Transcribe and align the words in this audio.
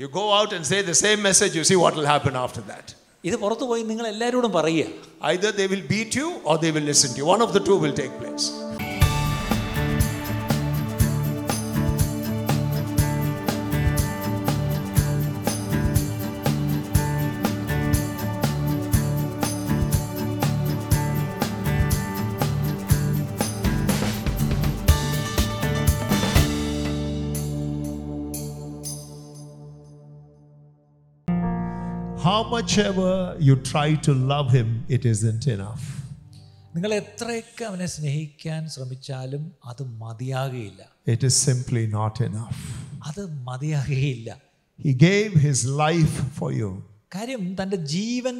You 0.00 0.08
go 0.08 0.32
out 0.38 0.52
and 0.52 0.64
say 0.70 0.82
the 0.82 0.94
same 0.94 1.20
message, 1.22 1.52
you 1.58 1.64
see 1.64 1.78
what 1.84 1.94
will 1.98 2.10
happen 2.14 2.34
after 2.46 2.62
that. 2.72 2.86
ഇത് 3.24 3.36
പുറത്തു 3.42 3.64
പോയി 3.70 3.82
നിങ്ങൾ 3.90 4.06
എല്ലാവരോടും 4.14 4.52
പറയുക 4.58 4.90
Either 5.32 5.50
they 5.60 5.66
will 5.72 5.84
beat 5.92 6.12
you 6.20 6.28
or 6.48 6.54
they 6.64 6.72
will 6.76 6.86
listen 6.92 7.10
to 7.14 7.18
you. 7.22 7.26
One 7.34 7.42
of 7.46 7.52
the 7.56 7.62
two 7.68 7.76
will 7.84 7.96
take 8.02 8.14
place. 8.22 8.44
How 32.70 32.70
much 32.70 32.78
ever 32.80 33.36
you 33.40 33.56
try 33.56 33.94
to 34.06 34.12
love 34.14 34.52
him, 34.52 34.68
it 34.88 35.04
isn't 35.04 35.44
enough. 35.48 35.84
നിങ്ങൾ 36.74 36.90
എത്രയൊക്കെ 36.98 37.64
അവനെ 37.68 37.86
സ്നേഹിക്കാൻ 37.94 38.60
ശ്രമിച്ചാലും 38.74 39.42
അത് 39.70 39.82
മതിയാകുകയില്ല 40.02 40.82
It 41.14 41.22
is 41.28 41.34
simply 41.48 41.82
not 41.96 42.20
enough. 42.28 42.60
അത് 43.08 43.20
മതിയാകുകയില്ല 43.48 44.28
He 44.78 44.92
gave 45.08 45.32
his 45.48 45.60
life 45.82 46.14
for 46.38 46.50
you. 46.60 46.70
കാര്യം 47.16 47.42
തൻ്റെ 47.60 47.80
ജീവൻ 47.96 48.36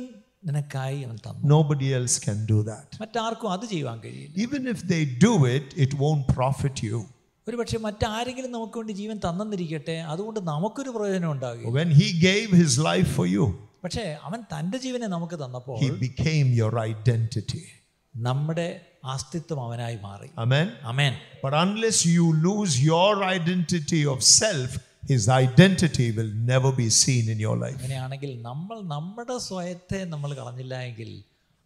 നിനക്കായി 0.49 1.01
അവൻ 1.09 1.19
തന്നു 1.27 1.51
Nobody 1.57 1.91
else 2.01 2.17
can 2.29 2.41
do 2.53 2.61
that. 2.71 2.89
മറ്റാർക്കും 3.05 3.51
അത് 3.57 3.67
ചെയ്യുവാൻ 3.73 3.99
കഴിയില്ല 4.07 4.35
Even 4.47 4.65
if 4.75 4.81
they 4.95 5.03
do 5.29 5.35
it, 5.57 5.69
it 5.87 5.93
won't 6.05 6.27
profit 6.39 6.77
you. 6.89 7.01
ഒരു 7.47 7.57
പക്ഷേ 7.57 7.79
മറ്റാരെങ്കിലും 7.89 8.53
നമുക്ക് 8.55 8.79
വേണ്ടി 8.81 8.97
ജീവൻ 9.03 9.19
തന്നെന്നിരിക്കട്ടെ 9.29 9.99
അതുകൊണ്ട് 10.15 10.43
നമുക്കൊരു 10.55 10.93
പ്രയോജനം 10.99 11.31
ഉണ്ടാകുകയില്ല 11.37 11.77
When 11.81 11.93
he 12.03 12.11
gave 12.31 12.51
his 12.65 12.75
life 12.91 13.13
for 13.21 13.29
you, 13.37 13.47
പക്ഷേ 13.84 14.04
അവൻ 14.28 14.40
തന്റെ 14.54 14.78
ജീവനെ 14.78 15.08
നമുക്ക് 15.08 15.38
തന്നപ്പോൾ 15.44 15.78
he 15.84 15.90
became 16.08 16.48
your 16.62 16.74
identity. 16.92 17.64
നമ്മുടെ 18.16 18.68
അസ്തിത്വം 19.14 19.60
അവനായി 19.66 19.98
മാറി 20.08 20.30
Amen. 20.44 20.68
Amen 20.92 21.14
But 21.44 21.54
unless 21.66 22.00
you 22.16 22.26
lose 22.48 22.74
your 22.92 23.14
identity 23.36 24.02
of 24.14 24.20
self, 24.42 24.72
his 25.12 25.24
identity 25.44 26.08
will 26.18 26.32
never 26.52 26.72
be 26.82 26.88
seen 27.02 27.26
in 27.34 27.40
your 27.46 27.58
life. 27.58 27.78
അങ്ങനെയാണെങ്കിൽ 27.80 28.32
നമ്മൾ 28.50 28.78
നമ്മുടെ 28.96 29.38
സ്വയത്തെ 29.50 30.00
നമ്മൾ 30.14 30.32
കളഞ്ഞില്ല 30.40 30.76
എങ്കിൽ 30.90 31.12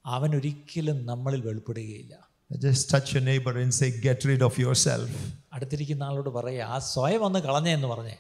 അവൻ 0.06 0.32
ഒരിക്കലും 0.40 1.00
നമ്മളിൽ 1.12 1.44
വെളിപ്പെടുകയില്ല 1.50 2.14
Just 2.52 2.84
touch 2.94 3.08
your 3.14 3.24
neighbor 3.24 3.54
and 3.62 3.72
say, 3.74 3.88
Get 4.02 4.20
rid 4.32 4.42
of 4.50 4.56
yourself. 4.66 5.10
അടുത്തിരിക്കുന്ന 5.56 6.04
ആളോട് 6.10 6.30
പറയുക 6.38 6.68
ആ 6.74 6.80
സ്വയം 6.94 7.22
ഒന്ന് 7.28 7.40
കളഞ്ഞേ 7.48 7.74
എന്ന് 7.78 7.90
പറഞ്ഞേ 7.94 8.18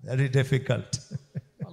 Very 0.00 0.28
difficult. 0.38 0.90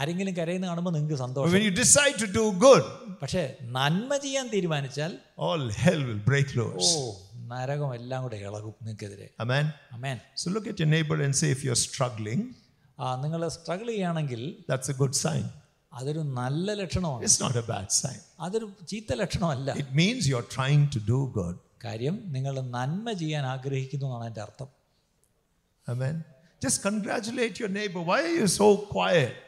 ആരെങ്കിലും 0.00 0.34
കരയുന്ന 0.38 0.66
കാണുമ്പോൾ 0.70 0.92
നിങ്ങൾക്ക് 0.96 1.16
But 1.16 1.22
സന്തോഷം 1.24 1.52
when 1.56 1.64
you 1.68 1.74
decide 1.82 2.16
to 2.24 2.28
do 2.38 2.44
good, 2.64 2.84
പക്ഷേ 3.22 3.42
നന്മ 3.76 4.10
ചെയ്യാൻ 4.24 4.46
തീരുമാനിച്ചാൽ 4.54 5.12
all 5.48 5.62
hell 5.82 6.00
will 6.08 6.22
break 6.30 6.48
oh 6.54 6.58
loose. 6.60 6.90
നരകം 7.52 7.90
എല്ലാം 7.98 8.20
കൂടെ 8.26 8.38
ഇളകും 8.46 8.74
നിങ്ങൾക്കെതിരെ 8.80 9.28
Amen. 9.44 9.66
Amen 9.96 10.16
So 10.42 10.46
look 10.56 10.66
at 10.72 10.78
your 10.82 10.90
neighbor 10.96 11.18
and 11.26 11.34
say, 11.40 11.50
if 11.56 11.62
you're 11.66 11.82
struggling, 11.88 12.42
ആ 12.98 13.06
നിങ്ങൾ 13.24 13.40
സ്ട്രഗിൾ 13.56 13.88
ചെയ്യുകയാണെങ്കിൽ 13.92 14.42
that's 14.72 14.90
a 14.94 14.98
good 15.02 15.14
sign. 15.24 15.44
അതൊരു 15.92 16.22
നല്ല 16.40 16.68
ലക്ഷണമാണ് 16.82 17.24
It's 17.28 17.40
not 17.46 17.56
a 17.56 17.66
bad 17.72 17.88
sign. 18.02 18.20
അതൊരു 18.46 18.66
ചീത്ത 18.92 19.12
ലക്ഷണമല്ല 19.22 19.68
It 19.84 19.92
means 20.02 20.20
you're 20.32 20.48
trying 20.58 20.84
to 20.96 21.02
do 21.12 21.20
good. 21.38 21.56
കാര്യം 21.86 22.14
നിങ്ങൾ 22.36 22.54
നന്മ 22.76 23.06
ചെയ്യാൻ 23.22 23.44
ആഗ്രഹിക്കുന്നു 23.54 24.06
എന്നാണ് 24.08 24.28
എൻ്റെ 24.30 24.42
അർത്ഥം 24.46 24.70
Amen. 25.86 26.14
Just 26.62 26.78
congratulate 26.82 27.56
your 27.62 27.68
neighbor. 27.70 28.00
Why 28.02 28.20
are 28.22 28.36
you 28.40 28.48
so 28.52 28.68
quiet? 28.94 29.40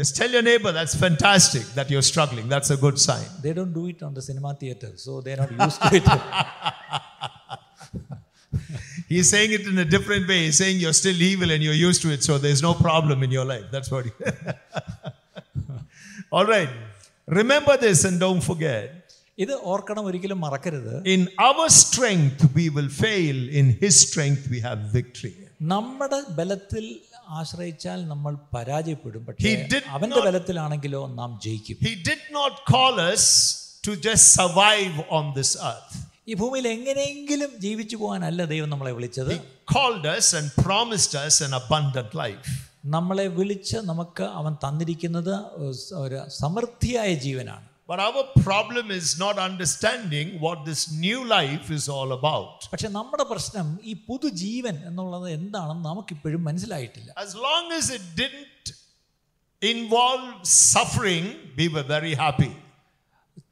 Just 0.00 0.12
tell 0.18 0.30
your 0.36 0.42
neighbor 0.42 0.70
that's 0.78 0.94
fantastic 1.06 1.64
that 1.78 1.88
you're 1.92 2.06
struggling. 2.12 2.46
That's 2.54 2.70
a 2.76 2.78
good 2.84 2.98
sign. 3.08 3.26
They 3.44 3.52
don't 3.58 3.74
do 3.78 3.84
it 3.92 4.04
on 4.08 4.12
the 4.18 4.22
cinema 4.30 4.52
theatre 4.62 4.92
so 5.06 5.12
they 5.28 5.34
not 5.42 5.54
use 5.62 5.78
to 5.84 5.94
it 6.00 6.16
He's 9.12 9.28
saying 9.32 9.50
it 9.56 9.64
in 9.70 9.78
a 9.78 9.84
different 9.94 10.24
way. 10.30 10.38
He's 10.44 10.58
saying 10.60 10.76
you're 10.82 10.98
still 11.00 11.18
evil 11.30 11.48
and 11.54 11.62
you're 11.66 11.80
used 11.88 12.00
to 12.04 12.10
it, 12.14 12.20
so 12.28 12.34
there's 12.44 12.62
no 12.62 12.72
problem 12.86 13.18
in 13.26 13.30
your 13.36 13.44
life. 13.50 13.66
That's 13.74 13.90
what 13.94 14.04
he. 14.08 14.12
All 16.36 16.46
right. 16.46 16.70
Remember 17.40 17.74
this 17.86 18.00
and 18.08 18.18
don't 18.26 18.44
forget. 18.50 18.86
ഇത് 19.44 19.52
ഓർക്കണം 19.72 20.04
ഒരിക്കലും 20.08 20.38
മറക്കരുത് 20.46 20.92
In 21.14 21.22
our 21.48 21.66
strength, 21.82 22.40
we 22.56 22.64
will 22.76 22.90
fail. 23.04 23.38
In 23.60 23.68
His 23.82 23.94
strength, 24.06 24.44
we 24.54 24.60
have 24.66 24.80
victory. 24.98 25.34
നമ്മുടെ 25.72 26.20
ബലത്തിൽ 26.38 26.86
ആശ്രയിച്ചാൽ 27.29 28.07
നമ്മൾ 28.07 28.37
പരാജയപ്പെടും. 28.55 29.25
പക്ഷേ 29.25 29.69
അവന്റെ 29.87 30.19
ബലത്തിലാണെങ്കിലോ 30.19 31.01
നാം 31.13 31.39
ജയിക്കും. 31.43 31.77
He 31.87 31.93
did 32.09 32.35
not 32.35 32.57
call 32.71 33.13
us 33.13 33.25
to 33.87 33.91
just 33.91 34.41
survive 34.41 35.03
on 35.11 35.33
this 35.33 35.57
earth 35.57 36.09
ഈ 36.27 36.33
ഭൂമിയിൽ 36.33 36.67
എങ്ങനെയെങ്കിലും 36.67 37.51
ജീവിച്ചു 37.59 37.95
പോകാനല്ല 37.95 38.45
ദൈവം 38.45 38.69
നമ്മളെ 38.69 38.91
വിളിച്ചത്. 38.91 39.33
He 39.33 39.39
called 39.75 40.05
us 40.17 40.27
and 40.35 40.61
promised 40.63 41.19
us 41.27 41.37
an 41.47 41.53
abundant 41.61 42.11
life. 42.21 42.49
നമ്മളെ 42.85 43.27
വിളിച്ച് 43.27 43.77
നമുക്ക് 43.77 44.23
അവൻ 44.23 44.53
തന്നിരിക്കുന്നത് 44.53 45.35
ഒരു 45.93 46.21
സമൃദ്ധിയായ 46.27 47.13
ജീവനാണ്. 47.13 47.68
But 47.88 47.98
our 48.00 48.22
problem 48.44 48.90
is 48.98 49.06
not 49.18 49.36
understanding 49.38 50.26
what 50.44 50.58
this 50.68 50.82
new 51.06 51.18
life 51.36 51.66
is 51.78 51.84
all 51.96 52.10
about. 52.18 52.54
പക്ഷെ 52.72 52.88
നമ്മുടെ 52.98 53.24
പ്രശ്നം 53.32 53.66
ഈ 53.90 53.94
പുതുജീവൻ 54.08 54.76
എന്നുള്ളത് 54.88 55.26
എന്താണെന്ന് 55.38 55.84
നമുക്കിപ്പോഴും 55.90 56.42
മനസ്സിലായിട്ടില്ല 56.48 57.10
As 57.26 57.32
long 57.46 57.66
as 57.78 57.86
it 57.96 58.04
didn't 58.22 58.66
involve 59.62 60.24
suffering, 60.72 61.26
we 61.58 61.66
were 61.74 61.86
very 61.96 62.14
happy. 62.24 62.52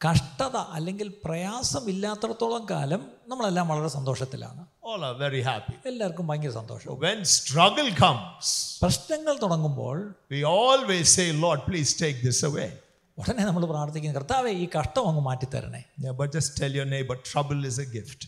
കഷ്ടത 0.05 0.57
അല്ലെങ്കിൽ 0.77 1.09
പ്രയാസമില്ലാത്തടത്തോളം 1.25 2.65
കാലം 2.71 3.03
നമ്മളെല്ലാം 3.31 3.67
വളരെ 3.73 3.91
സന്തോഷത്തിലാണ് 3.99 4.63
All 4.91 5.03
are 5.09 5.17
very 5.25 5.43
happy. 5.51 5.75
എല്ലാവർക്കും 5.91 6.27
ഭയങ്കര 6.31 6.53
സന്തോഷം 6.61 6.89
But 6.93 7.03
when 7.09 7.21
struggle 7.39 7.91
comes, 8.05 8.47
പ്രശ്നങ്ങൾ 8.85 9.35
തുടങ്ങുമ്പോൾ 9.45 9.97
we 10.35 10.41
always 10.61 11.07
say, 11.19 11.29
Lord, 11.45 11.61
please 11.71 11.93
take 12.05 12.19
this 12.29 12.41
away. 12.51 12.71
ഉടനെ 13.18 13.44
നമ്മൾ 13.50 13.64
പ്രാർത്ഥിക്കുന്നു 13.72 14.16
കർത്താവെ 14.18 14.52
ഈ 14.64 14.66
കഷ്ടം 14.78 15.06
അങ്ങ് 15.12 15.22
മാറ്റിത്തരണേ 15.30 15.82
Yeah, 16.06 16.14
but 16.20 16.28
just 16.38 16.50
tell 16.60 16.74
your 16.80 16.88
neighbor, 16.96 17.16
trouble 17.32 17.62
is 17.70 17.78
a 17.86 17.90
gift. 17.98 18.22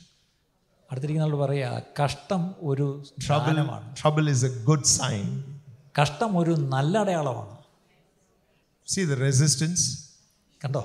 അടുത്തിരിക്കുന്നവരോട് 0.89 1.41
പറയാ 1.45 1.69
കഷ്ടം 1.99 2.43
ഒരു 2.69 2.85
trouble 4.01 4.27
is 4.35 4.41
a 4.51 4.53
good 4.69 4.83
sign. 4.97 5.27
കഷ്ടം 5.99 6.31
ഒരു 6.41 6.53
നല്ല 6.75 6.93
അടയാളമാണ് 7.05 7.55
See 8.87 9.05
the 9.11 9.17
resistance? 9.27 9.81
കണ്ടോ 10.61 10.81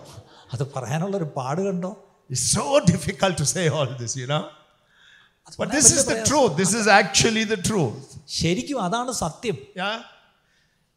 അത് 0.54 0.64
പറയാനുള്ള 0.74 1.16
ഒരു 1.22 1.28
പാട് 1.38 1.62
കണ്ടോ 1.68 1.92
It's 2.30 2.44
so 2.58 2.66
difficult 2.92 3.34
to 3.42 3.46
say 3.54 3.64
all 3.76 3.90
this, 4.02 4.12
you 4.20 4.28
know. 4.32 4.42
അത് 5.46 5.54
But 5.54 5.60
പറയാൻ 5.60 5.74
this 5.76 5.86
is 5.86 5.98
വലിയ 5.98 6.04
the 6.04 6.14
പ്രയാസം. 6.14 6.28
truth. 6.30 6.52
This 6.62 6.72
is 6.80 6.86
actually 7.00 7.44
the 7.54 7.60
truth. 7.70 8.04
ശരിക്കും 8.40 8.78
അതാണ് 8.86 9.12
സത്യം. 9.24 9.56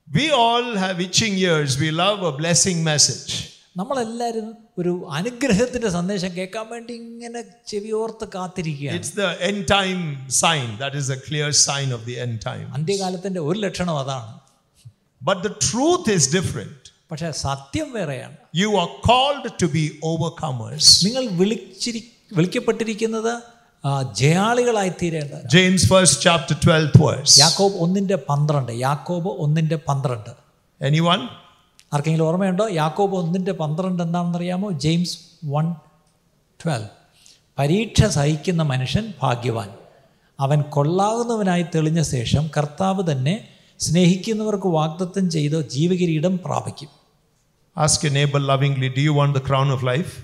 We 0.08 0.30
all 0.36 0.66
have 0.76 1.00
itching 1.00 1.34
ears. 1.40 1.78
We 1.78 1.90
love 1.96 2.22
a 2.22 2.32
blessing 2.32 2.78
message. 2.84 3.30
നമ്മളെല്ലാവരും 3.76 4.48
ഒരു 4.78 4.92
അനുഗ്രഹത്തിന്റെ 5.10 5.88
സന്ദേശം 5.90 6.31
കേൾക്കാൻ 6.37 6.66
വേണ്ടി 6.69 6.93
ഇങ്ങനെ 7.02 7.40
ചെവിയോർത്ത് 7.70 8.26
കാത്തിരിക്കുകയാണ് 8.34 8.99
It's 8.99 9.12
the 9.20 9.31
end 9.49 9.60
time 9.69 10.02
sign. 10.40 10.66
That 10.82 10.94
is 11.00 11.08
a 11.16 11.20
clear 11.28 11.49
sign 11.62 11.90
of 11.99 12.02
the 12.10 12.16
end 12.25 12.37
time. 12.49 12.66
അന്ത്യകാലത്തിന്റെ 12.78 13.40
ഒരു 13.49 13.58
ലക്ഷണം 13.58 13.96
അതാണ് 14.02 14.32
But 15.20 15.38
the 15.49 15.54
truth 15.69 16.06
is 16.16 16.25
different. 16.38 16.78
പക്ഷെ 17.10 17.31
സത്യം 17.46 17.88
വേറെയാണ് 17.93 18.37
You 18.62 18.70
are 18.82 18.90
called 19.08 19.46
to 19.62 19.69
be 19.78 19.84
overcomers. 20.12 20.87
നിങ്ങൾ 21.06 21.25
വിളിച്ചിരി 21.40 22.02
വിളിക്കപ്പെട്ടിരിക്കുന്നത് 22.32 23.32
ആ, 23.32 23.38
ജയാളികളായി 24.13 24.89
തീരേണ്ട 24.89 25.47
James 25.47 25.89
first 25.89 26.21
chapter 26.21 26.56
12th 26.56 27.01
verse. 27.01 27.39
യാക്കോബ് 27.39 27.74
ഒന്നിന്റെ 27.74 28.15
പന്ത്രണ്ട്. 28.15 28.71
യാക്കോബ് 28.71 29.27
ഒന്നിന്റെ 29.27 29.75
പന്ത്രണ്ട്. 29.75 30.29
Anyone? 30.89 31.21
ആർക്കെങ്കിലും 31.94 32.25
ഓർമ്മയുണ്ടോ? 32.25 32.68
യാക്കോബ് 32.71 33.15
ഒന്നിന്റെ 33.15 33.51
പന്ത്രണ്ട് 33.51 34.03
എന്താണെന്നറിയാമോ? 34.03 34.71
James 34.71 35.18
one 35.45 35.74
twelve. 36.65 36.88
പരീക്ഷ 37.59 38.03
സഹിക്കുന്ന 38.06 38.63
മനുഷ്യൻ 38.63 39.13
ഭാഗ്യവാൻ. 39.21 39.69
അവൻ 40.39 40.62
കൊള്ളാവുന്നവനായി 40.62 41.65
തെളിഞ്ഞ 41.75 42.01
ശേഷം 42.01 42.50
കർത്താവ് 42.57 43.12
തന്നെ 43.12 43.47
സ്നേഹിക്കുന്നവർക്ക് 43.79 44.68
വാഗ്ദത്തം 44.68 45.29
ചെയ്ത 45.29 45.51
ജീവകിരീടം 45.51 46.39
പ്രാപിക്കും. 46.45 46.89
Ask 47.77 48.06
a 48.06 48.09
neighbour 48.09 48.47
lovingly 48.47 48.94
do 48.97 49.01
you 49.01 49.09
want 49.09 49.39
the 49.39 49.47
crown 49.47 49.71
of 49.71 49.85
life 49.85 50.18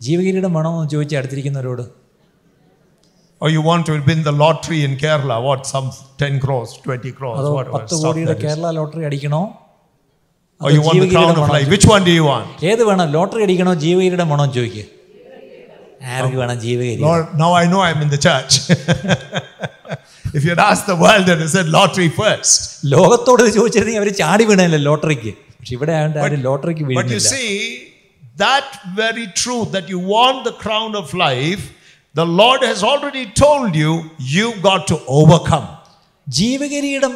ജീവകിരീടം 0.00 0.54
വേണമെന്ന് 0.54 0.90
ചോദിച്ചു 0.90 1.16
അടുത്തിരിക്കുന്നവരോട് 1.16 2.05
Or 3.41 3.49
you 3.49 3.61
want 3.69 3.83
to 3.87 3.93
win 4.09 4.19
the 4.27 4.33
lottery 4.41 4.79
in 4.87 4.91
Kerala, 5.03 5.37
what, 5.47 5.61
some 5.65 5.87
10 6.17 6.39
crores, 6.43 6.71
20 6.83 7.11
crores, 7.19 7.37
അതോ 7.41 7.51
whatever. 7.57 7.73
പത്ത് 7.77 7.93
stuff 7.95 8.03
കോടിയുടെ 8.07 8.33
that 8.33 8.41
is. 8.41 8.45
Kerala 8.47 8.71
lottery 8.79 9.05
അടിക്കണോ 9.09 9.41
Or 10.61 10.71
you 10.75 10.81
want 10.87 10.99
the 11.03 11.09
crown 11.13 11.35
of 11.43 11.47
life. 11.55 11.67
Which 11.75 11.87
one 11.93 12.03
do 12.09 12.13
you 12.19 12.25
want? 12.31 12.49
ഏത് 12.71 12.83
വേണം 12.89 13.07
lottery 13.17 13.43
അടിക്കണോ 13.47 13.73
ജീവകിരീടം 13.85 14.27
വേണോ 14.33 14.43
എന്ന് 14.47 14.55
ചോദിക്കുക 14.59 14.85
ആർക്ക് 16.17 16.37
വേണം 16.41 16.57
ജീവകിരീടം 16.65 17.03
Lord, 17.09 17.25
now 17.43 17.51
I 17.61 17.65
know 17.71 17.81
I'm 17.87 18.01
in 18.05 18.11
the 18.15 18.21
church. 18.27 18.53
if 20.37 20.41
you'd 20.45 20.63
asked 20.69 20.87
the 20.93 20.99
world, 21.03 21.23
they'd 21.27 21.41
have 21.45 21.53
said 21.57 21.67
lottery 21.79 22.09
first. 22.21 22.53
ലോകത്തോട് 22.95 23.41
ഇത് 23.45 23.51
ചോദിച്ചിരുന്നെങ്കിൽ 23.59 24.01
അവർ 24.03 24.11
ചാടി 24.21 24.43
വീണല്ലേ 24.51 24.79
ലോട്ടറിക്ക് 24.89 25.31
പക്ഷെ 25.59 25.73
ഇവിടെ 25.79 25.93
ആയതുകൊണ്ട് 25.97 26.19
ആരും 26.25 26.41
ലോട്ടറിക്ക് 26.49 26.83
But 26.85 26.91
you 26.91 26.99
വീഴുന്നില്ല 27.01 27.31
see, 27.35 27.51
that 28.45 28.67
very 29.03 29.27
truth 29.43 29.69
that 29.77 29.87
you 29.93 29.99
want 30.15 30.39
the 30.49 30.55
crown 30.63 30.91
of 31.01 31.07
life, 31.27 31.63
the 32.15 32.25
Lord 32.41 32.61
has 32.63 32.83
already 32.83 33.25
told 33.43 33.75
you, 33.75 33.91
you've 34.35 34.61
got 34.61 34.81
to 34.87 34.97
overcome. 35.19 35.67
ജീവകിരീടം 36.27 37.13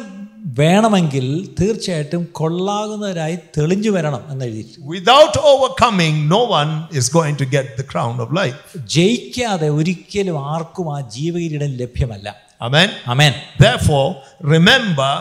വേണമെങ്കിൽ 0.58 1.26
തീർച്ചയായിട്ടും 1.58 2.22
കൊള്ളാകുന്നവരായി 2.38 3.36
തെളിഞ്ഞു 3.56 3.90
വരണം 3.90 4.22
എന്ന് 4.32 4.44
എഴുതിയിട്ടുണ്ട് 4.48 4.86
Without 4.94 5.34
overcoming, 5.52 6.14
no 6.28 6.40
one 6.58 6.70
is 7.00 7.06
going 7.18 7.36
to 7.42 7.46
get 7.56 7.66
the 7.80 7.86
crown 7.92 8.14
of 8.24 8.28
life. 8.40 8.60
ജയിക്കാതെ 8.96 9.68
ഒരിക്കലും 9.78 10.36
ആർക്കും 10.54 10.88
ആ 10.96 11.00
ജീവകിരീടം 11.16 11.72
ലഭ്യമല്ല 11.82 12.28
Amen. 12.60 12.88
Amen 13.14 13.32
Therefore, 13.66 14.08
remember, 14.56 15.12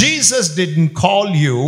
Jesus 0.00 0.44
didn't 0.60 0.90
call 1.04 1.26
you 1.46 1.58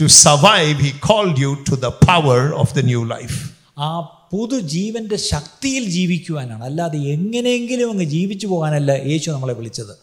to 0.00 0.06
survive, 0.24 0.74
He 0.86 0.92
called 1.08 1.36
you 1.44 1.52
to 1.68 1.74
the 1.84 1.92
power 2.10 2.40
of 2.62 2.68
the 2.78 2.84
new 2.90 3.02
life. 3.14 3.36
ആ 3.78 3.90
പുതുജീവന്റെ 4.31 5.17
ശക്തിയിൽ 5.31 5.83
ജീവിക്കുവാനാണ് 5.89 6.63
അല്ലാതെ 6.63 6.99
എങ്ങനെയെങ്കിലും 7.13 7.89
അങ്ങ് 7.89 8.07
ജീവിച്ചു 8.15 8.47
പോകാനല്ല 8.47 8.91
യേശു 9.11 9.29
നമ്മളെ 9.31 9.53
വിളിച്ചത് 9.53 9.93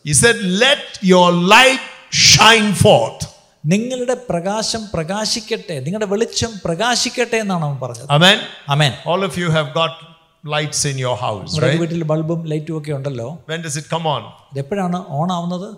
Let 0.64 0.84
your 1.04 1.28
light 1.54 1.84
shine 2.28 2.70
forth. 2.84 3.22
നിങ്ങളുടെ 3.64 4.16
പ്രകാശം 4.30 4.82
പ്രകാശിക്കട്ടെ 4.94 5.76
നിങ്ങളുടെ 5.84 6.08
വെളിച്ചം 6.10 6.50
പ്രകാശിക്കട്ടെ 6.64 7.38
എന്നാണ് 7.44 7.64
അവൻ 7.68 7.78
പറഞ്ഞത് 7.84 8.10
Amen. 8.16 8.38
Amen 8.74 8.92
All 9.12 9.22
of 9.28 9.36
you 9.42 9.50
have 9.50 9.70
got 9.74 9.94
lights 10.44 10.80
in 10.84 10.96
your 10.98 11.16
house, 11.18 11.52
right? 11.64 11.78
വീട്ടിൽ 11.82 12.02
ബൾബും 12.12 12.40
ലൈറ്റും 12.52 12.74
ഒക്കെ 12.78 12.92
ഉണ്ടല്ലോ 12.98 13.28
When 13.52 13.62
does 13.66 13.76
it 13.82 13.86
come 13.94 14.06
on? 14.14 14.22
എപ്പോഴാണ് 14.62 14.98
ഓൺ 15.20 15.28
ആവുന്നത് 15.32 15.68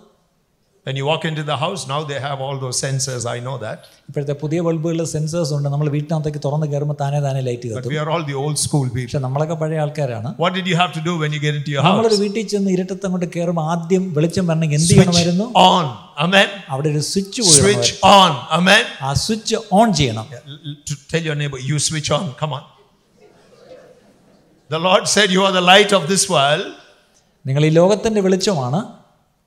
When 0.86 0.96
you 0.98 1.04
walk 1.06 1.24
into 1.24 1.42
the 1.44 1.56
house, 1.56 1.82
now 1.86 1.98
they 2.04 2.18
have 2.20 2.38
all 2.44 2.56
those 2.58 2.76
sensors, 2.84 3.24
I 3.32 3.38
know 3.44 3.56
that. 3.58 3.78
ഇപ്പോഴത്തെ 4.08 4.34
പുതിയ 4.40 4.60
ബൾബുകളിൽ 4.66 5.04
sensors 5.12 5.52
ഉണ്ട് 5.56 5.68
നമ്മൾ 5.74 5.88
വീട്ടിനകത്തേക്ക് 5.94 6.40
തുറന്ന് 6.46 6.66
കയറുമ്പോൾ 6.72 6.96
താനേ 7.02 7.18
താനേ 7.26 7.40
ലൈറ്റ് 7.48 7.68
But 7.68 7.76
കത്തും 7.76 7.92
we 7.92 7.98
are 8.02 8.08
all 8.14 8.24
the 8.30 8.36
old 8.42 8.56
school 8.64 8.86
people. 8.86 9.04
പക്ഷെ 9.04 9.20
നമ്മളൊക്കെ 9.26 9.56
പഴയ 9.60 9.78
ആൾക്കാരാണ് 9.84 10.30
What 10.42 10.52
did 10.58 10.66
you 10.70 10.76
have 10.80 10.92
to 10.98 11.02
do 11.08 11.12
when 11.22 11.30
you 11.36 11.40
get 11.46 11.54
into 11.58 11.70
your 11.74 11.82
house? 11.84 11.90
നമ്മളൊരു 11.90 12.18
വീട്ടിൽ 12.24 12.46
ചെന്ന് 12.54 12.70
ഇരുട്ടത്ത് 12.76 13.06
അങ്ങോട്ട് 13.08 13.28
കയറുമ്പോൾ 13.36 13.66
ആദ്യം 13.74 14.06
വെളിച്ചം 14.16 14.46
വരണമെങ്കിൽ 14.50 14.78
എന്ത് 14.80 14.90
ചെയ്യണമായിരുന്നു 14.92 15.46
On. 15.66 15.86
Amen. 16.24 16.48
അവിടെ 16.74 16.90
ഒരു 16.94 17.02
സ്വിച്ച് 17.12 17.40
പോയി 17.46 17.60
Switch 17.60 17.90
on. 18.16 18.32
Amen. 18.58 18.82
ആ 19.08 19.12
സ്വിച്ച് 19.26 19.58
ഓൺ 19.80 19.86
ചെയ്യണം 20.00 20.26
Yeah, 20.34 20.42
l- 20.54 20.60
l- 20.72 20.78
To 20.90 20.96
tell 21.12 21.24
your 21.30 21.38
neighbor, 21.42 21.60
you 21.70 21.78
switch 21.88 22.10
on. 22.18 22.26
Come 22.42 22.54
on. 22.58 22.64
The 24.70 24.80
Lord 24.80 25.06
said, 25.06 25.30
You 25.30 25.44
are 25.44 25.52
the 25.52 25.64
light 25.64 25.92
of 25.92 26.04
this 26.08 26.24
world, 26.28 26.66
നിങ്ങൾ 27.44 27.62
ഈ 27.64 27.72
ലോകത്തിൻ്റെ 27.78 28.20
വെളിച്ചമാണ് 28.28 28.80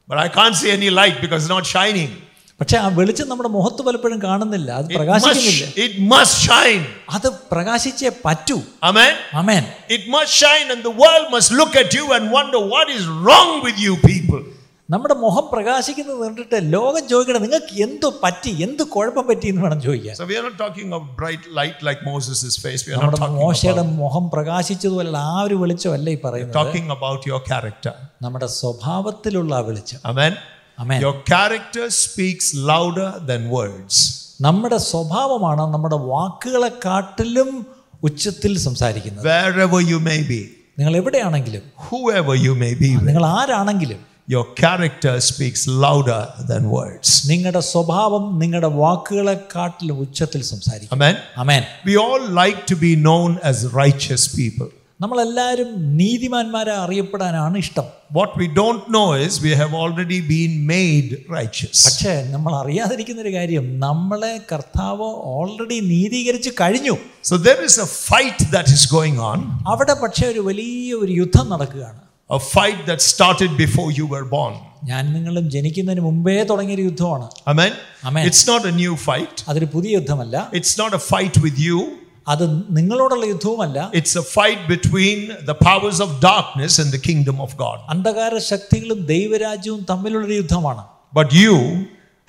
but 0.10 0.18
I 0.18 0.30
can't 0.30 0.56
see 0.56 0.72
any 0.72 0.90
light 0.92 1.18
because 1.22 1.42
it's 1.44 1.56
not 1.58 1.68
shining. 1.76 2.12
പക്ഷെ 2.60 2.78
ആ 2.78 2.88
വെളിച്ചം 2.98 3.28
നമ്മുടെ 3.32 3.50
മുഖത്ത് 3.56 3.82
പലപ്പോഴും 3.86 4.20
കാണുന്നില്ല 4.26 4.70
അത് 4.82 4.90
It 4.92 4.98
പ്രകാശിക്കുന്നില്ല 5.00 5.66
must, 5.66 5.80
it 5.86 5.94
must 6.14 6.36
shine. 6.48 6.84
അത് 7.16 7.28
പ്രകാശിച്ചേ 7.54 8.12
പറ്റൂ 8.26 8.58
Amen. 8.90 9.14
Amen 9.42 9.64
It 9.98 10.04
must 10.16 10.32
shine, 10.44 10.68
and 10.74 10.82
the 10.90 10.96
world 11.04 11.26
must 11.36 11.50
look 11.62 11.74
at 11.84 11.90
you 11.98 12.06
and 12.18 12.24
wonder 12.38 12.62
what 12.74 12.88
is 12.98 13.04
wrong 13.26 13.52
with 13.66 13.80
you 13.86 13.96
people. 14.12 14.42
നമ്മുടെ 14.91 15.15
മുഖം 15.15 15.49
പ്രകാശിക്കുന്നത് 15.53 16.21
കണ്ടിട്ട് 16.25 16.73
ലോകം 16.73 17.09
ചോദിക്കണം 17.09 17.43
നിങ്ങൾക്ക് 17.43 17.83
എന്ത് 17.83 18.07
പറ്റി? 18.23 18.63
എന്ത് 18.63 18.83
കുഴപ്പം 18.83 19.27
പറ്റി? 19.29 19.47
എന്ന് 19.49 19.63
വേണം 19.63 19.81
ചോദിക്കാൻ. 19.81 20.15
So 20.17 20.25
we 20.25 20.37
are 20.39 20.43
not 20.43 20.57
talking 20.59 20.93
of 20.93 21.03
bright 21.17 21.45
light 21.59 21.83
like 21.89 22.01
Moses' 22.05 22.57
face. 22.57 22.87
We 22.87 22.93
are 22.93 22.97
not 22.97 23.03
നമ്മുടെ 23.03 23.17
talking 23.17 23.37
മോശയുടെ 23.37 23.81
about, 23.81 23.99
മുഖം 23.99 24.31
പ്രകാശിച്ചതുപോലെ 24.35 25.19
ആ 25.19 25.43
ഒരു 25.43 25.55
വെളിച്ചമല്ല 25.55 26.11
ഈ 26.11 26.19
പറയുന്നത്? 26.25 26.55
talking 26.55 26.91
about 26.91 27.27
your 27.27 27.41
character. 27.51 27.95
നമ്മുടെ 28.23 28.47
സ്വഭാവത്തിലുള്ള 28.47 29.55
ആ 29.55 29.61
വെളിച്ചം. 29.61 30.01
ആമേൻ 30.05 30.33
ആമേൻ 30.81 31.01
Your 31.01 31.15
character 31.33 31.91
speaks 31.91 32.55
louder 32.55 33.09
than 33.31 33.49
words. 33.51 33.95
നമ്മുടെ 34.41 34.77
സ്വഭാവമാണ് 34.77 35.61
നമ്മുടെ 35.61 35.97
വാക്കുകളെക്കാട്ടിലും 35.97 37.67
ഉച്ചത്തിൽ 38.03 38.59
സംസാരിക്കുന്നത്. 38.59 39.25
Wherever 39.27 39.81
you 39.81 40.01
may 40.01 40.21
be, 40.33 40.41
നിങ്ങൾ 40.79 40.97
എവിടെയാണെങ്കിലും 40.97 41.63
whoever 41.89 42.35
you 42.35 42.55
may 42.55 42.75
be 42.85 42.97
with, 42.97 43.07
നിങ്ങൾ 43.09 43.27
ആരാണെങ്കിലും 43.27 44.01
your 44.30 44.46
character 44.56 45.14
speaks 45.22 45.62
louder 45.84 46.22
than 46.52 46.64
words. 46.78 47.08
നിങ്ങളുടെ 47.32 47.62
സ്വഭാവം 47.72 48.24
നിങ്ങളുടെ 48.42 48.72
വാക്കുകളെക്കാട്ടിലും 48.84 49.98
ഉച്ചത്തിൽ 50.06 50.42
സംസാരിക്കും 50.54 50.96
Amen. 50.98 51.16
Amen 51.44 51.64
We 51.90 51.96
all 52.06 52.24
like 52.42 52.62
to 52.72 52.78
be 52.86 52.94
known 53.08 53.32
as 53.52 53.58
righteous 53.84 54.24
people. 54.40 54.70
നമ്മളെല്ലാവരും 55.04 55.70
നീതിമാന്മാരെ 56.00 56.74
അറിയപ്പെടാനാണ് 56.84 57.56
ഇഷ്ടം 57.64 57.88
What 58.18 58.32
we 58.42 58.48
don't 58.60 58.84
know 58.96 59.08
is 59.26 59.32
we 59.46 59.54
have 59.62 59.74
already 59.82 60.20
been 60.30 60.54
made 60.72 61.10
righteous. 61.38 61.78
പക്ഷേ 61.88 62.14
നമ്മൾ 62.34 62.52
അറിയാതിരിക്കുന്ന 62.62 63.22
ഒരു 63.26 63.34
കാര്യം 63.38 63.66
നമ്മളെ 63.86 64.34
കർത്താവ് 64.52 65.10
ഓൾറെഡി 65.38 65.80
നീതീകരിച്ച് 65.92 66.54
കഴിഞ്ഞു 66.62 66.96
So 67.32 67.38
there 67.48 67.62
is 67.70 67.76
a 67.88 67.90
fight 68.10 68.40
that 68.56 68.70
is 68.78 68.84
going 68.98 69.20
on, 69.32 69.40
അവിടെ 69.74 69.96
പക്ഷേ 70.04 70.26
ഒരു 70.34 70.44
വലിയ 70.50 70.90
ഒരു 71.04 71.14
യുദ്ധം 71.22 71.48
നടക്കുകയാണ് 71.54 72.02
a 72.30 72.40
fight 72.54 72.80
that 72.90 73.02
started 73.14 73.52
before 73.64 73.90
you 74.00 74.06
were 74.14 74.26
born. 74.38 74.54
ഞാൻ 74.90 75.04
നിങ്ങളും 75.16 75.46
ജനിക്കുന്നതിന് 75.56 76.04
മുമ്പേ 76.08 76.36
തുടങ്ങിയൊരു 76.52 76.86
യുദ്ധമാണ് 76.90 77.28
Amen. 77.52 77.72
Amen. 78.08 78.24
It's 78.30 78.44
not 78.52 78.64
a 78.72 78.74
new 78.82 78.94
fight. 79.08 79.36
അതൊരു 79.50 79.68
പുതിയ 79.76 79.92
യുദ്ധമല്ല 80.00 80.36
It's 80.60 80.74
not 80.82 80.94
a 81.00 81.02
fight 81.12 81.38
with 81.46 81.60
you. 81.68 81.78
അത് 82.34 82.44
നിങ്ങളോടുള്ള 82.78 83.26
യുദ്ധവുമല്ല 83.34 83.80
It's 84.00 84.16
a 84.24 84.26
fight 84.36 84.62
between 84.76 85.20
the 85.50 85.56
powers 85.68 86.00
of 86.06 86.10
darkness 86.32 86.76
and 86.84 86.90
the 86.96 87.02
kingdom 87.10 87.38
of 87.46 87.52
God. 87.64 87.78
അന്ധകാര 87.94 88.38
ശക്തികളും 88.52 89.00
ദൈവരാജ്യവും 89.14 89.82
തമ്മിലുള്ളൊരു 89.92 90.38
യുദ്ധമാണ് 90.42 90.84
But 91.20 91.30
you 91.44 91.56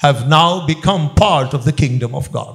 have 0.07 0.19
now 0.39 0.51
become 0.73 1.03
part 1.25 1.51
of 1.59 1.63
the 1.69 1.75
kingdom 1.83 2.13
of 2.21 2.27
God. 2.39 2.55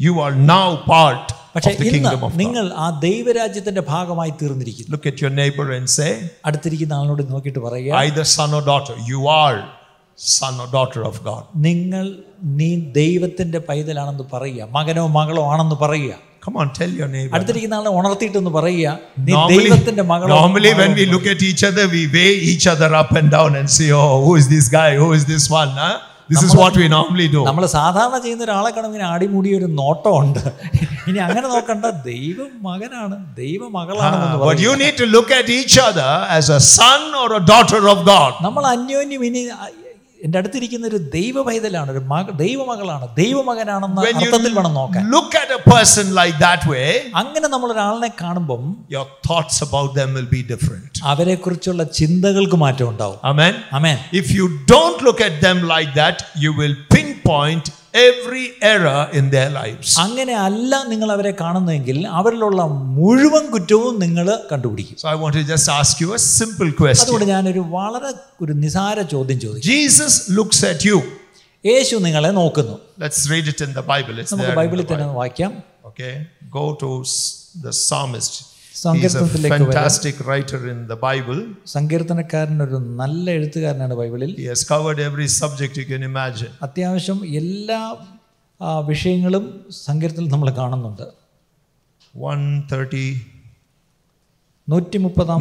You 0.00 0.12
are 0.24 0.34
now 0.54 0.68
part 0.92 1.26
പക്ഷേ 1.55 1.71
നിങ്ങൾ 2.43 2.65
ആ 2.85 2.89
ദൈവരാജ്യത്തിന്റെ 3.07 3.81
ഭാഗമായി 3.93 4.31
തീർന്നിരിക്കുന്നു. 4.41 4.91
Look 4.93 5.07
at 5.11 5.23
your 5.25 5.69
and 5.77 5.93
say 5.97 6.07
അടുത്തിരിക്കുന്ന 6.49 6.93
ആളോട് 6.93 7.23
നോക്കിയിട്ട് 7.33 7.61
പറയുക 7.67 7.97
either 8.07 8.27
son 8.37 8.51
or 8.59 8.63
daughter 8.71 8.95
you 9.11 9.21
are 9.43 9.55
son 10.17 10.53
or 10.63 10.67
daughter 10.77 11.01
of 11.09 11.21
God 11.29 11.45
നിങ്ങൾ 11.67 12.05
നീ 12.59 12.69
ദൈവത്തിന്റെ 13.01 13.59
പൈതലാണെന്ന് 13.69 14.25
പറയുക 14.35 14.69
മകനോ 14.77 15.07
മകളോ 15.17 15.43
ആണെന്ന് 15.53 15.79
പറയുക. 15.85 16.13
Come 16.45 16.57
on, 16.57 16.67
tell 16.73 16.91
your 16.99 17.07
neighbor. 17.13 17.33
അടുത്തിരിക്കുന്ന 17.35 17.75
ആളെ 17.75 17.91
ഉണർത്തിയിട്ട് 17.99 18.51
പറയുക 18.57 18.89
നീ 19.27 19.33
ദൈവത്തിന്റെ 19.53 20.03
മകളാണ് 20.11 20.35
normally 20.41 20.73
when 20.81 20.91
we 20.99 21.05
look 21.13 21.25
at 21.33 21.41
each 21.49 21.63
other 21.69 21.85
we 21.95 22.03
weigh 22.15 22.35
each 22.51 22.67
other 22.73 22.89
up 23.01 23.11
and 23.21 23.29
down 23.37 23.55
and 23.61 23.69
say 23.77 23.87
oh 24.01 24.11
who 24.25 24.33
is 24.41 24.47
this 24.47 24.67
guy? 24.69 24.91
Who 24.95 25.09
is 25.13 25.25
this? 25.25 25.45
This 26.28 26.42
is 26.46 26.52
what 26.54 26.74
we 26.76 26.86
normally 26.88 27.26
do. 27.28 27.40
നമ്മൾ 27.46 27.64
സാധാരണ 27.72 28.16
ചെയ്യുന്ന 28.24 28.44
ഒരാളെ 28.46 28.70
കാണും 28.74 28.88
ഇങ്ങനെ 28.90 29.06
അടിമുടിയ 29.14 29.54
ഒരു 29.60 29.68
നോട്ടമുണ്ട് 29.80 30.38
ഇനി 31.08 31.18
അങ്ങനെ 31.26 31.46
നോക്കണ്ട 31.54 31.86
ദൈവം 32.06 32.50
മകനാണ് 32.66 33.16
ദൈവ 33.40 33.60
മകളാണെന്ന് 33.78 34.28
Ah, 34.32 34.44
but 34.44 34.60
you 34.66 34.74
need 34.82 34.96
to 35.02 35.06
look 35.16 35.30
at 35.40 35.48
each 35.58 35.76
other 35.88 36.10
as 36.38 36.48
a 36.50 36.60
son 36.70 37.02
or 37.22 37.28
a 37.34 37.42
daughter 37.52 37.82
of 37.94 38.00
God. 38.12 38.32
നമ്മൾ 38.46 38.62
അന്യോന്യം 38.74 39.24
ഇനി 39.30 39.42
എന്റെ 40.19 40.37
അടുത്തിരിക്കുന്ന 40.39 40.85
ഒരു 40.87 40.99
ദൈവ 41.15 41.41
പൈതലാണ് 41.47 41.89
ഒരു 41.91 42.01
മക 42.11 42.31
ദൈവമകളാണ് 42.41 43.05
ദൈവമകനാണെന്ന് 43.17 44.01
അർത്ഥത്തിൽ 44.11 44.53
വേണം 44.57 44.73
നോക്കാൻ. 44.79 45.01
Look 45.13 45.37
at 45.41 45.55
a 45.57 45.61
person 45.67 46.07
like 46.19 46.37
that 46.39 46.69
way 46.71 46.83
അങ്ങനെ 47.21 47.47
നമ്മൾ 47.47 47.69
ഒരാളെ 47.75 48.09
കാണുമ്പം 48.21 48.63
your 48.95 49.07
thoughts 49.29 49.59
about 49.65 49.93
them 49.99 50.11
will 50.17 50.29
be 50.33 50.41
different 50.51 51.03
അവരെക്കുറിച്ചുള്ള 51.05 51.83
ചിന്തകൾക്ക് 51.99 52.59
മാറ്റം 52.63 52.87
ഉണ്ടാവും. 52.91 53.19
ആമേൻ 53.31 53.55
ആമേൻ 53.79 53.97
if 54.21 54.31
you 54.37 54.45
don't 54.73 55.03
look 55.07 55.25
at 55.27 55.41
them 55.45 55.59
like 55.73 55.91
that 56.01 56.23
you 56.45 56.53
will 56.61 56.75
pinpoint 57.27 57.71
every 58.03 58.45
error 58.69 59.01
in 59.13 59.25
their 59.29 59.49
lives. 59.51 59.89
അങ്ങനെ 60.05 60.33
അല്ല 60.45 60.81
നിങ്ങൾ 60.91 61.09
അവരെ 61.11 61.31
കാണുന്നതെങ്കിൽ 61.41 61.97
അവരിലുള്ള 62.19 62.61
മുഴുവൻ 62.97 63.45
കുറ്റവും 63.53 63.93
നിങ്ങൾ 64.03 64.27
കണ്ടുപിടിക്കും 64.51 64.97
So 65.03 65.09
I 65.13 65.17
want 65.23 65.35
to 65.39 65.43
just 65.53 65.69
ask 65.79 66.01
you 66.03 66.09
a 66.13 66.21
simple 66.31 66.71
question. 66.81 67.05
അതുകൊണ്ട് 67.05 67.27
ഞാൻ 67.33 67.45
ഒരു 67.53 67.63
വളരെ 67.75 68.11
ഒരു 68.43 68.55
നിസാര 68.63 68.97
ചോദ്യം 69.13 69.39
ചോദിക്കും 69.45 69.69
Jesus 69.75 70.15
looks 70.39 70.61
at 70.71 70.81
you. 70.89 70.97
യേശു 71.63 71.95
നിങ്ങളെ 72.07 72.31
നോക്കുന്നു 72.41 72.75
Let's 73.05 73.21
read 73.33 73.47
it 73.53 73.61
in 73.67 73.73
the 73.79 73.85
Bible. 73.93 74.15
It's 74.23 74.33
നമുക്ക് 74.35 74.55
ബൈബിളിൽ 74.61 74.87
തന്നെ 74.93 75.07
വായിക്കാം 75.21 75.53
Okay. 75.91 76.13
Go 76.57 76.65
to 76.81 76.89
s- 77.09 77.19
the 77.65 77.73
fantastic 78.83 80.15
writer 80.27 80.59
in 80.73 80.79
the 80.91 80.97
Bible. 81.07 81.39
സങ്കീർത്തനക്കാരൻ 81.75 82.57
ഒരു 82.65 82.77
നല്ല 83.01 83.25
എഴുത്തുകാരനാണ് 83.37 83.93
ബൈബിളിൽ 84.01 84.31
has 84.51 84.63
covered 84.73 84.99
every 85.09 85.27
subject 85.41 85.73
you 85.81 85.85
can 85.91 86.03
imagine. 86.11 86.51
അത്യാവശ്യം 86.67 87.19
എല്ലാ 87.41 87.79
വിഷയങ്ങളും 88.91 89.45
സങ്കീർത്തനത്തിൽ 89.87 90.33
നമ്മൾ 90.35 90.49
കാണുന്നുണ്ട് 90.61 91.05
130. 92.13 93.05
നൂറ്റി 94.67 94.97
മുപ്പതാം. 95.05 95.39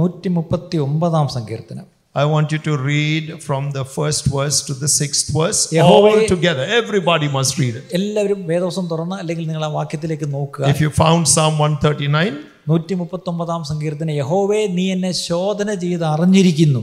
നൂറ്റി 0.00 0.28
മുപ്പത്തി 0.38 0.76
ഒമ്പതാം 0.88 1.26
സങ്കീർത്തനം 1.38 1.86
I 2.14 2.24
want 2.24 2.48
you 2.52 2.58
to 2.58 2.72
read 2.76 3.24
from 3.44 3.64
the 3.76 3.84
first 3.96 4.22
verse 4.36 4.56
to 4.68 4.74
the 4.74 4.88
sixth 5.00 5.28
verse. 5.36 5.60
All 5.82 6.16
together. 6.32 6.64
Everybody 6.80 7.26
must 7.36 7.52
read 7.62 7.74
it. 7.80 7.84
എല്ലാവരും 7.98 8.40
വേദവസം 8.48 8.86
തുറന്ന് 8.92 9.16
അല്ലെങ്കിൽ 9.22 9.44
നിങ്ങൾ 9.50 9.64
ആ 9.68 9.70
വാക്യത്തിലേക്ക് 9.80 10.28
നോക്കുക 10.36 10.64
If 10.74 10.80
you 10.84 10.90
found 11.02 11.22
Psalm 11.34 11.54
139, 11.58 12.34
നൂറ്റി 12.70 12.94
മുപ്പത്തി 13.00 13.28
ഒമ്പതാം 13.32 13.62
സങ്കീർത്തനം 13.70 14.14
യഹോവേ 14.20 14.60
നീ 14.78 14.84
എന്നെ 14.94 15.12
ശോധന 15.26 15.68
ചെയ്ത് 15.84 16.04
അറിഞ്ഞിരിക്കുന്നു. 16.12 16.82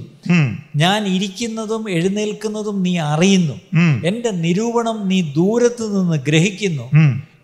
ഞാൻ 0.83 1.01
ഇരിക്കുന്നതും 1.15 1.83
എഴുന്നേൽക്കുന്നതും 1.97 2.77
നീ 2.87 2.93
അറിയുന്നു. 3.13 3.55
എന്റെ 4.09 4.31
നിരൂപണം 4.43 4.99
നീ 5.11 5.19
ദൂരത്തു 5.39 5.85
നിന്ന് 5.95 6.19
ഗ്രഹിക്കുന്നു. 6.29 6.85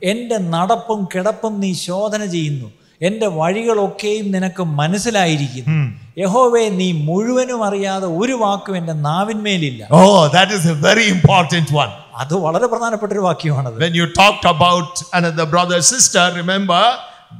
എന്റെ 0.03 0.23
എന്റെ 0.23 0.37
നടപ്പും 0.53 0.99
കിടപ്പും 1.13 1.53
നീ 1.59 1.69
ശോധന 1.87 2.21
ചെയ്യുന്നു. 2.25 2.67
എന്റെ 3.01 3.27
വഴികളൊക്കെയും 3.37 4.25
നിനക്ക് 4.31 4.63
മനസ്സിലായിരിക്കുന്നു. 4.79 5.75
യഹോവേ 6.17 6.63
നീ 6.79 6.87
മുഴുവനും 7.07 7.61
അറിയാതെ 7.67 8.07
ഒരു 8.21 8.35
വാക്കും 8.43 8.75
എന്റെ 8.77 8.95
നാവിന്മേലില്ല. 9.07 9.81
ഓ 9.91 10.01
that 10.35 10.55
is 10.57 10.67
a 10.67 10.75
very 10.87 11.05
important 11.15 11.73
one 11.77 11.89
അത് 12.21 12.33
വളരെ 12.45 12.65
പ്രധാനപ്പെട്ട 12.73 13.11
ഒരു 13.13 13.23
വാക്യമാണ് 13.29 13.69
When 13.85 13.95
you 14.01 14.07
talked 14.21 14.45
about 14.55 14.91
another 15.19 15.47
brother 15.53 15.79
sister, 15.93 16.25
remember, 16.41 16.83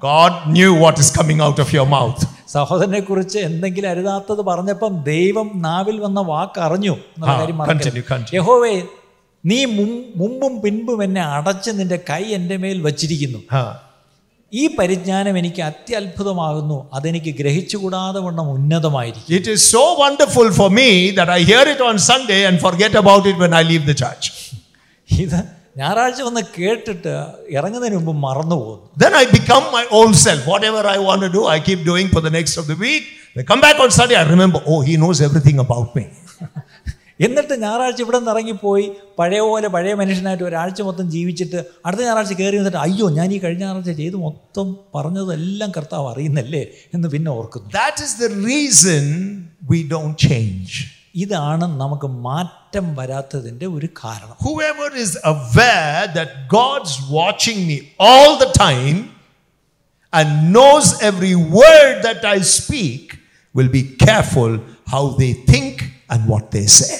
God 0.01 0.33
knew 0.47 0.77
what 0.79 0.99
is 0.99 1.17
coming 1.17 1.41
out 1.41 1.61
of 1.61 1.75
your 1.75 1.87
mouth 1.87 2.25
സഹോദരനെ 2.47 2.99
കുറിച്ച് 2.99 3.39
എന്തെങ്കിലും 3.39 3.89
അരുതാത്തത് 3.89 4.41
പറഞ്ഞപ്പം 4.41 5.03
ദൈവം 5.03 5.51
നാവിൽ 5.55 5.99
വന്ന 5.99 6.19
വാക്ക് 6.21 6.59
അറിഞ്ഞു. 6.59 6.95
യഹോവേ 8.33 8.81
നീ 9.45 9.65
മുമ്പും 9.65 10.61
പിൻപും 10.61 11.03
എന്നെ 11.03 11.21
അടച്ച് 11.21 11.71
നിന്റെ 11.71 11.99
കൈ 12.09 12.23
എന്റെ 12.23 12.57
മേൽ 12.57 12.81
വച്ചിരിക്കുന്നു. 12.81 13.39
ഈ 14.53 14.75
പരിജ്ഞാനം 14.79 15.37
എനിക്ക് 15.37 15.61
അത്യത്ഭുതമാകുന്നു 15.61 16.89
അതെനിക്ക് 16.93 17.31
ഗ്രഹിച്ചുകൂടാതെ 17.39 18.19
വണ്ണം 18.19 18.49
ഉന്നതമായിരിക്കും 18.49 19.35
it 19.35 19.51
is 19.51 19.63
so 19.75 19.95
wonderful 20.01 20.49
for 20.49 20.69
me 20.69 21.15
that 21.15 21.29
I 21.29 21.43
hear 21.43 21.65
it 21.73 21.81
on 21.89 21.97
Sunday 22.09 22.45
and 22.49 22.59
forget 22.59 22.97
about 22.97 23.27
it 23.29 23.39
when 23.39 23.55
I 23.55 23.63
leave 23.71 23.83
the 23.87 23.95
church. 24.03 24.25
ഇത് 25.09 25.39
ഞായറാഴ്ച 25.75 26.21
വന്ന് 26.21 26.41
കേട്ടിട്ട് 26.57 27.13
ഇറങ്ങുന്നതിന് 27.49 27.99
മുമ്പ് 27.99 28.13
മറന്നു 28.25 28.55
പോകുന്നു 28.55 28.87
Then 29.03 29.13
I 29.21 29.25
become 29.31 29.65
my 29.77 29.83
old 29.97 30.15
self. 30.25 30.41
Whatever 30.53 30.81
I 30.95 30.99
want 31.07 31.21
to 31.21 31.29
do, 31.29 31.41
I 31.55 31.59
keep 31.69 31.81
doing 31.91 32.07
for 32.07 32.21
the 32.27 32.33
next 32.37 32.55
of 32.61 32.67
the 32.71 32.77
week. 32.85 33.05
I 33.35 33.43
come 33.43 33.61
back 33.61 33.79
on 33.79 33.91
Sunday, 33.91 34.15
I 34.15 34.25
remember, 34.35 34.59
oh, 34.65 34.79
he 34.81 34.95
knows 34.95 35.19
everything 35.21 35.59
about 35.59 35.89
me. 35.95 36.05
എന്നിട്ട് 37.19 37.55
ഞായറാഴ്ച 37.63 37.99
ഇവിടെ 38.01 38.17
നിന്ന് 38.17 38.31
ഇറങ്ങിപ്പോയി 38.31 38.85
പഴയ 39.19 39.41
പോലെ 39.41 39.67
പഴയ 39.67 39.93
മനുഷ്യനായിട്ട് 39.93 40.43
ഒരാഴ്ച 40.43 40.81
മൊത്തം 40.81 41.05
ജീവിച്ചിട്ട് 41.09 41.59
അടുത്ത 41.85 42.01
ഞായറാഴ്ച 42.01 42.33
കയറി 42.33 42.57
വന്നിട്ട് 42.57 42.79
അയ്യോ 42.85 43.07
ഞാൻ 43.09 43.29
ഈ 43.35 43.37
കഴിഞ്ഞ 43.37 43.63
ഞായറാഴ്ച 43.65 43.93
ചെയ്ത് 43.99 44.17
മൊത്തം 44.17 44.67
പറഞ്ഞതെല്ലാം 44.95 45.71
കർത്താവ് 45.77 46.07
അറിയുന്നല്ലേ 46.13 46.63
എന്ന് 46.93 47.09
പിന്നെ 47.09 47.31
ഓർക്കുന്നു 47.37 47.69
that 47.79 48.03
is 48.07 48.17
the 48.23 48.29
reason 48.49 49.07
we 49.71 49.79
don't 49.93 50.17
change. 50.27 50.71
ഇതാണ് 51.15 51.65
നമുക്ക് 51.79 52.07
മാറ്റം 52.07 52.95
വരാത്തതിന്റെ 52.95 53.65
ഒരു 53.65 53.89
കാരണം. 54.03 54.35
Whoever 54.47 54.87
is 55.05 55.11
aware 55.33 56.01
that 56.17 56.29
God's 56.57 56.93
watching 57.09 57.59
me 57.67 57.77
all 57.99 58.31
the 58.43 58.51
time 58.67 59.09
and 60.13 60.55
knows 60.55 60.85
every 61.01 61.35
word 61.35 61.95
that 62.07 62.21
I 62.35 62.39
speak 62.59 63.03
will 63.57 63.71
be 63.79 63.83
careful 64.05 64.51
how 64.93 65.03
they 65.21 65.33
think 65.51 65.75
and 66.09 66.21
what 66.31 66.45
they 66.55 66.65
say. 66.65 66.99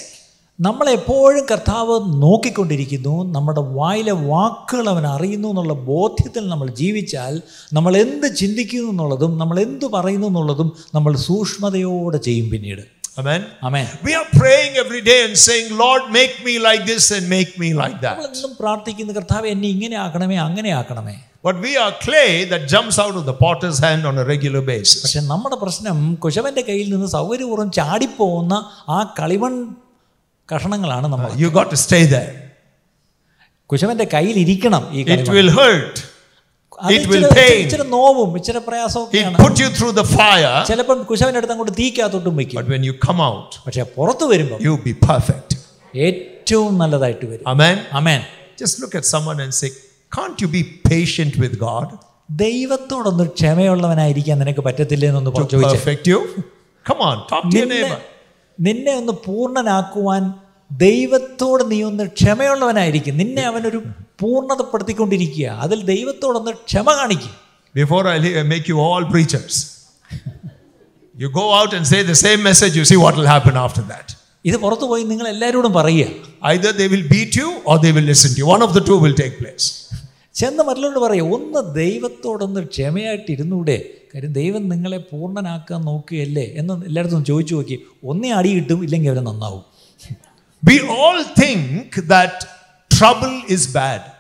നമ്മളെപ്പോഴും 0.60 1.46
കർത്താവ് 1.52 1.96
നോക്കിക്കൊണ്ടിരിക്കുന്നു. 2.24 3.32
നമ്മുടെ 3.32 3.62
വായിലെ 3.62 4.12
വാക്കുകൾ 4.12 4.90
അവൻ 4.90 5.08
അറിയുന്നു 5.08 5.48
എന്നുള്ള 5.48 5.74
ബോധ്യത്തിൽ 5.74 6.48
നമ്മൾ 6.48 6.68
ജീവിച്ചാൽ 6.70 7.42
നമ്മൾ 7.74 7.98
എന്ത് 7.98 8.36
ചിന്തിക്കുന്നു 8.36 8.90
എന്നുള്ളതും 8.90 9.38
നമ്മൾ 9.38 9.60
എന്ത് 9.60 9.86
പറയുന്നു 9.86 10.28
എന്നുള്ളതും 10.28 10.78
നമ്മൾ 10.96 11.18
സൂക്ഷ്മതയോടെ 11.18 12.18
ചെയ്യും 12.18 12.50
പിന്നീട്. 12.50 12.93
Amen. 13.17 13.41
Amen 13.69 13.87
We 14.09 14.13
are 14.15 14.29
praying 14.41 14.73
every 14.83 15.01
day 15.11 15.21
and 15.27 15.35
saying, 15.47 15.69
Lord, 15.77 16.03
make 16.19 16.35
me 16.49 16.55
like 16.67 16.83
this 16.91 17.07
and 17.17 17.25
make 17.37 17.53
me 17.63 17.71
like 17.83 17.97
that. 18.05 18.17
നമ്മളെന്നും 18.19 18.53
പ്രാർത്ഥിക്കുന്ന 18.61 19.17
കർത്താവ് 19.19 19.49
എന്നെ 19.55 19.69
ഇങ്ങനെ 19.77 19.97
ആക്കണമേ 20.05 20.39
അങ്ങനെ 20.49 20.73
ആക്കണമേ 20.81 21.17
But 21.47 21.57
we 21.65 21.73
are 21.77 21.93
clay 22.05 22.31
that 22.53 22.63
jumps 22.73 22.97
out 22.99 23.17
of 23.21 23.25
the 23.25 23.35
potter's 23.43 23.79
hand 23.79 24.03
on 24.11 24.17
a 24.19 24.25
regular 24.25 24.63
basis. 24.71 25.01
പക്ഷെ 25.05 25.21
നമ്മുടെ 25.33 25.57
പ്രശ്നം 25.63 25.99
കുശവന്റെ 26.25 26.63
കയ്യിൽ 26.69 26.89
നിന്ന് 26.95 27.09
സൗകര്യപൂർവ്വം 27.17 27.71
ചാടിപ്പോകുന്ന 27.79 28.55
ആ 28.89 29.01
കളിമൺ 29.21 29.55
കഷണങ്ങളാണ് 30.49 31.09
നമ്മൾ 31.15 31.31
You 31.45 31.51
got 31.59 31.71
to 31.75 31.81
stay 31.87 32.05
there. 32.17 32.33
കുശവന്റെ 33.71 34.07
കയ്യിൽ 34.15 34.39
ഇരിക്കണം 34.45 34.85
ഈ 34.97 35.01
It 35.03 35.09
കളിമൺ 35.11 35.35
will 35.39 35.51
hurt. 35.61 35.95
അത് 35.97 36.12
it 36.91 37.05
will 37.11 37.17
ഇച്ചിരി- 37.19 37.37
pain. 37.39 37.59
ഇച്ചിരി 37.63 37.85
നോവും 37.95 38.31
ഇച്ചിരി 38.39 38.59
It 38.59 38.67
പ്രയാസമൊക്കെയാണ് 38.67 39.37
put 39.45 39.57
you 39.63 39.69
through 39.77 39.93
the 40.01 40.07
fire. 40.13 40.53
ചിലപ്പം 40.71 40.99
കുശവന്റെ 41.11 41.39
അടുത്ത് 41.41 41.55
അങ്ങോട്ട് 41.55 41.75
തീക്കകത്തോട്ടും 41.81 42.35
വെക്കും 42.41 42.59
But 42.61 42.71
when 42.75 42.85
you 42.89 42.95
come 43.07 43.21
out, 43.29 43.51
പക്ഷെ 43.67 43.85
പുറത്തു 43.97 44.27
വരുമ്പോൾ 44.33 44.61
you'll 44.67 44.85
be 44.85 44.95
perfect. 45.11 45.51
ഏറ്റവും 45.95 46.73
നല്ലതായിട്ട് 46.83 47.27
വരും 47.33 47.47
Amen. 47.55 47.77
Amen 48.01 48.21
Just 48.63 48.77
look 48.83 48.95
at 49.01 49.07
someone 49.15 49.41
and 49.45 49.53
say, 49.61 49.69
Can't 50.13 50.39
you 50.43 50.49
be 50.55 50.63
patient 50.93 51.35
with 51.45 51.55
God 51.61 51.89
ദൈവത്തോടൊന്ന് 52.39 53.25
ക്ഷമയുള്ളവനായിരിക്കാൻ 53.37 54.37
നിനക്ക് 54.39 54.61
പറ്റത്തില്ലേ 54.61 55.07
എന്നൊന്ന് 55.09 55.31
to 55.33 55.43
ചോദിച്ചു 55.53 55.77
perfect 55.77 56.07
you? 56.13 56.19
Come 56.87 57.01
on, 57.09 57.17
talk 57.31 57.45
to 57.45 57.57
your 57.57 57.67
നിന്നെ 57.67 57.79
neighbor. 57.83 58.01
നിന്നെ 58.59 58.93
ഒന്ന് 59.01 59.15
പൂർണ്ണനാക്കുവാൻ 59.27 60.23
ദൈവത്തോട് 60.71 61.63
നീ 61.71 61.83
ഒന്ന് 61.83 62.05
ക്ഷമയുള്ളവനായിരിക്കും 62.17 63.17
നിന്നെ 63.17 63.43
അവനൊരു 63.43 63.79
പൂർണതപ്പെടുത്തിക്കൊണ്ടിരിക്കുക. 64.24 65.48
അതിൽ 65.66 65.80
ദൈവത്തോടൊന്ന് 65.94 66.52
ക്ഷമ 66.68 66.88
കാണിക്കുക 67.00 67.36
before 67.76 68.10
I 68.10 68.18
make 68.54 68.70
you 68.70 68.76
all 68.88 69.04
preachers 69.12 69.62
you 71.20 71.28
go 71.28 71.46
out 71.62 71.76
and 71.76 71.86
say 71.86 72.02
the 72.02 72.12
same 72.12 72.44
message 72.44 72.78
you 72.80 72.84
see 72.84 72.96
what 72.96 73.20
will 73.20 73.28
happen 73.28 73.58
after 73.58 73.84
that 73.94 74.16
ഇത് 74.46 74.58
പുറത്തു 74.58 74.86
പോയി 74.92 75.04
നിങ്ങൾ 75.04 75.28
എല്ലാവരോടും 75.28 75.74
പറയുക. 75.74 76.08
Either 76.48 76.72
they 76.72 76.88
will 76.88 77.08
beat 77.08 77.38
you 77.38 77.50
or 77.68 77.78
they 77.82 77.92
will 77.92 78.06
listen 78.06 78.36
you 78.40 78.44
one 78.44 78.64
of 78.64 78.74
the 78.78 78.82
two 78.88 78.96
will 79.04 79.16
take 79.20 79.38
place 79.38 79.68
ചെന്ന് 80.34 80.64
മറ്റുള്ള 80.64 81.00
പറയുക 81.00 81.34
ഒന്ന് 81.36 81.76
ദൈവത്തോടൊന്ന് 81.76 82.62
ക്ഷമയായിട്ടിരുന്നൂടെ. 82.68 83.78
കാര്യം 84.16 84.32
ദൈവം 84.34 84.70
നിങ്ങളെ 84.70 84.98
പൂർണനാക്കാൻ 84.98 85.82
നോക്കുകയല്ലേ? 85.82 86.46
എന്ന് 86.58 86.86
എല്ലായിടത്തും 86.86 87.26
ചോദിച്ചു 87.26 87.56
നോക്കി. 87.56 87.76
ഒന്നേ 88.04 88.32
അടി 88.32 88.52
കിട്ടും 88.56 88.84
ഇല്ലെങ്കിൽ 88.84 89.10
അവരെ 89.10 89.22
നന്നാവും. 89.22 89.64
We 90.64 90.76
all 91.00 91.24
think 91.42 92.10
that 92.10 92.42
trouble 93.00 93.32
is 93.50 93.74
bad 93.74 94.13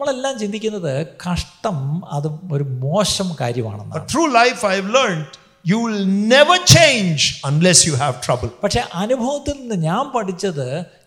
നമ്മളെല്ലാം 0.00 0.34
ചിന്തിക്കുന്നത് 0.42 0.92
കഷ്ടം 1.24 1.78
അത് 2.16 2.26
ഒരു 2.56 2.64
മോശം 2.84 3.28
കാര്യമാണെന്ന് 3.40 3.94
But 3.96 4.04
through 4.12 4.28
life, 4.36 4.60
I've 4.70 4.88
learned 4.96 5.26
you 5.64 5.78
will 5.84 5.98
never 6.32 6.56
change 6.74 7.18
unless 7.50 7.80
you 7.88 7.94
have 8.02 8.14
trouble. 8.26 8.50
പക്ഷെ 8.62 8.82
അനുഭവത്തിൽ 9.02 9.54
നിന്ന് 9.62 9.76
ഞാൻ 9.88 10.04
പഠിച്ചത് 10.14 10.64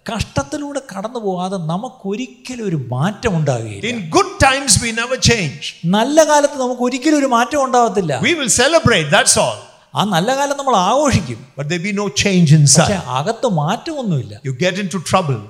കഷ്ടത്തിലൂടെ 0.10 0.82
കടന്നു 0.92 1.20
പോകാതെ 1.26 1.58
നമുക്കൊരിക്കലും 1.72 2.64
ഒരു 2.70 2.80
മാറ്റം 2.94 3.34
ഉണ്ടാകുകയില്ല 3.40 3.90
In 3.94 4.00
good 4.18 4.32
times, 4.46 4.72
we 4.84 4.92
never 5.02 5.18
change. 5.32 5.64
നല്ല 5.98 6.18
കാലത്ത് 6.32 6.60
നമുക്ക് 6.64 6.86
ഒരിക്കലും 6.90 7.20
ഒരു 7.24 7.32
മാറ്റം 7.38 7.62
ഉണ്ടാകത്തില്ല 7.68 8.14
We 8.28 8.36
will 8.42 8.54
celebrate, 8.62 9.10
that's 9.18 9.36
all. 9.46 9.58
ആ 9.94 10.04
നല്ല 10.16 10.30
കാലം 10.42 10.56
നമ്മൾ 10.62 10.78
ആഘോഷിക്കും 10.92 11.42
But 11.58 11.68
there 11.74 11.84
be 11.90 11.96
no 12.04 12.08
change 12.24 12.50
പക്ഷെ 12.54 12.62
inside. 12.62 12.96
അകത്ത് 13.20 13.50
മാറ്റമൊന്നുമില്ല 13.64 14.34
You 14.50 14.56
get 14.66 14.78
into 14.86 15.02
trouble. 15.12 15.42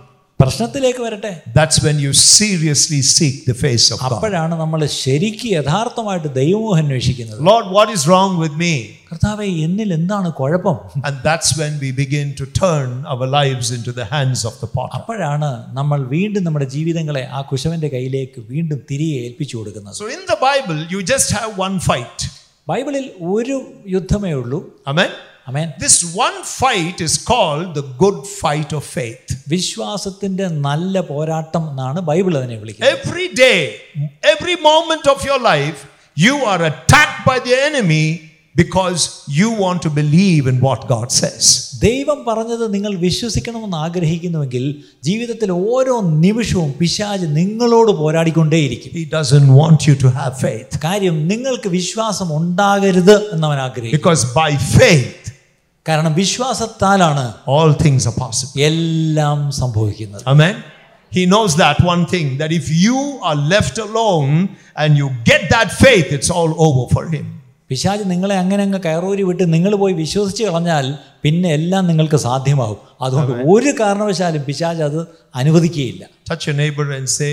പ്രശ്നത്തിലേക്ക് 0.42 1.02
വരട്ടെ 1.04 1.30
That's 1.56 1.78
when 1.84 1.96
you 2.02 2.10
seriously 2.32 3.00
seek 3.16 3.36
the 3.48 3.56
face 3.62 3.86
of 3.94 3.96
God. 4.00 4.12
അപ്പോഴാണ് 4.16 4.54
നമ്മൾ 4.60 4.80
ശരിക്ക് 4.98 5.48
യഥാർത്ഥമായിട്ട് 5.56 6.28
ദൈവമോഹം 6.38 6.78
അന്വേഷിക്കുന്നത് 6.82 7.40
Lord, 7.48 7.66
what 7.76 7.88
is 7.96 8.02
wrong 8.10 8.32
with 8.42 8.54
me? 8.62 8.74
കർത്താവെ 9.10 9.46
എന്നിൽ 9.66 9.90
എന്താണ് 9.98 10.28
കുഴപ്പം 10.40 10.76
And 11.08 11.16
that's 11.26 11.50
when 11.60 11.72
we 11.84 11.90
begin 12.02 12.28
to 12.40 12.46
turn 12.62 12.88
our 13.14 13.28
lives 13.38 13.68
into 13.76 13.94
the 14.00 14.06
hands 14.14 14.42
of 14.50 14.54
the 14.62 14.70
potter. 14.76 14.94
അപ്പോഴാണ് 15.00 15.50
നമ്മൾ 15.78 15.98
വീണ്ടും 16.14 16.44
നമ്മുടെ 16.48 16.68
ജീവിതങ്ങളെ 16.76 17.24
ആ 17.38 17.42
കുശവന്റെ 17.52 17.90
കയ്യിലേക്ക് 17.96 18.42
വീണ്ടും 18.54 18.80
തിരികെ 18.90 19.18
ഏൽപ്പിച്ചു 19.28 19.56
കൊടുക്കുന്നത് 19.58 19.96
So 20.02 20.08
in 20.16 20.22
the 20.32 20.38
Bible, 20.48 20.78
you 20.94 21.00
just 21.14 21.30
have 21.38 21.50
one 21.66 21.78
fight. 21.90 22.18
ബൈബിളിൽ 22.66 23.04
ഒരു 23.34 23.58
യുദ്ധമേ 23.96 24.32
ഉള്ളൂ 24.42 24.60
Amen? 24.92 25.10
Amen 25.48 25.68
This 25.84 25.96
one 26.26 26.38
fight 26.60 26.98
is 27.08 27.14
called 27.30 27.68
the 27.80 27.86
good 28.04 28.18
fight 28.40 28.72
of 28.78 28.84
faith. 28.98 29.28
വിശ്വാസത്തിന്റെ 29.54 30.48
നല്ല 30.66 31.00
പോരാട്ടം 31.10 31.62
എന്നാണ് 31.70 32.00
ബൈബിൾ 32.10 32.32
അതിനെ 32.40 32.56
വിളിക്കുന്നത് 32.62 32.94
Every 32.96 33.28
day, 33.46 33.60
every 34.34 34.56
moment 34.70 35.06
of 35.14 35.20
your 35.30 35.40
life, 35.52 35.80
you 36.16 36.36
are 36.52 36.60
attacked 36.72 37.22
by 37.30 37.38
the 37.46 37.54
enemy 37.68 38.04
because 38.54 39.00
you 39.30 39.48
want 39.64 39.80
to 39.86 39.90
believe 39.98 40.44
in 40.52 40.56
what 40.66 40.80
God 40.94 41.08
says. 41.20 41.44
ദൈവം 41.84 42.18
പറഞ്ഞത് 42.28 42.64
നിങ്ങൾ 42.74 42.92
വിശ്വസിക്കണമെന്ന് 43.04 43.78
ആഗ്രഹിക്കുന്നുവെങ്കിൽ 43.86 44.64
ജീവിതത്തിൽ 45.08 45.50
ഓരോ 45.74 45.94
നിമിഷവും 46.24 46.70
പിശാജ് 46.80 47.26
നിങ്ങളോട് 47.38 47.92
പോരാടിക്കൊണ്ടേയിരിക്കും 48.00 48.92
He 49.00 49.06
doesn't 49.16 49.48
want 49.60 49.80
you 49.88 49.94
to 50.04 50.10
have 50.18 50.34
faith 50.46 50.72
കാര്യം 50.86 51.16
നിങ്ങൾക്ക് 51.32 51.70
വിശ്വാസം 51.78 52.30
ഉണ്ടാകരുത് 52.38 53.16
എന്നവൻ 53.36 53.60
ആഗ്രഹിക്കും 53.66 53.98
because 54.00 54.24
by 54.40 54.50
faith, 54.78 55.21
കാരണം 55.86 56.12
വിശ്വാസത്താലാണ് 56.22 57.24
all 57.54 57.70
things 57.84 58.02
are 58.10 58.16
possible. 58.24 58.56
എല്ലാം 58.70 59.38
സംഭവിക്കുന്നത് 59.60 60.24
Amen. 60.32 60.56
he 61.12 61.22
knows 61.32 61.52
that 61.56 61.78
one 61.92 62.02
thing 62.14 62.26
that 62.40 62.50
if 62.60 62.66
you 62.84 62.98
are 63.28 63.38
left 63.54 63.76
alone 63.86 64.32
and 64.82 64.90
you 65.00 65.06
get 65.30 65.42
that 65.54 65.68
faith, 65.84 66.08
it's 66.16 66.30
all 66.38 66.52
over 66.66 66.84
for 66.94 67.04
him. 67.16 67.26
പിശാജ് 67.70 68.04
നിങ്ങളെ 68.12 68.34
അങ്ങനെ 68.42 68.62
അങ്ങ് 68.66 68.78
കയറൂരി 68.84 69.24
വിട്ട് 69.30 69.44
നിങ്ങൾ 69.54 69.72
പോയി 69.82 69.94
വിശ്വസിച്ച് 70.02 70.44
കളഞ്ഞാൽ 70.48 70.86
പിന്നെ 71.24 71.48
എല്ലാം 71.58 71.82
നിങ്ങൾക്ക് 71.90 72.18
സാധ്യമാവും 72.26 72.78
അതുകൊണ്ട് 73.06 73.32
ഒരു 73.54 73.70
കാരണവശാലും 73.80 74.42
പിശാജ് 74.48 74.82
അത് 74.88 75.00
അനുവദിക്കുകയില്ല 75.40 76.04
Touch 76.30 76.44
your 76.48 76.56
neighbor 76.62 76.86
and 76.96 77.06
say, 77.18 77.32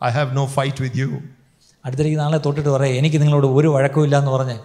I 0.00 0.10
have 0.18 0.30
no 0.40 0.44
fight 0.56 0.78
with 0.84 0.94
you. 1.02 1.10
അടുത്തേക്ക് 1.87 2.17
നാളെ 2.19 2.37
തൊട്ടിട്ട് 2.37 2.69
പറയാം 2.69 2.95
എനിക്ക് 2.95 3.17
നിങ്ങളോട് 3.21 3.47
ഒരു 3.57 3.67
വഴക്കവും 3.67 4.05
ഇല്ല 4.05 4.17
എന്ന് 4.17 4.31
പറഞ്ഞ് 4.31 4.55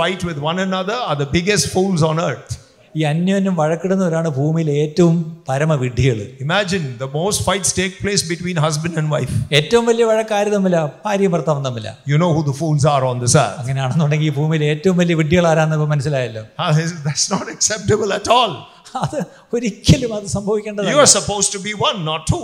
fight 0.00 0.26
with 0.26 0.42
one 0.48 0.74
are 0.80 1.16
the 1.16 1.28
biggest 1.32 1.70
fools 1.72 2.04
on 2.04 2.20
earth 2.20 2.58
ഈ 2.94 3.02
അന്യോന്യം 3.02 3.54
വഴക്കിടുന്നവരാണ് 3.56 4.28
ഭൂമിയിൽ 4.28 4.70
ഏറ്റവും 4.70 5.14
പരമവിഡ്ഢികൾ. 5.48 6.18
Imagine 6.40 6.82
the 7.00 7.04
most 7.14 7.44
fights 7.46 7.72
take 7.78 7.94
place 8.02 8.24
between 8.30 8.58
husband 8.64 8.98
and 8.98 9.10
wife 9.12 9.36
ഏറ്റവും 9.58 9.86
വലിയ 9.86 10.04
വഴക്ക് 10.10 10.34
ആരും 10.38 10.52
തമ്മില 10.52 10.80
ഭാര്യ 11.04 11.28
ഭർത്താവും 11.28 11.62
തമ്മില. 11.64 11.88
You 12.08 12.16
know 12.16 12.28
who 12.36 12.42
the 12.48 12.52
fools 12.58 12.86
are 12.86 13.04
on 13.04 13.18
the 13.24 13.28
are 13.44 13.52
അങ്ങനെയാണെന്നുണ്ടെങ്കിൽ 13.62 14.26
ഈ 14.26 14.34
ഭൂമിയിൽ 14.40 14.64
ഏറ്റവും 14.64 14.96
വലിയ 14.96 15.14
വിഡ്ഢികൾ 15.14 15.46
ആരാന്ന് 15.52 15.78
ഇപ്പോൾ 15.78 15.90
മനസ്സിലായല്ലോ 15.94 16.42
that's 17.06 17.32
not 17.32 17.50
acceptable 17.52 18.12
at 18.18 18.32
all 18.32 18.52
അത് 19.02 19.18
ഒരിക്കലും 19.52 20.12
അത് 20.18 20.26
സംഭവിക്കേണ്ടത് 20.36 20.90
you 20.92 21.00
are 21.06 21.10
supposed 21.18 21.54
to 21.54 21.62
be 21.68 21.74
one 21.84 22.04
not 22.10 22.26
to 22.32 22.42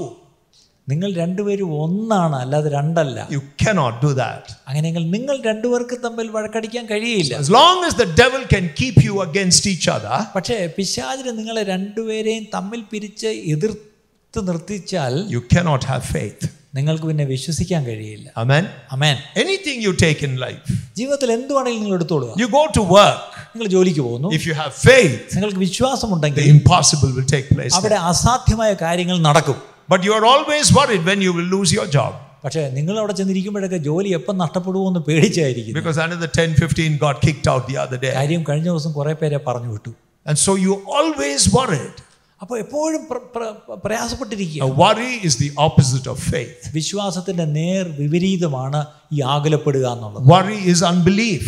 നിങ്ങൾ 0.91 1.09
രണ്ടുപേരും 1.23 1.71
ഒന്നാണ് 1.85 2.37
അല്ലാതെ 2.43 2.69
രണ്ടല്ല. 2.79 3.19
യു 3.37 3.41
കനോട്ട് 3.63 3.99
ഡു 4.05 4.11
ദാറ്റ് 4.21 4.53
അങ്ങനെയെങ്കിൽ 4.69 5.05
നിങ്ങൾ 5.15 5.37
രണ്ടുപേർക്ക് 5.49 5.97
തമ്മിൽ 6.05 6.27
വഴക്കടിക്കാൻ 6.37 6.85
കഴിയില്ല. 6.93 7.33
As 7.45 7.51
long 7.59 7.79
as 7.89 7.95
the 8.03 8.09
devil 8.23 8.43
can 8.55 8.67
keep 8.81 8.97
you 9.07 9.17
against 9.29 9.65
each 9.73 9.87
other, 9.97 10.17
പക്ഷേ 10.37 10.57
പിശാചിന് 10.79 11.33
നിങ്ങളെ 11.41 11.65
രണ്ടുപേരെയും 11.73 12.47
തമ്മിൽ 12.57 12.81
പിരിച്ച് 12.93 13.33
എതിർത്ത് 13.55 14.41
നിർത്തിച്ചാൽ 14.49 15.15
you 15.35 15.43
cannot 15.55 15.85
ഹാവ് 15.93 16.07
ഫെയ്ത്ത് 16.15 16.49
നിങ്ങൾക്ക് 16.77 17.07
പിന്നെ 17.11 17.25
വിശ്വസിക്കാൻ 17.35 17.83
കഴിയില്ല. 17.91 18.27
ആമേൻ 18.43 18.65
അമേൻ 18.95 19.17
Anything 19.43 19.79
you 19.87 19.93
take 20.05 20.23
in 20.29 20.35
life 20.45 20.61
ജീവിതത്തിൽ 20.99 21.29
എന്തുവാണെങ്കിലും 21.39 21.85
നിങ്ങൾ 21.85 21.97
എടുത്തോളുക. 22.01 22.33
യു 22.43 22.49
ഗോ 22.59 22.63
ടു 22.77 22.83
വർക്ക് 22.97 23.23
നിങ്ങൾ 23.53 23.69
ജോലിക്ക് 23.77 24.03
പോകുന്നു. 24.09 24.29
ഇഫ് 24.39 24.47
യു 24.49 24.55
ഹാവ് 24.61 24.73
ഫെയ്ത്ത് 24.89 25.33
നിങ്ങൾക്ക് 25.37 25.61
വിശ്വാസം 25.69 26.09
ഉണ്ടെങ്കിൽ 26.17 26.53
ഇംപോസിബിൾ 26.57 27.11
വിൽ 27.19 27.27
ടേക്ക് 27.35 27.49
പ്ലേസ് 27.57 27.75
അവിടെ 27.81 27.99
അസാധ്യമായ 28.11 28.71
കാര്യങ്ങൾ 28.87 29.19
നടക്കും. 29.29 29.59
But 29.90 30.02
you 30.04 30.14
are 30.14 30.26
always 30.26 30.68
worried 30.74 31.04
when 31.06 31.20
you 31.22 31.34
will 31.34 31.50
lose 31.56 31.72
your 31.74 31.88
job 31.98 32.14
പക്ഷേ 32.44 32.62
നിങ്ങൾ 32.70 32.96
അവിടെ 33.00 33.14
ചെന്നിരിക്കുമ്പോഴൊക്കെ 33.14 33.78
ജോലി 33.88 34.10
എപ്പം 34.14 34.38
നഷ്ടപ്പെടുമോ 34.38 34.88
എന്ന് 34.88 35.00
പേടിച്ചായിരിക്കും 35.00 35.76
because 35.80 35.98
another 36.06 36.30
10 36.38 36.56
15 36.64 36.98
got 36.98 37.18
kicked 37.28 37.48
out 37.52 37.64
the 37.72 37.78
other 37.84 38.00
day. 38.06 38.14
കാര്യം 38.14 38.44
കഴിഞ്ഞ 38.50 38.68
ദിവസം 38.70 38.92
കുറേ 38.94 39.14
പേരെ 39.22 39.40
പറഞ്ഞു 39.48 39.72
വിട്ടു 39.72 39.94
And 40.26 40.38
so 40.46 40.52
you 40.66 40.74
always 40.98 41.42
worried. 41.54 41.96
അപ്പോൾ 42.42 42.60
എപ്പോഴും 42.60 43.02
പ്ര- 43.10 43.26
പ്ര- 43.36 43.54
പ്രയാസപ്പെട്ടിരിക്കുക 43.86 44.62
A 44.64 44.74
worry 44.82 45.14
is 45.28 45.36
the 45.38 45.50
opposite 45.68 46.08
of 46.14 46.18
faith. 46.34 46.62
വിശ്വാസത്തിന്റെ 46.74 47.46
നേർ 47.58 47.84
വിപരീതമാണ് 48.00 48.80
ഈ 49.14 49.22
ആകുലപ്പെടുക 49.36 49.86
എന്നുള്ളത് 49.96 50.28
Worry 50.36 50.60
is 50.74 50.82
unbelief. 50.92 51.46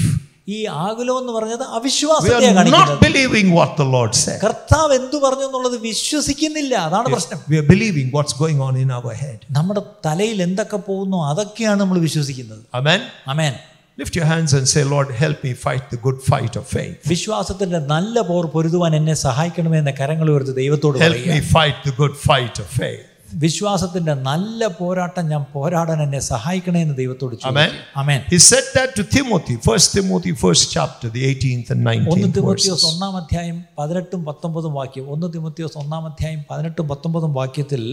ഈ 0.50 0.58
ആകുലം 0.82 1.16
എന്ന് 1.22 1.34
പറഞ്ഞത് 1.36 1.64
We 1.64 1.75
അവിശ്വാസത്തെ 1.78 2.34
are 2.40 2.56
കാണിക്കുന്നത് 2.58 2.92
not 2.92 3.04
believing 3.06 3.48
what 3.60 3.72
the 3.82 3.88
Lord 3.96 4.12
said. 4.24 4.38
കർത്താവ് 4.44 4.92
എന്തു 5.00 5.18
പറഞ്ഞു 5.24 5.46
എന്നുള്ളത് 5.50 5.78
വിശ്വസിക്കുന്നില്ല 5.88 6.74
അതാണ് 6.88 7.08
പ്രശ്നം 7.16 7.40
We 7.54 7.58
are 7.62 7.68
believing 7.74 8.10
what's 8.18 8.36
going 8.44 8.60
on 8.68 8.75
in 8.84 8.92
our 8.98 9.14
head. 9.24 9.40
നമ്മുടെ 9.58 9.84
തലയിൽ 10.08 10.42
എന്തൊക്കെ 10.48 10.80
പോകുന്നു 10.90 11.20
അതൊക്കെയാണ് 11.32 11.80
നമ്മൾ 11.84 12.00
വിശ്വസിക്കുന്നത് 12.08 12.62
Amen. 12.82 13.02
Amen 13.34 13.56
Lift 13.98 14.16
your 14.16 14.25
hands 14.25 14.52
and 14.58 14.66
say, 14.68 14.82
Lord, 14.86 15.10
help 15.16 15.38
me 15.44 15.52
fight 15.56 15.84
the 15.90 16.00
good 16.06 16.18
fight 16.30 16.56
of 16.62 16.66
faith. 16.68 16.98
വിശ്വാസത്തിന്റെ 17.08 17.80
നല്ല 17.94 18.22
പോർ 18.30 18.46
പൊരുതുവാൻ 18.56 18.94
എന്നെ 19.00 19.16
സഹായിക്കണമേ 19.28 19.78
എന്ന 19.84 19.94
കരങ്ങൾ 20.00 20.30
ഉയർത്തി 20.34 20.56
ദൈവത്തോട് 20.62 20.98
Help 21.00 21.14
പറയുക 21.14 21.36
me 21.36 21.44
fight 21.58 21.78
the 21.90 21.96
good 22.02 22.16
fight 22.28 22.58
of 22.64 22.70
faith. 22.82 23.04
വിശ്വാസത്തിന്റെ 23.39 24.15
നല്ല 24.25 24.67
പോരാട്ടം 24.79 25.25
ഞാൻ 25.29 25.43
പോരാടാൻ 25.53 25.99
എന്നെ 26.03 26.21
സഹായിക്കണേ 26.29 26.81
എന്ന് 26.83 26.97
ദൈവത്തോട് 26.97 27.35
Amen. 27.51 27.71
Amen 27.97 28.21
he 28.33 28.39
said 28.47 28.71
that 28.77 28.95
to 28.99 29.05
Timothy 29.15 29.55
First 29.67 29.89
Timothy, 29.97 30.33
first 30.43 30.65
chapter 30.75 31.09
the 31.17 31.23
18th 31.27 31.71
and 31.71 31.81
ഒന്ന് 31.83 31.93
19th 31.93 32.35
തിമോത്തിയോസ് 32.39 32.71
verses. 32.73 32.87
ഒന്നാം 32.91 33.15
അധ്യായം 33.17 33.59
പതിനെട്ടും 33.78 34.23
പത്തൊമ്പതും 34.25 34.75
വാക്യം 34.75 35.07
ഒന്ന് 35.15 35.28
തിമോത്തിയോസ് 35.35 35.78
ഒന്നാം 35.78 36.04
അധ്യായം 36.11 36.41
പതിനെട്ടും 36.50 36.89
പത്തൊമ്പതും 36.89 37.33
വാക്യത്തിൽ 37.35 37.85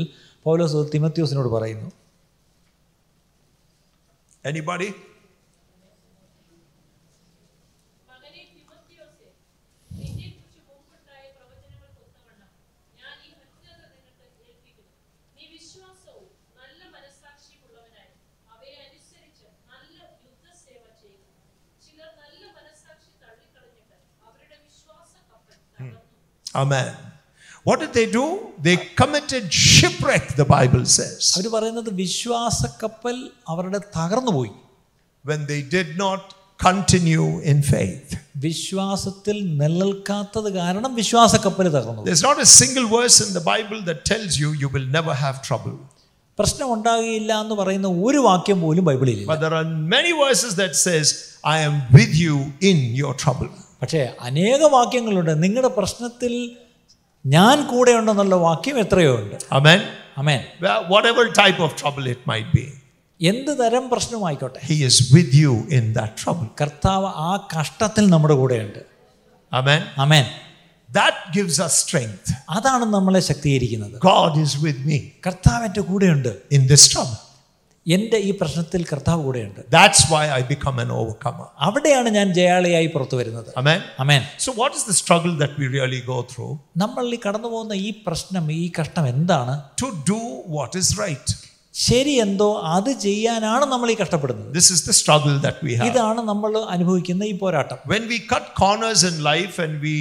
പൗലോസ് 0.46 0.84
തിമോത്തിയോസിനോട് 0.94 1.50
പറയുന്നു 1.50 1.90
Anybody? 4.46 4.90
Amen. 26.57 26.91
What 27.65 27.79
did 27.83 27.93
they 27.93 28.07
do? 28.11 28.25
They 28.67 28.77
committed 29.01 29.53
shipwreck, 29.53 30.25
the 30.41 30.47
Bible 30.57 30.85
says, 30.97 31.19
അവർ 31.39 31.47
പറയുന്നത് 31.57 31.91
വിശ്വാസ 32.03 32.61
കപ്പൽ 32.83 33.17
അവരുടെ 33.53 33.81
തകർന്നുപോയി 33.97 34.53
when 35.25 35.41
they 35.51 35.61
did 35.77 35.91
not 36.05 36.23
continue 36.67 37.27
in 37.53 37.59
faith. 37.73 38.09
വിശ്വാസത്തിൽ 38.47 39.37
നിലനിൽക്കാത്തത് 39.61 40.49
കാരണം 40.61 40.93
വിശ്വാസ 41.01 41.35
കപ്പൽ 41.47 41.69
തകർന്നു 41.77 42.05
There's 42.11 42.27
not 42.31 42.39
a 42.47 42.51
single 42.61 42.87
verse 42.99 43.19
in 43.27 43.31
the 43.39 43.45
Bible 43.53 43.81
that 43.91 44.01
tells 44.13 44.33
you 44.43 44.51
you 44.63 44.71
will 44.77 44.89
never 44.99 45.15
have 45.25 45.37
trouble. 45.49 45.77
പ്രശ്നം 46.39 46.69
ഉണ്ടാകുകയില്ല 46.75 47.33
എന്ന് 47.45 47.57
പറയുന്ന 47.61 47.89
ഒരു 48.07 48.21
വാക്യം 48.29 48.61
പോലും 48.65 48.85
ബൈബിളിൽ 48.91 49.17
ഇല്ല 49.17 49.29
But 49.33 49.41
there 49.45 49.57
are 49.61 49.69
many 49.97 50.13
verses 50.27 50.53
that 50.63 50.75
says, 50.87 51.07
I 51.55 51.59
am 51.69 51.77
with 51.99 52.13
you 52.25 52.37
in 52.71 52.79
your 53.03 53.15
trouble. 53.25 53.51
പക്ഷേ 53.82 54.02
അനേക 54.22 54.64
വാക്യങ്ങളുണ്ട്. 54.64 55.44
നിങ്ങളുടെ 55.44 55.72
പ്രശ്നത്തിൽ 55.78 56.34
ഞാൻ 57.26 57.68
കൂടെ 57.68 57.92
ഉണ്ടെന്നുള്ള 57.92 58.36
വാക്യം 58.36 58.80
എത്രയോ 58.80 59.16
ഉണ്ട്. 59.16 59.36
അമേൻ 59.52 59.80
Well, 60.62 60.84
whatever 60.94 61.24
type 61.32 61.60
of 61.62 61.72
trouble 61.82 62.06
it 62.12 62.22
might 62.30 62.48
be, 62.58 62.64
എന്ത് 63.22 63.52
തരം 63.60 63.90
പ്രശ്നമായിക്കോട്ടെ. 63.90 64.60
He 64.66 64.76
is 64.88 64.96
with 65.16 65.36
you 65.36 65.54
in 65.72 65.94
that 65.94 66.14
trouble 66.24 66.48
കർത്താവ് 66.62 67.06
ആ 67.06 67.48
കഷ്ടത്തിൽ 67.54 68.10
നമ്മുടെ 68.10 68.34
കൂടെയുണ്ട്. 68.34 68.80
ആമേൻ 69.54 69.82
അമേൻ 69.98 70.26
ദാറ്റ് 70.92 71.36
ഗിവ്സ് 71.36 71.62
us 71.62 71.76
സ്ട്രെങ്ത് 71.82 72.34
അതാണ് 72.50 72.86
നമ്മളെ 72.86 73.20
ശക്തീകരിക്കുന്നത്. 73.20 74.02
ഗോഡ് 74.02 74.40
ഈസ് 74.40 74.58
വിത്ത് 74.64 74.88
മീ 74.88 75.00
കർത്താവ് 75.28 75.66
എന്റെ 75.66 75.82
കൂടെയുണ്ട്. 75.82 76.32
In 76.52 76.68
this 76.68 76.88
trouble. 76.96 77.22
എന്റെ 77.88 78.18
ഈ 78.28 78.32
പ്രശ്നത്തിൽ 78.40 78.82
കർത്താവ് 78.90 79.22
കൂടെയുണ്ട് 79.26 79.60
That's 79.78 80.02
why 80.12 80.24
I 80.38 80.42
become 80.54 80.78
an 80.86 80.92
overcomer. 81.00 81.46
അവിടെയാണ് 81.68 82.10
ഞാൻ 82.18 82.28
ജയാളിയായി 82.40 82.90
പുറത്തു 82.96 83.16
വരുന്നത് 83.20 83.50
ആമേൻ 83.62 83.82
അമേൻ 84.04 84.24
So, 84.46 84.52
what 84.62 84.74
is 84.80 84.84
the 84.92 84.98
struggle 85.02 85.36
that 85.44 85.54
we 85.62 85.68
really 85.78 86.02
go 86.14 86.20
through? 86.32 86.54
നമ്മൾ 86.84 87.06
ഈ 87.18 87.20
കടന്നു 87.28 87.50
പോകുന്ന 87.54 87.76
ഈ 87.88 87.92
പ്രശ്നം 88.08 88.48
ഈ 88.62 88.68
കഷ്ടം 88.80 89.08
എന്താണ് 89.16 89.56
To 89.84 89.90
do 90.14 90.22
what 90.58 90.74
is 90.84 90.90
right. 91.04 91.30
ശരി 91.76 92.14
എന്തോ 92.24 92.48
അത് 92.76 92.92
ചെയ്യാനാണ് 93.04 93.66
നമ്മൾ 93.74 93.88
ഈ 93.94 93.98
കഷ്ടപ്പെടുന്നത് 94.02 94.48
This 94.60 94.70
is 94.76 94.80
the 94.90 94.96
struggle 95.02 95.36
that 95.48 95.58
we 95.66 95.74
have. 95.80 95.88
ഇതാണ് 95.90 96.22
നമ്മൾ 96.32 96.54
അനുഭവിക്കുന്ന 96.76 97.24
ഈ 97.32 97.36
പോരാട്ടം 97.44 97.80
When 97.94 98.06
we 98.14 98.20
cut 98.34 98.48
corners 98.64 99.04
in 99.12 99.18
life 99.32 99.58
and 99.66 99.76
we 99.88 99.98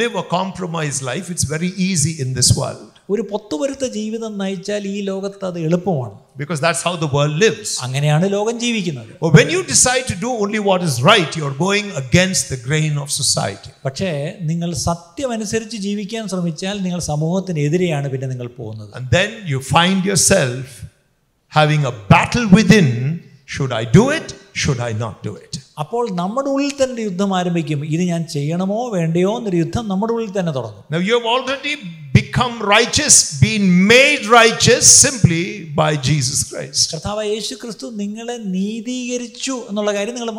live 0.00 0.16
a 0.24 0.26
compromised 0.38 1.02
life, 1.12 1.28
it's 1.34 1.46
very 1.56 1.72
easy 1.88 2.14
in 2.24 2.30
this 2.40 2.50
world 2.60 2.91
ഒരു 3.11 3.23
പൊത്തുവരുത്ത 3.31 3.85
ജീവിതം 3.97 4.31
നയിച്ചാൽ 4.41 4.83
ഈ 4.93 4.97
ലോകത്ത് 5.09 5.45
അത് 5.49 5.59
എളുപ്പമാണ് 5.67 6.15
because 6.41 6.59
that's 6.65 6.81
how 6.87 6.93
the 7.03 7.09
world 7.15 7.35
lives. 7.43 7.69
അങ്ങനെയാണ് 7.85 8.25
ലോകം 8.35 8.55
ജീവിക്കുന്നത് 8.63 9.11
But 9.23 9.33
when 9.39 9.49
you 9.55 9.61
decide 9.73 10.05
to 10.13 10.17
do 10.25 10.31
only 10.43 10.61
what 10.69 10.81
is 10.89 10.95
right, 11.11 11.31
you're 11.39 11.57
going 11.67 11.87
against 12.03 12.43
the 12.53 12.59
grain 12.67 12.97
of 13.03 13.07
society. 13.21 13.71
പക്ഷേ 13.87 14.11
നിങ്ങൾ 14.51 14.69
സത്യമനുസരിച്ച് 14.89 15.77
ജീവിക്കാൻ 15.87 16.25
ശ്രമിച്ചാൽ 16.33 16.75
നിങ്ങൾ 16.87 16.99
സമൂഹത്തിനെതിരെയാണ് 17.11 18.09
പിന്നെ 18.15 18.27
നിങ്ങൾ 18.33 18.49
പോകുന്നത് 18.59 18.91
And 18.99 19.07
then 19.17 19.31
you 19.53 19.61
find 19.75 19.99
yourself 20.11 20.65
having 21.51 21.83
a 21.85 21.95
battle 22.13 22.47
within 22.59 22.89
should 23.45 23.71
I 23.71 23.85
do 23.99 24.09
it? 24.09 24.35
Should 24.53 24.79
I 24.79 24.93
not 24.93 25.23
do 25.23 25.35
it? 25.35 25.50
അപ്പോൾ 25.78 26.04
നമ്മുടെ 26.20 26.48
ഉള്ളിൽ 26.54 26.72
തന്നെ 26.80 27.02
യുദ്ധം 27.08 27.30
ആരംഭിക്കും 27.38 27.80
ഇത് 27.94 28.02
ഞാൻ 28.10 28.22
ചെയ്യണമോ 28.34 28.78
വേണ്ടയോ 28.94 29.30
എന്നൊരു 29.38 29.58
യുദ്ധം 29.64 29.84
നമ്മുടെ 29.92 30.12
ഉള്ളിൽ 30.16 30.32
തന്നെ 30.38 30.52
തുടങ്ങും 30.58 30.82
Now 30.94 31.00
you 31.08 31.14
have 31.18 31.28
already 31.34 31.74
become 32.18 32.54
righteous, 32.76 33.14
been 33.40 33.64
made 33.92 34.22
righteous 34.40 34.84
simply 35.04 35.42
by 35.80 35.90
Jesus 36.08 36.40
Christ. 36.50 36.84
കർത്താവ് 36.94 37.24
യേശു 37.34 37.54
ക്രിസ്തു 37.62 37.86
നിങ്ങളെ 38.02 38.36
നീതീകരിച്ചു 38.56 39.56
എന്നുള്ള 39.70 39.92
കാര്യം 39.98 40.16
നിങ്ങൾ 40.18 40.30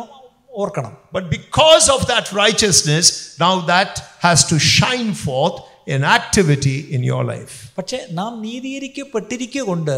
ഓർക്കണം 0.62 0.92
But 1.16 1.24
because 1.36 1.86
of 1.96 2.02
that 2.12 2.26
righteousness, 2.42 3.06
now 3.44 3.54
that 3.72 3.92
has 4.26 4.40
to 4.52 4.58
shine 4.74 5.12
forth 5.26 5.56
in 5.87 6.01
activity 6.17 6.75
in 6.95 7.01
your 7.03 7.21
life. 7.31 7.53
പക്ഷേ 7.77 7.99
നാം 8.19 8.31
നീതീകരിക്കപ്പെട്ടിരിക്കുക 8.45 9.63
കൊണ്ട് 9.69 9.95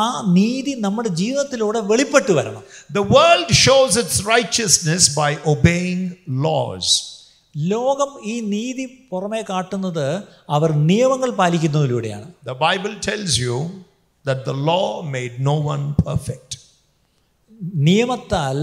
ആ 0.00 0.04
നീതി 0.38 0.74
നമ്മുടെ 0.86 1.10
ജീവിതത്തിലൂടെ 1.22 1.80
വെളിപ്പെട്ട് 1.90 2.32
വരണം 2.38 2.64
The 2.98 3.04
world 3.16 3.50
shows 3.64 3.92
its 4.04 4.16
righteousness 4.34 5.04
by 5.20 5.30
obeying 5.54 6.02
laws. 6.46 6.86
ലോകം 7.54 8.10
ഈ 8.32 8.34
നീതി 8.54 8.84
പുറമേ 9.12 9.42
കാട്ടുന്നത് 9.50 10.06
അവർ 10.56 10.70
നിയമങ്ങൾ 10.90 11.30
പാലിക്കുന്നതിലൂടെയാണ് 11.40 12.26
The 12.50 12.58
Bible 12.66 12.94
tells 13.08 13.34
you 13.44 13.56
that 14.24 14.40
the 14.44 14.56
law 14.70 14.86
made 15.16 15.34
no 15.50 15.56
one 15.72 15.84
perfect. 16.06 16.50
നിയമത്താൽ 17.86 18.56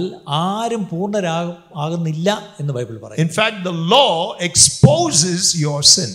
ആരും 0.45 0.83
പൂർണ്ണരാ 0.91 1.37
ആകുന്നില്ല 1.83 2.29
എന്ന് 2.61 2.73
ബൈബിൾ 2.77 2.97
പറയും 2.97 3.21
In 3.25 3.31
fact, 3.39 3.57
the 3.69 3.75
law 3.95 4.13
exposes 4.47 5.43
your 5.65 5.79
sin. 5.95 6.11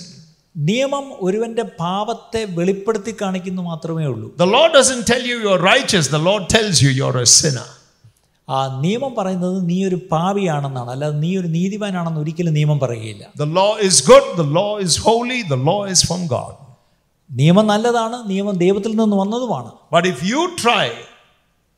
നിയമം 0.55 1.05
ഒരുവന്റെ 1.21 1.63
പാപത്തെ 1.63 2.45
വെളിപ്പെടുത്തി 2.45 3.15
കാണിക്കുന്നു 3.21 3.61
മാത്രമേ 3.61 4.05
ഉള്ളൂ. 4.05 4.33
ആ 8.49 8.79
നിയമം 8.81 9.15
പറയുന്നത് 9.15 9.69
നീ 9.69 9.87
ഒരു 9.87 9.95
പാവിയാണെന്നാണ് 10.11 10.91
അല്ലാതെ 10.91 11.17
നീ 11.17 11.37
ഒരു 11.37 11.47
നീതിമാനാണെന്ന് 11.47 12.19
ഒരിക്കലും 12.19 12.53
നിയമം 12.53 12.79
പറയുകയില്ല. 12.79 13.25
The 13.37 13.41
law 13.41 13.77
is 13.81 14.09
good 14.09 14.37
the 14.37 14.53
law 14.53 14.79
is 14.79 15.01
holy 15.01 15.41
the 15.41 15.53
law 15.53 15.87
is 15.87 16.07
from 16.07 16.27
God 16.27 16.55
നിയമം 17.31 17.67
നല്ലതാണ് 17.67 18.29
നിയമം 18.29 18.57
ദൈവത്തിൽ 18.57 18.91
നിന്ന് 18.95 19.15
വന്നതുമാണ്. 19.15 19.71
But 19.93 20.07
if 20.07 20.23
you 20.23 20.49
try 20.63 20.89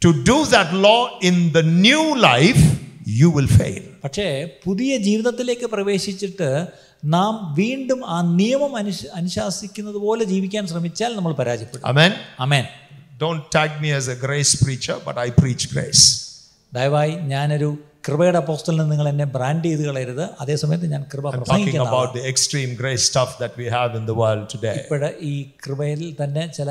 to 0.06 0.08
do 0.08 0.44
that 0.44 0.84
law 0.84 1.10
in 1.24 1.52
the 1.52 1.58
new 1.58 2.16
life 2.16 2.78
you 3.10 3.28
will 3.28 3.48
fail 3.48 3.84
പക്ഷേ 4.04 4.50
പുതിയ 4.64 4.98
ജീവിതത്തിലേക്ക് 4.98 5.66
പ്രവേശിച്ചിട്ട് 5.66 6.68
നാം 7.15 7.33
വീണ്ടും 7.55 8.01
ആ 8.15 8.19
നിയമം 8.41 8.73
അനുശ 8.81 9.01
അനുശാസിക്കുന്നത് 9.21 9.99
പോലെ 10.07 10.25
ജീവിക്കാൻ 10.25 10.67
ശ്രമിച്ചാൽ 10.67 11.13
നമ്മൾ 11.19 11.35
പരാജയപ്പെടും 11.41 11.87
Amen. 11.93 12.13
Amen 12.47 12.67
Don't 13.21 13.45
tag 13.51 13.73
me 13.83 13.91
as 13.93 14.07
a 14.09 14.19
grace 14.27 14.53
preacher, 14.65 14.97
but 15.07 15.17
I 15.27 15.31
preach 15.41 15.65
grace. 15.75 16.05
ദയവായി 16.73 17.15
ഞാനൊരു 17.33 17.69
കൃപയുടെ 18.07 18.39
അപ്പോസ്റ്റലിന് 18.41 18.87
നിങ്ങൾ 18.93 19.07
എന്നെ 19.11 19.27
ബ്രാൻഡ് 19.35 19.67
ചെയ്ത് 19.69 19.83
കളയരുത് 19.89 20.23
അതേസമയത്ത് 20.43 20.87
ഞാൻ 20.95 21.03
കൃപ 21.13 21.25
I'm 21.25 21.33
talking 21.33 21.45
പ്രസംഗിക്കുന്ന 21.45 21.89
about 21.91 22.11
the 22.19 22.25
extreme 22.31 22.73
grace 22.81 23.05
stuff 23.11 23.31
that 23.43 23.53
we 23.61 23.67
have 23.77 23.91
in 24.01 24.05
the 24.11 24.17
world 24.23 24.45
today. 24.55 24.75
ഇപ്പോഴ് 24.81 25.11
ഈ 25.31 25.35
കൃപയിൽ 25.67 26.03
തന്നെ 26.23 26.45
ചില 26.59 26.71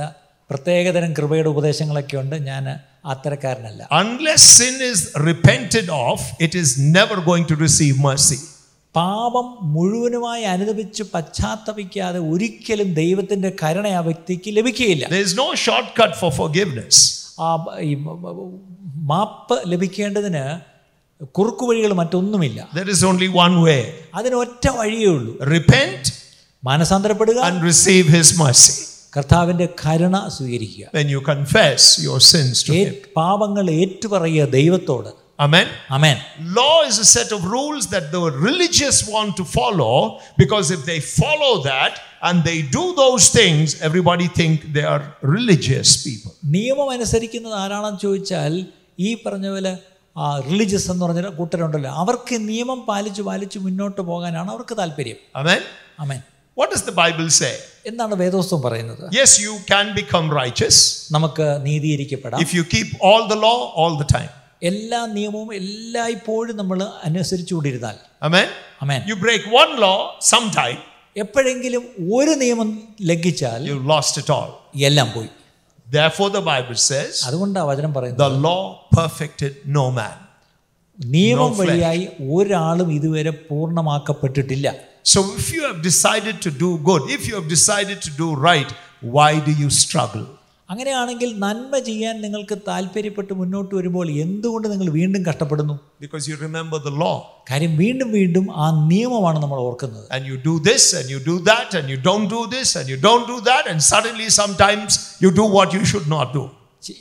പ്രത്യേകതരം 0.50 1.12
കൃപയുടെ 1.20 1.50
ഉപദേശങ്ങളൊക്കെ 1.56 2.18
ഉണ്ട് 2.24 2.36
ഞാൻ 2.50 2.66
അത്തരക്കാരനല്ല 3.14 3.82
Unless 4.02 4.44
sin 4.58 4.76
is 4.90 5.00
repented 5.30 5.88
of, 6.08 6.18
it 6.40 6.56
is 6.56 6.70
never 6.98 7.18
going 7.30 7.46
to 7.46 7.58
receive 7.66 7.96
mercy. 8.10 8.40
പാപം 8.97 9.47
മുഴുവനുമായി 9.75 10.43
അനുദപിച്ച് 10.43 11.03
പശ്ചാത്തപിക്കാതെ 11.03 12.19
ഒരിക്കലും 12.19 12.95
ദൈവത്തിന്റെ 12.95 13.53
കരുണ 13.63 13.87
ആ 13.87 14.01
വ്യക്തിക്ക് 14.01 14.57
ലഭിക്കുകയില്ല. 14.57 15.05
There 15.07 15.27
is 15.29 15.35
no 15.43 15.49
shortcut 15.67 16.13
for 16.21 16.31
forgiveness. 16.41 16.97
ആ 17.41 17.67
ഈ 17.81 17.95
മാപ്പ് 19.13 19.57
ലഭിക്കേണ്ടതിന് 19.67 20.61
കുറുക്കുവഴികൾ 21.25 21.93
മറ്റൊന്നുമില്ല. 21.93 22.69
There 22.75 22.91
is 22.95 23.03
only 23.11 23.29
one 23.45 23.57
way. 23.67 23.83
അതിന് 24.15 24.35
ഒറ്റ 24.35 24.69
വഴിയേ 24.69 25.07
ഉള്ളൂ. 25.07 25.33
Repent 25.57 26.13
മാനസാന്തരപ്പെടുക 26.65 27.39
and 27.49 27.63
receive 27.63 28.07
His 28.19 28.39
mercy. 28.45 28.75
കർത്താവിന്റെ 29.17 29.69
കരുണ 29.85 30.29
സ്വീകരിക്കുക. 30.29 30.87
When 30.97 31.09
you 31.15 31.21
confess 31.33 31.83
your 32.07 32.19
sins 32.33 32.57
to 32.67 32.73
Him. 32.73 32.95
പാപങ്ങൾ 33.17 33.71
ഏറ്റുപറയുക 33.71 34.45
ദൈവത്തോട്. 34.45 35.26
Amen. 35.40 35.68
Amen 35.98 36.18
Law 36.60 36.76
is 36.90 36.98
a 37.06 37.10
set 37.16 37.30
of 37.38 37.42
rules 37.56 37.84
that 37.94 38.06
the 38.16 38.22
religious 38.48 38.98
want 39.14 39.32
to 39.40 39.46
follow 39.58 39.94
because 40.42 40.68
if 40.78 40.82
they 40.90 41.00
follow 41.20 41.54
that 41.72 41.94
and 42.28 42.38
they 42.50 42.58
do 42.80 42.84
those 42.96 43.26
things, 43.40 43.66
everybody 43.88 44.28
think 44.40 44.58
they 44.78 44.86
are 44.94 45.04
religious 45.36 45.90
people. 46.08 46.34
നിയമം 46.58 46.90
അനുസരിക്കുന്നത് 46.96 47.56
ആരാണെന്ന് 47.64 48.02
ചോദിച്ചാൽ 48.06 48.54
ഈ 49.00 49.12
പറഞ്ഞ 49.26 49.48
പോലെ 49.56 49.74
ആ 50.16 50.28
religious 50.50 50.88
എന്ന് 50.94 51.04
പറഞ്ഞ 51.06 51.32
കൂട്ടരുണ്ടല്ലോ 51.40 51.92
അവർക്ക് 52.02 52.38
നിയമം 52.50 52.80
പാലിച്ച് 52.90 53.24
പാലിച്ച് 53.30 53.60
മുന്നോട്ട് 53.68 54.02
പോകാനാണ് 54.12 54.52
അവർക്ക് 54.56 54.76
താല്പര്യം 54.82 55.20
Amen. 55.42 55.64
Amen 56.04 56.22
What 56.58 56.70
does 56.74 56.84
the 56.90 56.96
Bible 57.02 57.28
say? 57.42 57.54
എന്താണ് 57.90 58.16
വേദോസ്തം 58.22 58.60
പറയുന്നത് 58.68 59.04
Yes, 59.20 59.32
you 59.46 59.54
can 59.72 59.88
become 60.02 60.28
righteous 60.42 60.78
നമുക്ക് 61.18 61.48
നീതീകരിക്കപ്പെടാം 61.68 62.42
if 62.46 62.52
you 62.58 62.64
keep 62.76 62.90
all 63.10 63.24
the 63.34 63.40
law 63.48 63.58
all 63.82 63.96
the 64.04 64.10
time. 64.18 64.32
എല്ലാ 64.63 65.07
നിയമവും 65.07 65.49
എല്ലായ്പ്പോഴും 65.61 66.55
നമ്മൾ 66.57 66.79
അനുസരിച്ചുകൊണ്ടിരുന്നാൽ 67.09 67.97
Amen. 68.23 68.47
Amen 68.83 69.01
You 69.11 69.17
break 69.27 69.43
one 69.63 69.73
law 69.87 69.99
sometime, 70.33 70.79
എപ്പോഴെങ്കിലും 71.17 71.83
ഒരു 72.19 72.35
നിയമം 72.43 72.71
ലംഘിച്ചാൽ 73.11 73.61
you 73.71 73.79
lost 73.95 74.17
it 74.23 74.31
all. 74.31 74.51
എല്ലാം 74.91 75.11
പോയി 75.15 75.31
Therefore, 75.87 76.29
the 76.31 76.45
Bible 76.53 76.79
says, 76.91 77.13
അതുകൊണ്ടാണ് 77.29 77.67
വചനം 77.67 77.93
പറയുന്നത് 77.97 78.23
the 78.25 78.33
law 78.49 78.63
perfected 78.99 79.53
no 79.79 79.85
man. 79.91 80.17
നിയമം. 80.99 81.51
വഴിയായി 81.61 82.05
ഒരാളും 82.37 82.93
ഇതുവരെ 82.99 83.31
പൂർണമാക്കപ്പെട്ടിട്ടില്ല 83.49 84.69
So, 85.05 85.21
if 85.41 85.49
you 85.55 85.63
have 85.63 85.81
decided 85.83 86.37
to 86.47 86.51
do 86.51 86.71
good, 86.79 87.03
if 87.17 87.29
you 87.29 87.35
have 87.35 87.49
decided 87.49 87.99
to 88.07 88.11
do 88.23 88.29
right, 88.49 88.71
why 89.17 89.31
do 89.49 89.53
you 89.63 89.69
struggle? 89.83 90.25
അങ്ങനെയാണെങ്കിൽ 90.71 91.31
നന്മ 91.39 91.79
ചെയ്യാൻ 91.79 92.15
നിങ്ങൾക്ക് 92.23 92.57
താല്പര്യപ്പെട്ട് 92.69 93.33
മുന്നോട്ട് 93.41 93.75
വരുമ്പോൾ 93.75 94.07
എന്തുകൊണ്ട് 94.25 94.67
നിങ്ങൾ 94.73 94.89
വീണ്ടും 94.91 95.23
കഷ്ടപ്പെടുന്നു? 95.29 95.75
Because 96.05 96.31
you 96.31 96.37
remember 96.43 96.79
the 96.87 96.93
law 97.03 97.13
കാര്യം 97.51 97.77
വീണ്ടും 97.77 98.09
വീണ്ടും 98.13 98.47
ആ 98.65 98.67
നിയമമാണ് 98.91 99.39
നമ്മൾ 99.45 99.59
ഓർക്കുന്നത്. 99.69 100.07
And 100.15 100.27
you 100.31 100.37
do 100.47 100.55
this 100.71 100.97
and 100.97 101.11
you 101.15 101.19
do 101.29 101.37
that 101.51 101.77
and 101.79 101.91
you 101.91 101.99
don't 102.09 102.35
do 102.35 102.45
this 102.57 102.79
and 102.79 102.89
you 102.89 102.97
don't 103.07 103.29
do 103.33 103.39
that 103.51 103.69
and 103.69 103.81
suddenly 103.93 104.29
sometimes 104.65 104.99
you 105.25 105.31
do 105.41 105.47
what 105.57 105.73
you 105.77 105.83
should 105.93 106.11
not 106.17 106.33
do 106.39 106.45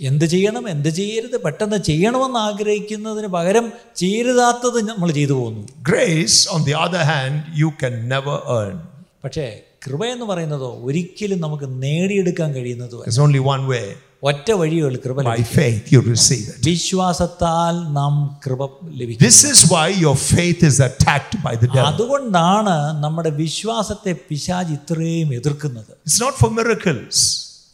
എന്ത് 0.10 0.26
ചെയ്യണം 0.26 0.70
എന്ത് 0.70 0.90
ചെയ്യരുത് 0.90 1.38
പെട്ടെന്ന് 1.44 1.78
ചെയ്യണമെന്ന് 1.78 2.40
ആഗ്രഹിക്കുന്നതിന് 2.40 3.28
പകരം 3.28 3.66
ചെയ്യരുതാത്തത് 4.02 4.80
നമ്മൾ 4.90 5.12
ചെയ്തു 5.12 5.34
പോകുന്നു. 5.34 5.64
Grace 5.90 6.40
on 6.54 6.64
the 6.70 6.76
other 6.86 7.04
hand 7.14 7.42
you 7.62 7.72
can 7.82 7.96
never 8.14 8.40
earn 8.60 8.78
പക്ഷേ 9.24 9.48
കൃപ 9.85 10.03
എന്ന് 10.15 10.27
പറയുന്നതോ 10.31 10.71
ഒരിക്കലും 10.89 11.39
നമുക്ക് 11.47 11.67
നേടിയെടുക്കാൻ 11.85 12.49
കഴിയുന്നതും 12.57 13.03
There's 13.07 13.23
only 13.27 13.43
one 13.55 13.65
way. 13.73 13.85
ഒറ്റ 14.23 14.49
വഴിയുള്ളൂ 14.61 14.99
കൃപ 15.05 15.19
By 15.21 15.27
ലഭിക്കും. 15.29 15.55
faith, 15.59 15.85
you 15.95 16.01
receive 16.09 16.47
it. 16.53 16.59
വിശ്വാസത്താൽ 16.71 17.77
നാം 17.99 18.15
കൃപ 18.45 18.61
ലഭിക്കും 19.01 19.23
This 19.27 19.39
is 19.53 19.59
why 19.73 19.87
your 20.05 20.17
faith 20.33 20.63
is 20.71 20.79
attacked 20.89 21.35
by 21.47 21.55
the 21.63 21.69
devil. 21.69 21.89
അതുകൊണ്ടാണ് 21.93 22.75
നമ്മുടെ 23.05 23.31
വിശ്വാസത്തെ 23.43 24.13
പിശാജ് 24.29 24.73
ഇത്രയും 24.79 25.31
എതിർക്കുന്നത് 25.39 25.93
It's 26.07 26.21
not 26.27 26.35
for 26.43 26.51
miracles. 26.61 27.17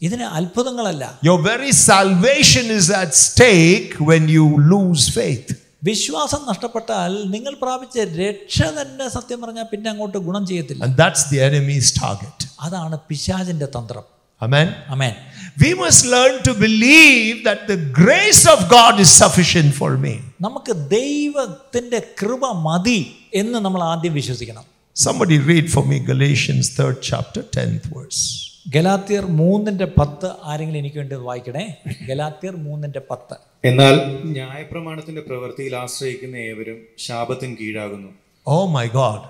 ഇതിന് 0.01 0.25
അത്ഭുതങ്ങളല്ല 0.39 1.03
Your 1.29 1.37
very 1.51 1.71
salvation 1.91 2.65
is 2.79 2.87
at 3.01 3.11
stake 3.27 3.93
when 4.09 4.23
you 4.35 4.45
lose 4.73 5.05
faith. 5.19 5.49
വിശ്വാസം 5.82 6.40
നഷ്ടപ്പെട്ടാൽ 6.48 7.12
നിങ്ങൾ 7.34 7.52
പ്രാപിച്ച 7.62 7.96
രക്ഷ 8.20 8.58
തന്നെ 8.76 9.06
സത്യം 9.16 9.40
പറഞ്ഞാൽ 9.44 9.66
പിന്നെ 9.72 9.88
അങ്ങോട്ട് 9.92 10.18
ഗുണം 10.28 10.44
ചെയ്യത്തില്ല 10.50 10.82
And 10.86 10.94
that's 10.96 11.22
the 11.32 11.40
enemy's 11.48 11.88
target. 12.02 12.36
അതാണ് 12.66 12.96
പിശാചിന്റെ 13.08 13.68
തന്ത്രം 13.76 14.04
Amen. 14.42 14.68
Amen 14.94 15.14
We 15.58 15.70
must 15.74 16.02
learn 16.06 16.34
to 16.42 16.52
believe 16.58 17.34
that 17.48 17.60
the 17.66 17.78
grace 18.00 18.44
of 18.46 18.58
God 18.70 18.94
is 19.04 19.10
sufficient 19.22 19.70
for 19.80 19.90
me. 20.04 20.14
നമുക്ക് 20.40 20.72
ദൈവത്തിന്റെ 20.96 22.00
കൃപ 22.20 22.42
മതി 22.68 23.00
എന്ന് 23.34 23.58
നമ്മൾ 23.66 23.82
ആദ്യം 23.92 24.14
വിശ്വസിക്കണം 24.20 24.66
Somebody 24.96 25.36
read 25.50 25.66
for 25.74 25.84
me 25.90 25.98
Galatians 26.12 26.66
3rd 26.78 26.96
chapter, 27.02 27.42
10th 27.58 27.84
verse. 27.94 28.22
ഗലാത്തിയർ 28.66 29.26
മൂന്നിന്റെ 29.26 29.84
പത്ത് 29.84 30.30
ആരെങ്കിലും 30.42 30.78
എനിക്ക് 30.78 30.96
വേണ്ടി 30.96 31.14
വായിക്കണേ? 31.14 31.82
ഗലാത്തിയർ 32.08 32.56
മൂന്നിന്റെ 32.56 33.00
പത്ത്. 33.10 33.36
എന്നാൽ 33.64 33.94
ന്യായപ്രമാണത്തിന്റെ 34.24 35.20
പ്രവൃത്തിയിൽ 35.20 35.76
ആശ്രയിക്കുന്ന 35.76 36.36
ഏവരും 36.36 36.86
ശാപത്തിന് 36.98 37.56
കീഴാകുന്നു. 37.56 38.08
ഓ 38.46 38.66
my 38.66 38.86
God 38.88 39.22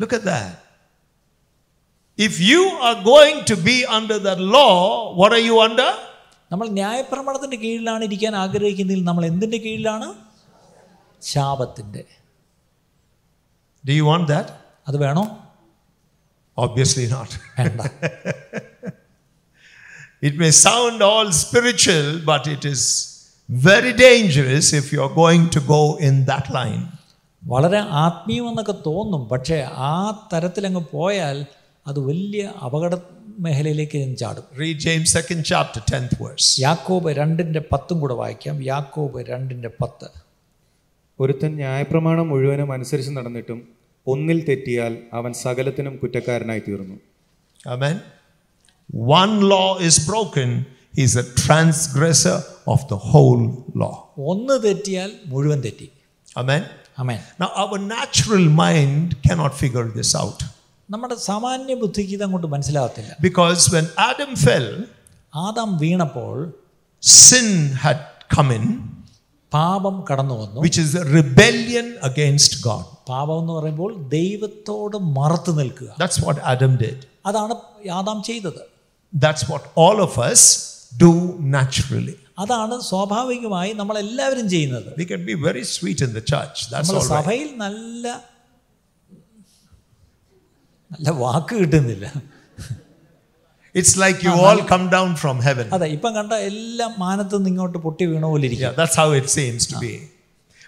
look 0.00 0.14
at 0.14 0.24
that 0.24 0.56
if 2.22 2.42
you 2.42 2.58
are 2.58 3.04
going 3.04 3.40
to 3.50 3.54
be 3.54 3.82
under 3.82 4.16
the 4.16 4.28
law 4.28 4.68
what 5.14 5.36
are 5.36 5.42
you 5.42 5.52
under 5.52 5.92
നമ്മൾ 6.52 6.68
ന്യായപ്രമാണത്തിന്റെ 6.68 7.56
കീഴിലാണ് 7.56 8.04
ഇരിക്കാൻ 8.04 8.36
ആഗ്രഹിക്കുന്നതിൽ 8.36 9.04
നമ്മൾ 9.04 9.26
എന്തിന്റെ 9.26 9.56
കീഴിലാണ്? 9.56 10.14
ശാപത്തിന്റെ. 11.22 12.04
ഡു 13.86 13.92
യു 13.92 14.02
വാണ്ട് 14.02 14.28
ദാറ്റ് 14.28 14.48
അത് 14.88 14.96
വേണോ? 14.96 15.39
Obviously 16.58 17.06
not. 17.08 17.30
It 20.22 20.36
may 20.36 20.50
sound 20.50 21.00
all 21.02 21.32
spiritual, 21.32 22.20
but 22.24 22.46
it 22.46 22.64
is 22.64 22.80
very 23.48 23.92
dangerous 23.94 24.72
if 24.72 24.92
you 24.92 25.00
are 25.02 25.14
going 25.14 25.48
to 25.50 25.60
go 25.68 25.82
in 25.98 26.16
that 26.26 26.48
line. 26.50 26.82
വളരെ 27.42 27.80
ആത്മീയമെന്നൊക്കെ 28.04 28.74
തോന്നും 28.88 29.22
പക്ഷേ 29.30 29.58
ആ 29.88 29.92
തരത്തിലങ്ങ് 30.32 30.82
പോയാൽ 30.90 31.38
അത് 31.86 31.98
വലിയ 32.00 32.42
അപകട 32.66 32.92
മേഖലയിലേക്ക് 33.38 34.00
ചാടും 34.16 34.44
Read 34.62 34.78
James 34.78 35.08
2nd 35.16 35.40
chapter, 35.52 35.80
10th 35.92 36.14
verse. 36.24 36.48
യാക്കോബ് 36.66 37.16
രണ്ടിന്റെ 37.20 37.62
പത്തും 37.72 38.00
കൂടെ 38.00 38.14
വായിക്കാം 38.14 38.62
യാക്കോബ് 38.62 39.20
രണ്ടിന്റെ 39.32 39.70
പത്ത് 39.80 40.08
ഒരുത്തൻ 41.20 41.54
ന്യായപ്രമാണം 41.54 42.28
മുഴുവനും 42.28 42.72
അനുസരിച്ച് 42.72 43.10
നടന്നിട്ടും 43.10 43.58
ഒന്നിൽ 44.07 44.39
തെറ്റിയാൽ 44.49 44.93
അവൻ 45.19 45.31
സകലത്തിനും 45.45 45.95
കുറ്റക്കാരനായി 46.03 46.63
തീർന്നു 46.67 46.97
Amen. 47.75 47.95
One 49.19 49.33
law 49.53 49.69
is 49.79 49.95
broken, 50.09 50.49
he's 50.93 51.15
a 51.15 51.27
transgressor 51.45 52.35
of 52.73 52.81
the 52.91 52.99
whole 53.11 53.45
law. 53.75 53.95
ഒന്ന് 54.31 54.55
തെറ്റിയാൽ 54.65 55.11
മുഴുവൻ 55.31 55.61
തെറ്റി 55.67 55.87
Amen. 56.35 56.61
Amen 57.03 57.19
Now, 57.41 57.49
our 57.63 57.77
natural 57.95 58.45
mind 58.63 59.07
cannot 59.27 59.53
figure 59.63 59.87
this 59.97 60.11
out. 60.21 60.39
നമ്മുടെ 60.89 61.15
സാമാന്യ 61.29 61.75
ബുദ്ധിക്ക് 61.83 62.13
ഇതങ്ങോട്ട് 62.17 62.47
മനസ്സിലാകത്തില്ല 62.55 63.13
Because 63.27 63.61
when 63.75 63.85
Adam 64.09 64.31
fell, 64.45 64.67
Adam 65.33 65.69
വീണപ്പോൾ 65.83 66.35
sin 67.03 67.47
had 67.85 67.99
come 68.35 68.51
in, 68.57 68.65
പാപം 69.52 69.96
കടന്നു 70.08 70.34
വന്നു 70.40 70.60
which 70.66 70.78
is 70.84 70.90
a 70.94 71.04
rebellion 71.18 71.86
against 72.10 72.52
God. 72.68 72.84
പാപം 73.08 73.36
എന്ന് 73.42 73.54
പറയുമ്പോൾ 73.58 73.92
ദൈവത്തോട് 74.18 74.96
മറത്തു 75.18 75.52
നിൽക്കുക 75.60 75.90
That's 76.02 76.18
what 76.26 76.38
Adam 76.54 76.74
did. 76.84 76.98
അതാണ് 77.26 77.54
ആദാം 78.00 78.18
ചെയ്തത് 78.30 78.62
That's 79.12 79.44
what 79.50 79.62
all 79.84 79.98
of 80.06 80.14
us 80.30 80.42
do 81.04 81.12
naturally. 81.56 82.16
അതാണ് 82.42 82.74
സ്വാഭാവികമായി 82.90 83.72
നമ്മളെല്ലാവരും 83.72 84.46
ചെയ്യുന്നത് 84.48 84.90
We 85.00 85.06
can 85.12 85.22
be 85.30 85.36
very 85.48 85.64
sweet 85.76 86.00
in 86.06 86.12
the 86.18 86.24
church. 86.32 86.56
That's 86.72 86.90
നമ്മൾ 86.90 87.06
സഭയിൽ 87.14 87.48
നല്ല 87.64 88.04
നല്ല 90.90 91.10
വാക്ക് 91.24 91.54
കിട്ടുന്നില്ല 91.54 92.06
It's 93.75 93.93
like 94.01 94.17
you 94.25 94.33
all 94.47 94.59
come 94.73 94.85
down 94.95 95.09
from 95.21 95.37
heaven. 95.47 95.65
അതെ 95.77 95.87
ഇപ്പം 95.95 96.11
കണ്ട 96.17 96.33
എല്ലാം 96.49 96.91
മാനത്ത് 97.05 97.35
നിന്ന് 97.37 97.49
ഇങ്ങോട്ട് 97.53 97.79
പൊട്ടി 97.85 98.03
വീണ 98.11 98.25
പോലെ 98.33 98.45
ഇരിക്കും 98.49 98.67
Yeah, 98.67 98.77
that's 98.81 98.97
how 99.01 99.09
it 99.21 99.27
seems 99.37 99.63
to 99.71 99.77
be. 99.85 99.93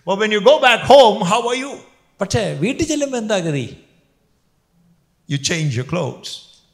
But 0.07 0.17
when 0.21 0.31
you 0.35 0.41
go 0.51 0.55
back 0.67 0.81
home, 0.93 1.19
how 1.31 1.41
are 1.51 1.59
you? 1.63 1.73
പക്ഷേ 2.21 2.43
വീട്ടിൽ 2.63 2.85
ചെല്ലുമ്പോൾ 2.91 3.19
എന്താ 3.23 3.37
ഗതി 3.47 3.67
You 5.29 5.37
change 5.49 5.71
your 5.79 5.87
clothes 5.93 6.29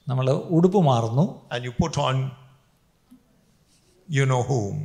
നമ്മൾ 0.07 0.27
ഉടുപ്പ് 0.57 0.81
മാറുന്നു 0.91 1.25
and 1.53 1.61
you 1.67 1.73
put 1.83 1.95
on 2.07 2.15
you 4.09 4.25
know 4.31 4.41
whom. 4.51 4.75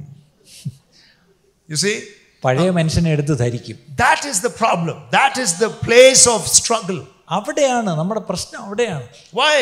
You 1.69 1.79
see? 1.85 1.97
പഴയ 2.45 2.71
മനുഷ്യനെ 2.79 3.11
എടുത്ത് 3.17 3.35
ധരിക്കും 3.45 3.79
That 4.03 4.21
is 4.31 4.37
the 4.47 4.53
problem. 4.63 4.97
That 5.19 5.35
is 5.45 5.53
the 5.65 5.71
place 5.87 6.25
of 6.35 6.41
struggle. 6.59 7.01
അവിടെയാണ് 7.37 7.91
നമ്മുടെ 8.01 8.23
പ്രശ്നം 8.29 8.61
അവിടെയാണ് 8.67 9.07
Why? 9.39 9.57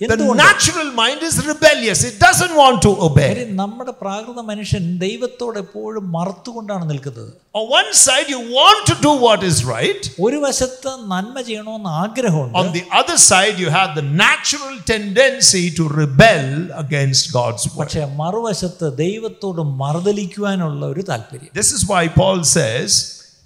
The 0.00 0.06
എന്തുകൊണ്ട്? 0.06 0.40
natural 0.46 0.88
mind 0.98 1.20
is 1.28 1.36
rebellious. 1.46 2.00
It 2.08 2.16
doesn't 2.24 2.54
want 2.62 2.78
to 2.86 2.90
obey. 3.06 3.28
കാര്യം 3.28 3.52
നമ്മുടെ 3.60 3.92
പ്രാകൃത 4.00 4.40
മനുഷ്യൻ 4.50 4.82
ദൈവത്തോട് 5.04 5.58
എപ്പോഴും 5.64 6.04
മറുത്തുകൊണ്ടാണ് 6.16 6.84
നിൽക്കുന്നത് 6.90 7.30
On 7.58 7.64
one 7.76 7.90
side, 8.02 8.26
you 8.34 8.40
want 8.56 8.80
to 8.90 8.94
do 9.06 9.12
what 9.26 9.40
is 9.50 9.58
right. 9.74 10.02
ഒരു 10.24 10.38
വശത്ത് 10.44 10.90
നന്മ 11.12 11.36
ചെയ്യണമെന്ന് 11.48 11.92
ആഗ്രഹമുണ്ട് 12.02 12.58
On 12.62 12.68
the 12.76 12.84
other 13.00 13.18
side, 13.30 13.54
you 13.64 13.70
have 13.78 13.90
the 14.00 14.06
natural 14.24 14.74
tendency 14.92 15.64
to 15.78 15.86
rebel 16.00 16.44
against 16.84 17.24
God's 17.38 17.64
word. 17.68 17.80
പക്ഷെ 17.82 18.02
മറുവശത്ത് 18.22 18.88
ദൈവത്തോട് 19.04 19.62
മറുതലിക്കുവാനുള്ള 19.82 20.82
ഒരു 20.94 21.04
താല്പര്യം 21.12 21.52
This 21.60 21.70
is 21.78 21.84
why 21.92 22.02
Paul 22.20 22.40
says, 22.56 22.90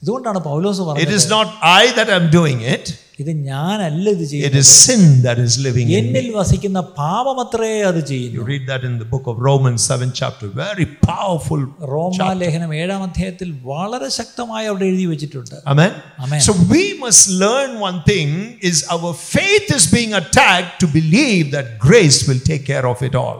ഇതുകൊണ്ടാണ് 0.02 0.42
പൗലോസ് 0.50 0.80
It 0.82 0.88
പറഞ്ഞത് 0.90 1.14
is 1.18 1.26
not 1.36 1.48
I 1.78 1.84
that 1.98 2.10
am 2.18 2.26
doing 2.38 2.60
it, 2.74 2.84
ഇത് 3.22 3.30
ഞാനല്ല 3.48 4.04
ഇത് 4.14 4.22
it 4.24 4.30
ചെയ്യുന്നത് 4.30 4.58
is 4.60 4.68
sin 4.84 5.02
that 5.26 5.38
is 5.44 5.54
living 5.66 5.88
in 5.90 5.96
എന്നിൽ 6.00 6.26
me. 6.28 6.34
വസിക്കുന്ന 6.38 6.80
പാപമത്രേ 7.00 7.70
അത് 7.90 7.98
You 7.98 8.06
ചെയ്യുന്നു 8.10 8.46
read 8.50 8.64
that 8.70 8.82
in 8.88 8.94
the 9.02 9.08
book 9.12 9.26
of 9.32 9.36
Romans, 9.48 9.80
7th 9.92 10.14
chapter. 10.20 10.46
Very 10.64 10.86
powerful. 11.10 11.60
റോമാലേഖനം 11.94 12.72
ഏഴാം 12.80 13.02
അധ്യായത്തിൽ 13.08 13.50
വളരെ 13.70 14.08
ശക്തമായി 14.18 14.68
അവിടെ 14.72 14.86
എഴുതി 14.92 15.06
വെച്ചിട്ടുണ്ട് 15.12 15.54
Amen? 15.74 15.92
Amen. 16.24 16.40
So 16.48 16.54
we 16.74 16.84
must 17.04 17.24
learn 17.44 17.70
one 17.88 18.00
thing 18.10 18.30
is 18.70 18.78
our 18.96 19.12
faith 19.34 19.68
is 19.78 19.86
being 19.98 20.14
attacked 20.22 20.74
to 20.82 20.88
believe 20.98 21.46
that 21.56 21.68
grace 21.88 22.20
will 22.30 22.42
take 22.50 22.66
care 22.72 22.88
of 22.94 23.00
it 23.10 23.16
all. 23.24 23.38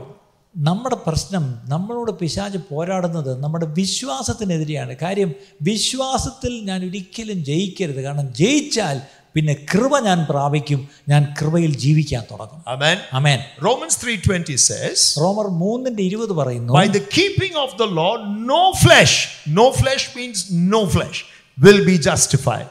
നമ്മുടെ 0.55 0.97
പ്രശ്നം 1.05 1.45
നമ്മളോട് 1.73 2.11
പിശാച് 2.21 2.59
പോരാടുന്നത് 2.71 3.29
നമ്മുടെ 3.43 3.67
വിശ്വാസത്തിനെതിരെയാണ് 3.77 4.95
കാര്യം 5.03 5.31
വിശ്വാസത്തിൽ 5.69 6.53
ഞാൻ 6.69 6.81
ഒരിക്കലും 6.89 7.39
ജയിക്കരുത് 7.49 8.01
കാരണം 8.07 8.29
ജയിച്ചാൽ 8.41 8.97
പിന്നെ 9.36 9.54
കൃപ 9.72 9.94
ഞാൻ 10.00 10.20
പ്രാപിക്കും 10.30 10.82
ഞാൻ 11.08 11.24
കൃപയിൽ 11.40 11.72
ജീവിക്കാൻ 11.84 12.24
തുടങ്ങും 12.32 12.60
ആമേൻ 12.74 12.98
അമേൻ 13.20 13.40
Romans 13.68 13.96
3:20 14.04 14.56
says, 14.70 14.98
റോമർ 15.24 15.48
മൂന്നിന്റെ 15.64 16.04
ഇരുപത് 16.10 16.34
പറയുന്നു 16.40 16.74
By 16.74 16.88
the 16.98 17.04
keeping 17.18 17.56
of 17.64 17.72
the 17.82 17.88
law, 18.00 18.14
no 18.54 18.62
flesh, 18.84 19.16
no 19.60 19.66
flesh 19.82 20.06
means 20.16 20.40
no 20.76 20.82
flesh, 20.96 21.18
will 21.58 21.82
be 21.92 21.98
justified. 22.10 22.70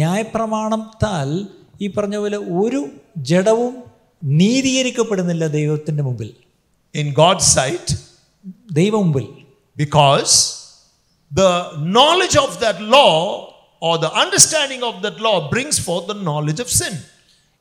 ന്യായപ്രമാണത്താൽ 0.00 1.28
ഈ 1.80 1.88
പറഞ്ഞ 1.88 2.16
പോലെ 2.16 2.38
ഒരു 2.62 2.80
ജഡവും 3.16 3.74
നീതീകരിക്കപ്പെടുന്നില്ല 4.22 5.46
ദൈവത്തിന്റെ 5.58 6.02
മുമ്പിൽ 6.02 6.30
In 6.94 7.08
God's 7.12 7.46
sight, 7.58 7.88
ദൈവ 8.72 8.92
മുമ്പിൽ 9.02 9.26
because 9.76 10.34
the 11.30 11.50
knowledge 11.96 12.36
of 12.36 12.50
that 12.60 12.78
law 12.96 13.14
or 13.81 13.93
the 14.05 14.11
understanding 14.23 14.81
of 14.89 15.01
that 15.05 15.19
law 15.27 15.37
brings 15.53 15.77
forth 15.85 16.05
the 16.13 16.19
knowledge 16.27 16.59
of 16.65 16.69
sin. 16.81 16.93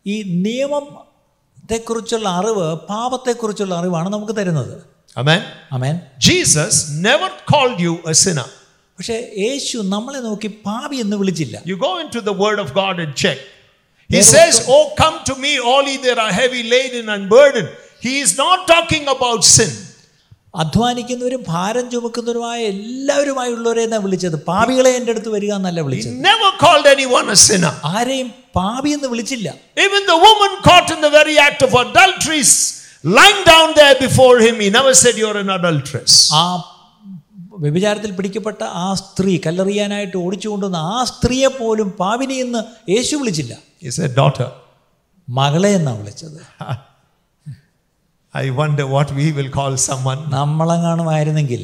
ഈ 0.06 0.16
നിയമത്തെക്കുറിച്ചുള്ള 0.46 2.28
അറിവ് 2.40 2.66
പാപത്തെക്കുറിച്ചുള്ള 2.92 3.74
അറിവാണ് 3.82 4.10
നമുക്ക് 4.16 4.36
തരുന്നത് 4.40 4.74
Amen. 5.16 5.40
Amen 5.76 5.94
Jesus 6.28 6.74
never 7.08 7.28
called 7.52 7.78
you 7.86 7.94
a 8.12 8.14
sinner. 8.24 8.48
പക്ഷേ 8.98 9.16
യേശു 9.44 9.78
നമ്മളെ 9.94 10.20
നോക്കി 10.28 10.48
പാപി 10.68 10.96
എന്ന് 11.04 11.16
വിളിച്ചില്ല 11.22 11.56
You 11.70 11.76
go 11.88 11.92
into 12.04 12.20
the 12.30 12.34
Word 12.44 12.58
of 12.64 12.68
God 12.80 12.96
and 13.04 13.12
check. 13.24 13.38
He 14.10 14.22
says, 14.34 14.54
Oh, 14.74 14.84
come 15.02 15.16
to 15.28 15.34
me, 15.44 15.52
all 15.70 15.84
ye 15.90 15.96
that 16.06 16.18
are 16.24 16.32
heavy 16.40 16.62
laden 16.74 17.06
and 17.14 17.22
burdened. 17.34 17.70
He 18.06 18.14
is 18.24 18.32
not 18.42 18.58
talking 18.72 19.04
about 19.14 19.40
sin. 19.56 19.70
അധ്വാനിക്കുന്നവരും 20.53 21.41
ഭാരം 21.49 21.85
ചുമക്കുന്നവരുമായ 21.91 22.59
എല്ലാവരുമായുള്ളവരെ 22.71 23.81
എന്നാ 23.87 23.97
വിളിച്ചത് 24.05 24.37
പാപികളെ 24.47 24.91
എന്റെ 24.97 25.11
അടുത്ത് 25.13 25.31
വരിക 25.35 25.51
എന്നല്ല 25.57 25.79
He 25.79 25.87
വിളിച്ചത് 25.87 26.15
never 26.23 26.49
called 26.63 26.87
anyone 26.93 27.27
a 27.29 27.39
sinner. 27.41 27.73
ആരെയും 27.91 28.29
പാപി 28.57 28.91
എന്ന് 28.97 29.09
വിളിച്ചില്ല 29.13 29.47
Even 29.85 30.01
the 30.11 30.17
woman 30.19 30.53
caught 30.67 30.89
in 30.95 31.01
the 31.01 31.11
very 31.17 31.35
act 31.39 31.61
of 31.61 31.73
adultery, 31.83 32.41
lying 33.13 33.41
down 33.45 33.67
there 33.75 33.95
before 33.99 34.35
him, 34.39 34.55
he 34.59 34.69
never 34.71 34.93
said, 34.95 35.15
You're 35.17 35.39
an 35.39 35.51
adulteress. 35.57 36.15
ആ 36.35 36.45
വ്യഭിചാരത്തിൽ 37.57 38.11
പിടിക്കപ്പെട്ട 38.17 38.61
ആ 38.79 38.87
സ്ത്രീ 39.01 39.33
കല്ലെറിയാനായിട്ട് 39.45 40.17
ഓടിച്ചു 40.17 40.47
കൊണ്ടുവന്ന 40.49 40.79
ആ 40.91 40.99
സ്ത്രീയെ 41.11 41.49
പോലും 41.53 41.89
പാവിനി 42.01 42.37
എന്ന് 42.45 42.61
യേശു 42.95 43.15
വിളിച്ചില്ല 43.21 43.53
He 43.81 43.91
said, 43.91 44.11
Daughter. 44.15 44.49
മകളെ 45.27 45.71
എന്നാ 45.77 45.93
വിളിച്ചത് 45.93 46.37
I 48.37 48.49
wonder 48.49 48.85
what 48.85 49.11
we 49.19 49.31
will 49.31 49.49
call 49.49 49.77
someone. 49.89 50.19
നമ്മളെങ്ങാണുമായിരുന്നെങ്കിൽ. 50.29 51.61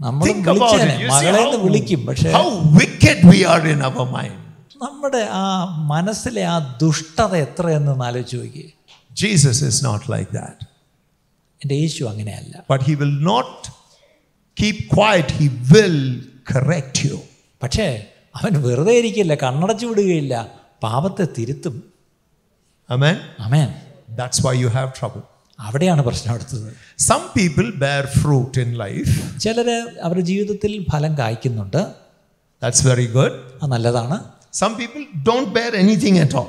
നമ്മൾ 0.00 0.26
മകളെ 1.12 1.56
വിളിക്കും 1.56 2.02
mind. 4.16 4.36
നമ്മുടെ 4.82 5.22
ആ 5.40 5.44
മനസ്സിലെ 5.92 6.42
ആ 6.42 6.58
ദുഷ്ടത 6.82 7.36
എത്രയെന്ന് 7.36 8.04
ആലോചിച്ച് 8.04 8.36
നോക്കി 8.36 8.74
Jesus 9.22 9.56
is 9.62 9.82
not 9.82 10.02
like 10.08 10.30
that. 10.30 10.58
എന്റെ 11.62 11.74
യേശു 11.74 12.04
അങ്ങനെയല്ല 12.04 12.64
But 12.68 12.82
he 12.82 12.94
will 13.00 13.16
not 13.32 13.70
keep 14.56 14.78
quiet, 14.88 15.30
he 15.40 15.48
will 15.72 16.00
correct 16.52 17.04
you. 17.04 17.18
പക്ഷേ 17.62 18.06
അവൻ 18.36 18.62
വെറുതെ 18.62 18.92
ഇരിക്കില്ല 18.92 19.34
കണ്ണടച്ചു 19.34 19.86
വിടുകയില്ല 19.86 20.57
പാപത്തെ 20.82 21.26
തിരുത്തും 21.38 21.76
Amen? 22.88 23.16
Amen 23.46 23.68
that's 24.18 24.42
why 24.46 24.52
you 24.64 24.68
have 24.76 24.90
trouble 24.98 25.22
അവിടെയാണ് 25.58 26.02
പ്രശ്നം 26.08 26.32
അടുത്തത് 26.34 26.68
Some 27.08 27.24
people 27.38 27.68
bear 27.84 28.02
fruit 28.20 28.54
in 28.64 28.70
life. 28.84 29.12
ചിലർ 29.44 29.68
അവരുടെ 30.06 30.24
ജീവിതത്തിൽ 30.32 30.72
ഫലം 30.92 31.12
കായ്ക്കുന്നുണ്ട് 31.20 31.80
ദാറ്റ്സ് 32.62 32.84
very 32.90 33.06
good. 33.16 33.32
അത് 33.62 33.68
നല്ലതാണ് 33.76 34.18
Some 34.60 34.74
people 34.80 35.02
don't 35.28 35.48
bear 35.58 35.72
anything 35.84 36.16
at 36.26 36.34
all. 36.40 36.48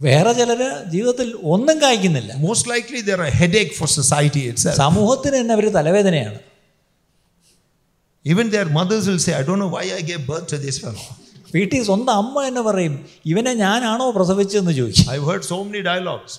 വേറെ 0.00 0.32
ചിലർ 0.40 0.60
ജീവിതത്തിൽ 0.94 1.28
ഒന്നും 1.54 1.76
കായ്ക്കുന്നില്ല 1.84 2.30
Most 2.48 2.64
likely, 2.72 3.00
they're 3.08 3.26
a 3.32 3.34
headache 3.40 3.72
for 3.80 3.88
society 4.00 4.42
itself. 4.52 4.76
സമൂഹത്തിന് 4.84 5.36
തന്നെ 5.40 5.54
അവർ 5.58 5.66
തലവേദനയാണ് 5.78 6.40
Even 8.24 8.46
their 8.50 8.68
mothers 8.78 9.04
will 9.10 9.18
say, 9.18 9.32
I 9.34 9.42
don't 9.42 9.58
know 9.58 9.72
why 9.76 9.84
I 9.98 10.02
gave 10.10 10.20
birth 10.26 10.46
to 10.52 10.58
this 10.64 10.76
fellow. 10.82 11.06
വീട്ടിൽ 11.55 11.81
സ്വന്തം 11.89 12.15
അമ്മ 12.21 12.37
എന്ന് 12.49 12.61
പറയും 12.67 12.95
ഇവനെ 13.31 13.53
ഞാനാണോ 13.63 14.07
പ്രസവിച്ചതെന്ന് 14.17 14.75
ചോദിക്കും 14.79 15.09
I've 15.15 15.27
heard 15.31 15.45
so 15.53 15.59
many 15.67 15.81
dialogues. 15.91 16.33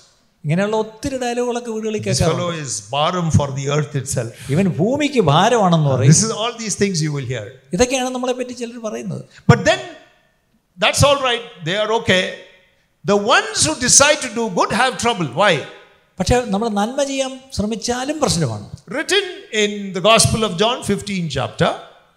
ഇങ്ങനെയുള്ള 0.45 0.77
ഒത്തിരി 0.85 1.17
ഡയലോഗുകളൊക്കെ 1.23 1.71
വീടുകളിൽ 1.77 2.01
This 2.01 2.19
കേൾക്കാം 2.19 2.29
fellow 2.33 2.51
is 2.65 2.73
barum 2.93 3.29
for 3.39 3.49
the 3.59 3.65
earth 3.77 3.95
itself. 4.03 4.33
ഇവൻ 4.55 4.67
ഭൂമിക്ക് 4.81 5.23
ഭാരമാണെന്ന് 5.33 5.91
പറയും 5.95 6.13
This 6.13 6.23
is 6.29 6.35
all 6.41 6.53
these 6.65 6.77
things 6.83 6.99
you 7.07 7.13
will 7.17 7.29
hear. 7.33 7.47
ഇതൊക്കെയാണ് 7.77 8.11
നമ്മളെ 8.17 8.35
പറ്റി 8.41 8.57
ചിലർ 8.61 8.79
പറയുന്നത് 8.89 9.25
But 9.53 9.63
then, 9.69 9.81
that's 10.79 11.03
all 11.09 11.19
right. 11.29 11.45
They 11.69 11.77
are 11.77 11.91
okay. 12.01 12.23
The 13.05 13.19
ones 13.37 13.59
who 13.67 13.75
decide 13.89 14.19
to 14.27 14.31
do 14.39 14.45
good 14.59 14.73
have 14.81 14.95
trouble. 15.05 15.29
Why? 15.41 15.53
പക്ഷേ 16.19 16.37
നമ്മൾ 16.53 16.69
നന്മ 16.79 17.01
ചെയ്യാൻ 17.11 17.33
ശ്രമിച്ചാലും 17.57 18.17
പ്രശ്നമാണ് 18.23 18.65
Written 18.95 19.25
in 19.63 19.71
the 19.97 20.03
Gospel 20.09 20.41
of 20.49 20.53
John, 20.63 20.79
15 20.85 21.29
chapter, 21.37 21.71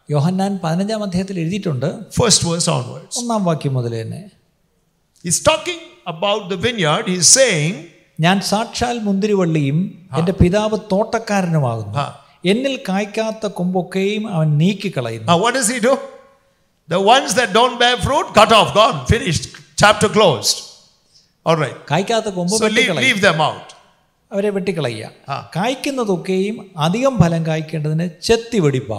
Yohannan 0.09 0.53
പതിനഞ്ചാം 0.64 1.03
അധ്യായത്തിൽ 1.07 1.37
എഴുതിയിട്ടുണ്ട് 1.42 1.88
ഫസ്റ്റ് 2.16 2.45
വേഴ്സ് 2.49 2.71
onwards. 2.77 3.14
ഒന്നാം 3.21 3.45
വാക്യം 3.49 3.75
മുതൽ 3.79 3.95
തന്നെ 4.03 4.23
He's 5.25 5.38
talking 5.49 5.85
about 6.14 6.42
the 6.53 6.59
vineyard. 6.66 7.05
He's 7.12 7.31
saying, 7.38 7.75
ഞാൻ 8.25 8.37
സാക്ഷാൽ 8.51 8.97
മുന്തിരിവള്ളിയും 9.07 9.79
എന്റെ 10.19 10.35
പിതാവ് 10.42 10.77
തോട്ടക്കാരനുമാകുന്നു 10.92 12.05
എന്നിൽ 12.53 12.75
കായ്ക്കാത്ത 12.88 13.47
കൊമ്പൊക്കെയും 13.59 14.25
അവൻ 14.35 14.49
നീക്കി 14.62 14.90
കളയുന്നു 14.97 15.38
what 15.45 15.59
does 15.59 15.71
he 15.75 15.81
do? 15.88 15.95
The 16.88 17.01
ones 17.11 17.35
that 17.40 17.51
don't 17.59 17.79
bear 17.83 17.99
fruit 18.07 18.31
cut 18.38 18.57
off 18.61 18.73
gone, 18.79 18.97
finished 19.12 19.49
chapter 19.83 20.11
closed 20.16 20.62
right. 21.64 21.79
കായ്ക്കാത്ത 21.90 22.29
കൊമ്പ് 22.38 22.55
വെട്ടിക്കളയും 22.64 23.05
leave 23.07 23.21
them 23.29 23.40
അവരെ 24.31 24.51
വെട്ടിക്കളയുക. 24.55 25.09
കായ്ക്കുന്നതൊക്കെയും 25.57 26.57
അധികം 26.87 27.14
ഫലം 27.23 27.42
കായ്ക്കേണ്ടതിന് 27.47 28.07
ചെത്തി 28.29 28.59
വെടിപ്പാ. 28.64 28.97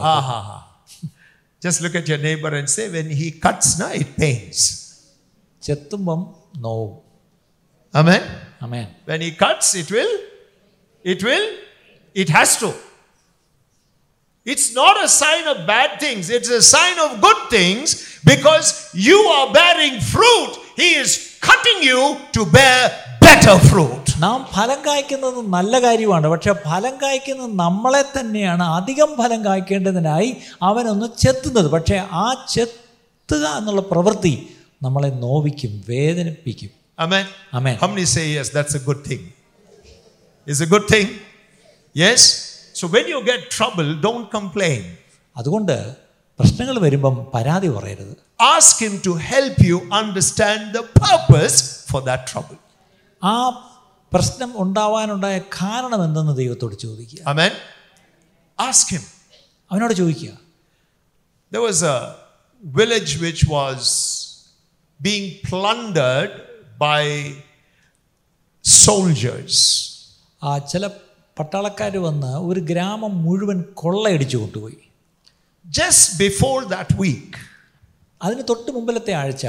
Just 1.62 1.82
look 1.82 1.96
at 1.96 2.08
your 2.08 2.18
neighbor 2.20 2.50
and 2.50 2.70
say, 2.70 2.90
when 2.90 3.10
he 3.10 3.32
cuts, 3.32 3.80
na, 3.80 3.90
it 3.90 4.16
pains. 4.16 4.60
చెత్తుబం 5.68 6.36
No. 6.60 7.04
Amen? 7.94 8.24
Amen. 8.62 8.88
When 9.06 9.22
he 9.22 9.32
cuts, 9.32 9.76
it 9.76 9.92
will, 9.92 10.14
it 11.04 11.24
will, 11.24 11.48
it 12.14 12.30
has 12.30 12.58
to. 12.58 12.74
It's 14.46 14.74
not 14.74 15.04
a 15.04 15.08
sign 15.08 15.46
of 15.48 15.68
bad 15.68 16.00
things, 16.00 16.30
it's 16.30 16.50
a 16.50 16.62
sign 16.62 16.98
of 17.00 17.22
good 17.22 17.50
things 17.50 18.20
because 18.24 18.90
you 18.94 19.18
are 19.36 19.54
bearing 19.54 20.00
fruit. 20.00 20.54
He 20.76 20.96
is 20.96 21.38
cutting 21.42 21.84
you 21.84 22.18
to 22.32 22.46
bear 22.46 23.07
better 23.27 23.57
fruit. 23.71 24.05
നാം 24.25 24.39
ഫലം 24.55 24.81
കായ്ക്കുന്നത് 24.87 25.39
നല്ല 25.57 25.75
കാര്യമാണ് 25.87 26.27
പക്ഷെ 26.29 26.53
ഫലം 26.67 26.95
കായ്ക്കുന്നത് 27.03 27.53
നമ്മളെ 27.63 28.03
തന്നെയാണ് 28.17 28.65
അധികം 28.79 29.11
ഫലം 29.21 29.41
കായ്ക്കേണ്ടതിനായി 29.49 30.31
അവനൊന്ന് 30.69 31.09
ചെത്തുന്നത് 31.25 31.69
പക്ഷേ 31.77 31.99
ആ 32.23 32.27
ചെത്തുക 32.55 33.45
എന്നുള്ള 33.61 33.85
പ്രവൃത്തി 33.93 34.35
നമ്മളെ 34.83 35.11
നോവിക്കും 35.27 35.75
വേദനിപ്പിക്കും 35.91 36.73
Amen. 36.99 37.27
Amen. 37.53 37.77
How 37.77 37.89
many 37.89 38.05
say 38.07 38.25
yes? 38.29 38.49
That's 38.51 38.75
a 38.75 38.83
good 38.89 39.01
thing. 39.03 39.23
It's 40.47 40.61
a 40.61 40.67
good 40.67 40.87
thing. 40.87 41.07
Yes. 41.97 42.21
So 42.75 42.87
when 42.87 43.07
you 43.09 43.21
get 43.25 43.51
trouble, 43.51 43.89
don't 44.07 44.27
complain. 44.31 44.83
അതുകൊണ്ട് 45.37 45.77
പ്രശ്നങ്ങൾ 46.39 46.77
വരുമ്പം 46.79 47.17
പരാതി 47.35 47.71
പറയരുത് 47.77 48.13
Ask 48.55 48.77
him 48.87 48.95
to 49.07 49.13
help 49.33 49.57
you 49.71 49.77
understand 50.01 50.63
the 50.79 50.85
purpose 51.03 51.59
for 51.91 52.01
that 52.09 52.23
trouble. 52.33 52.59
ആ 53.22 53.36
പ്രശ്നം 54.12 54.52
ഉണ്ടാവാനുണ്ടായ 54.64 55.38
കാരണം 55.58 56.04
എന്തെന്ന് 56.04 56.36
ദൈവത്തോട് 56.36 56.76
ചോദിക്കുക 56.78 57.22
ആമേൻ 57.28 57.54
ആസ്ക് 58.60 58.92
him. 58.96 59.04
അവനോട് 59.72 59.94
ചോദിക്കുക 59.94 60.34
There 61.52 61.62
was 61.62 61.80
a 61.90 61.98
village 62.64 63.12
which 63.22 63.42
was 63.48 63.82
being 65.00 65.26
plundered 65.50 66.34
by 66.80 67.04
soldiers. 68.66 69.56
ആ 70.42 70.58
ചില 70.72 70.84
പട്ടാളക്കാർ 71.38 71.98
വന്ന് 72.00 72.32
ഒരു 72.50 72.60
ഗ്രാമം 72.60 73.24
മുഴുവൻ 73.24 73.62
കൊള്ളയടിച്ചു 73.74 74.38
കൊണ്ടുപോയി 74.38 74.80
ജസ്റ്റ് 75.66 76.18
ബിഫോർ 76.20 76.58
ദാറ്റ് 76.66 76.96
വീക്ക് 77.00 77.40
അതിന് 78.22 78.44
തൊട്ട് 78.50 78.72
മുമ്പിലത്തെ 78.72 79.14
ആഴ്ച 79.14 79.46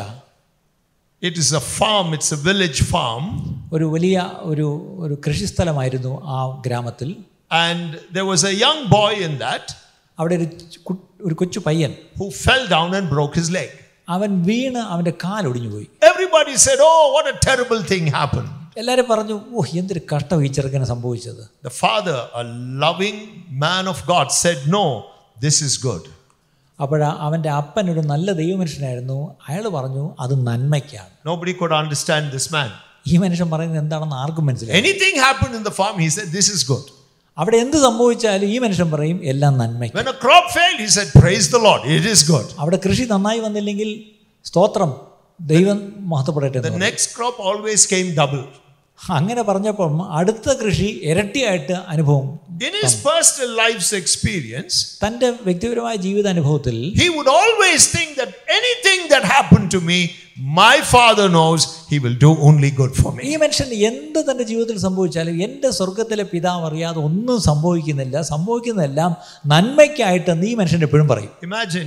it 1.22 1.36
is 1.38 1.50
a 1.54 1.64
farm, 1.78 2.08
it's 2.18 2.32
a 2.32 2.42
village 2.50 2.80
farm, 2.94 3.26
ഒരു 3.74 3.86
വലിയ 3.94 4.16
ഒരു 4.52 4.68
ഒരു 5.04 5.16
കൃഷിസ്ഥലമായിരുന്നു 5.28 6.12
ആ 6.36 6.40
ഗ്രാമത്തിൽ 6.66 7.10
and 7.66 7.88
there 8.16 8.28
was 8.32 8.42
a 8.44 8.56
young 8.66 8.80
boy 8.90 9.12
in 9.28 9.34
that 9.46 9.66
അവിടെ 10.18 10.36
ഒരു 10.40 10.48
കു- 10.88 10.98
ഒരു 11.28 11.36
കൊച്ചു 11.42 11.60
പയ്യൻ 11.68 11.92
who 12.20 12.28
fell 12.46 12.64
down 12.76 12.90
and 13.00 13.08
broke 13.16 13.36
his 13.42 13.50
leg. 13.60 13.70
അവൻ 14.08 14.32
വീണ് 14.48 14.82
അവൻ്റെ 14.94 15.14
കാലൊടിഞ്ഞു 15.24 15.70
പോയി 15.76 15.88
Everybody 16.12 16.54
said, 16.66 16.80
Oh, 16.90 17.04
what 17.16 17.26
a 17.34 17.38
terrible 17.48 17.82
thing 17.92 18.06
happened. 18.20 18.50
എല്ലാവരും 18.82 19.08
പറഞ്ഞു 19.12 19.36
ഓ 19.52 19.64
എന്തൊരു 19.80 20.02
കഷ്ടം 20.12 20.38
ഈ 20.46 20.50
ചെറുക്കന് 20.58 20.88
സംഭവിച്ചത് 20.92 21.42
The 21.68 21.74
father, 21.84 22.18
a 22.42 22.46
loving 22.86 23.18
man 23.66 23.86
of 23.94 24.00
God, 24.14 24.28
said, 24.44 24.60
No, 24.78 24.86
this 25.46 25.58
is 25.68 25.74
good. 25.90 26.04
അപ്പോൾ 26.79 27.01
അവന്റെ 27.27 27.51
അപ്പൻ 27.61 27.87
ഒരു 27.93 28.03
നല്ല 28.11 28.29
ദൈവമനുഷ്യനായിരുന്നു. 28.41 29.17
അയാൾ 29.49 29.65
പറഞ്ഞു 29.79 30.05
അത് 30.25 30.35
നന്മയ്ക്കാണ്. 30.49 31.11
Nobody 31.31 31.55
could 31.61 31.75
understand 31.83 32.25
this 32.37 32.51
man 32.57 32.69
ഈ 33.13 33.17
മനുഷ്യൻ 33.25 33.49
പറയുന്നത് 33.55 33.81
എന്താണെന്ന് 33.85 34.17
ആർക്കും 34.23 34.45
മനസ്സിലായി 34.49 34.77
anything 34.81 35.21
happen 35.25 35.51
in 35.59 35.65
the 35.69 35.73
farm 35.81 35.95
he 36.05 36.09
said, 36.17 36.29
This 36.37 36.49
is 36.55 36.67
good 36.73 36.89
അവിടെ 37.39 37.57
എന്ത് 37.65 37.77
സംഭവിച്ചാലും 37.87 38.47
ഈ 38.55 38.57
മനുഷ്യൻ 38.65 38.89
പറയും 38.95 39.19
എല്ലാം 39.33 39.53
നന്മയ്ക്ക്. 39.63 39.97
When 39.99 40.09
a 40.15 40.19
crop 40.25 40.47
failed, 40.57 40.79
he 40.85 40.89
said, 40.97 41.09
Praise 41.23 41.47
the 41.57 41.61
Lord, 41.67 41.83
it 41.97 42.07
is 42.15 42.23
good. 42.33 42.47
അവിടെ 42.63 42.79
കൃഷി 42.87 43.05
നന്നായി 43.15 43.41
വന്നില്ലെങ്കിൽ 43.47 43.91
സ്തോത്രം 44.45 44.93
ദൈവം 45.41 45.79
മഹത്വപ്പെടട്ടെ 46.13 46.63
The 46.69 46.83
next 46.89 47.09
crop 47.19 47.37
always 47.51 47.83
came 47.93 48.09
double. 48.23 48.45
അങ്ങനെ 48.99 49.43
പറഞ്ഞപ്പം 49.43 49.93
അടുത്ത 50.19 50.55
കൃഷി 50.63 50.91
ഇരട്ടിയായിട്ട് 51.11 51.77
അനുഭവം 51.95 52.29
In 52.67 52.75
his 52.83 52.95
personal 53.09 53.51
life's 53.63 53.91
experience, 53.99 54.77
തന്റെ 55.03 55.29
വ്യക്തിപരമായ 55.47 55.97
ജീവിതാനുഭവത്തിൽ 56.07 56.77
he 57.03 57.09
would 57.17 57.31
always 57.41 57.83
think 57.97 58.11
that 58.21 58.31
anything 58.59 59.01
that 59.13 59.25
happened 59.35 59.69
to 59.77 59.81
me, 59.91 59.99
my 60.61 60.77
father 60.95 61.27
knows 61.37 61.61
he 61.93 61.99
will 62.05 62.19
do 62.27 62.31
only 62.49 62.71
good 62.81 62.93
for 63.01 63.13
ഈ 63.31 63.37
മനുഷ്യൻ 63.45 63.71
എന്ത് 63.91 64.21
തന്റെ 64.29 64.45
ജീവിതത്തിൽ 64.51 64.79
സംഭവിച്ചാലും 64.87 65.37
എന്റെ 65.47 65.71
സ്വർഗത്തിലെ 65.79 66.25
പിതാവ് 66.35 66.67
അറിയാതെ 66.71 67.01
ഒന്നും 67.09 67.39
സംഭവിക്കുന്നില്ല. 67.41 68.17
സംഭവിക്കുന്നതെല്ലാം 68.33 69.13
നന്മയ്ക്കായിട്ട് 69.55 70.35
നീ 70.43 70.55
മനുഷ്യൻ 70.55 70.83
എപ്പോഴും 70.89 71.09
പറയും. 71.15 71.33
Imagine 71.49 71.87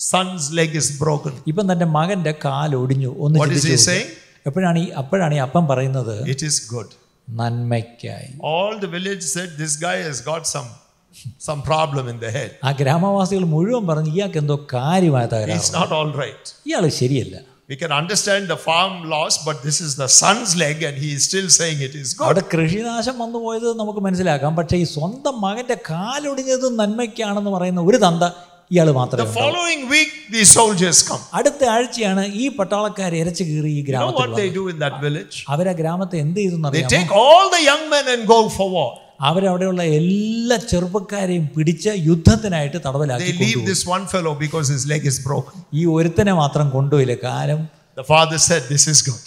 son's 0.00 0.46
leg 0.58 0.70
is 0.82 0.88
broken. 1.04 1.32
ഇപ്പം 1.46 1.72
തന്റെ 1.72 1.84
മകന്റെ 1.98 2.34
കാൽ 2.46 2.70
ഒടിഞ്ഞു. 2.82 3.12
ഒന്ന് 3.18 3.36
ചിന്തിച്ചു 3.40 3.78
saying? 3.90 4.08
എപ്പോഴാണ് 4.46 4.78
ഈ 4.78 4.88
അപ്പോഴാണ് 5.02 5.34
ഈ 5.34 5.40
അപ്പം 5.46 5.64
പറയുന്നത് 5.72 6.14
ഇറ്റ് 6.32 6.46
is 6.50 6.58
ഗുഡ് 6.74 6.92
നന്മയ്ക്കായി 7.28 8.28
all 8.54 8.72
the 8.84 8.90
village 8.96 9.26
said, 9.34 9.50
this 9.62 9.78
guy 9.84 10.02
has 10.08 10.20
got 10.30 10.48
some 10.54 10.66
some 11.40 11.60
problem 11.62 12.04
in 12.12 12.18
the 12.24 12.30
head. 12.30 12.50
ആ 12.68 12.70
ഗ്രാമവാസികൾ 12.80 13.44
മുഴുവൻ 13.54 13.84
പറഞ്ഞു 13.90 14.10
ഇയാൾക്ക് 14.16 14.38
എന്തോ 14.42 14.56
കാര്യമായ 14.74 15.26
തകരാറ് 15.34 15.68
not 15.80 15.92
all 15.98 16.12
right. 16.22 16.46
ഇയാൾ 16.70 16.86
ശരിയല്ല 17.02 17.36
We 17.68 17.76
can 17.76 17.92
understand 17.92 18.42
the 18.46 18.56
farm 18.66 18.92
loss, 19.12 19.34
but 19.46 19.56
this 19.64 19.78
is 19.80 19.92
the 19.96 20.06
son's 20.18 20.50
leg, 20.56 20.76
and 20.88 20.96
he 20.96 21.08
is 21.14 21.22
still 21.28 21.48
saying 21.56 21.78
it 21.86 21.94
is 22.00 22.08
good. 22.10 22.26
അവിടെ 22.26 22.42
കൃഷിനാശം 22.52 23.16
വന്നു 23.22 23.38
പോയത് 23.44 23.66
നമുക്ക് 23.80 24.00
മനസ്സിലാക്കാം 24.00 24.52
പക്ഷേ 24.58 24.76
ഈ 24.76 24.86
സ്വന്തം 24.92 25.34
മകന്റെ 25.44 25.76
കാലൊടിഞ്ഞത് 25.90 26.66
നന്മയ്ക്കാണെന്ന് 26.80 27.52
പറയുന്ന 27.56 27.82
ഒരു 27.88 27.98
തന്ത 28.04 28.24
ഇയാൾ 28.70 28.88
മാത്രമേ 28.98 29.18
The 29.18 29.26
ഉണ്ടാവൂ. 29.26 29.40
following 29.42 29.80
week, 29.90 30.10
these 30.34 30.50
soldiers 30.58 30.98
come. 31.08 31.22
അടുത്ത 31.38 31.62
ആഴ്ചയാണ് 31.74 32.22
ഈ 32.42 32.46
പട്ടാളക്കാർ 32.58 33.12
ഇരച്ചു 33.20 33.44
കീറി 33.50 33.70
ഈ 33.70 33.78
You 33.78 33.84
know 33.84 33.88
ഗ്രാമത്തിൽ 33.90 34.20
what 34.22 34.32
they 34.40 34.48
do 34.58 34.64
in 34.72 34.78
that 34.84 34.96
village? 35.04 35.36
അവരാ 35.54 35.72
ഗ്രാമത്തെ 35.80 36.16
എന്ത് 36.24 36.38
ചെയ്തു 36.40 36.56
They 36.56 36.70
അറിയാമോ 36.70 36.92
take 36.96 37.12
all 37.22 37.44
the 37.56 37.62
young 37.70 37.84
men 37.94 38.06
and 38.14 38.22
go 38.34 38.38
for 38.56 38.68
war. 38.76 38.90
അവരവിടെയുള്ള 39.28 39.82
എല്ലാ 39.98 40.56
ചെറുപ്പക്കാരെയും 40.70 41.44
പിടിച്ച് 41.54 41.92
യുദ്ധത്തിനായിട്ട് 42.08 42.78
തടവിലാക്കി 42.86 43.30
They 43.30 43.36
leave 43.44 43.62
this 43.70 43.82
one 43.94 44.04
fellow 44.14 44.34
because 44.44 44.66
his 44.74 44.84
leg 44.92 45.04
is 45.12 45.18
broken. 45.28 45.54
ഈ 45.80 45.84
ഒരുത്തനെ 45.96 46.34
മാത്രം 46.42 46.68
കൊണ്ടുപോയില്ല 46.76 47.16
കാലം 47.28 47.62
The 47.96 48.06
father 48.12 48.38
said, 48.48 48.62
This 48.74 48.86
is 48.94 49.00
good. 49.08 49.24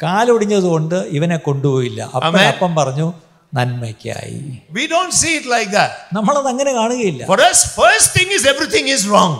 കാലൊടിഞ്ഞത് 0.00 0.68
കൊണ്ട് 0.74 0.94
ഇവനെ 1.16 1.36
കൊണ്ടുപോയില്ല 1.46 2.00
അപ്പം 2.18 2.74
പറഞ്ഞു 2.74 3.08
നന്മയ്ക്കായി 3.53 4.39
We 4.73 4.85
don't 4.87 5.13
see 5.13 5.33
it 5.39 5.45
like 5.47 5.69
that. 5.71 5.91
നമ്മളത് 6.13 6.47
അങ്ങനെ 6.47 6.71
കാണുകയില്ല 6.73 7.21
For 7.25 7.39
us, 7.49 7.59
first 7.81 8.09
thing 8.17 8.31
is 8.37 8.43
everything 8.53 8.87
is 8.95 9.03
wrong. 9.11 9.35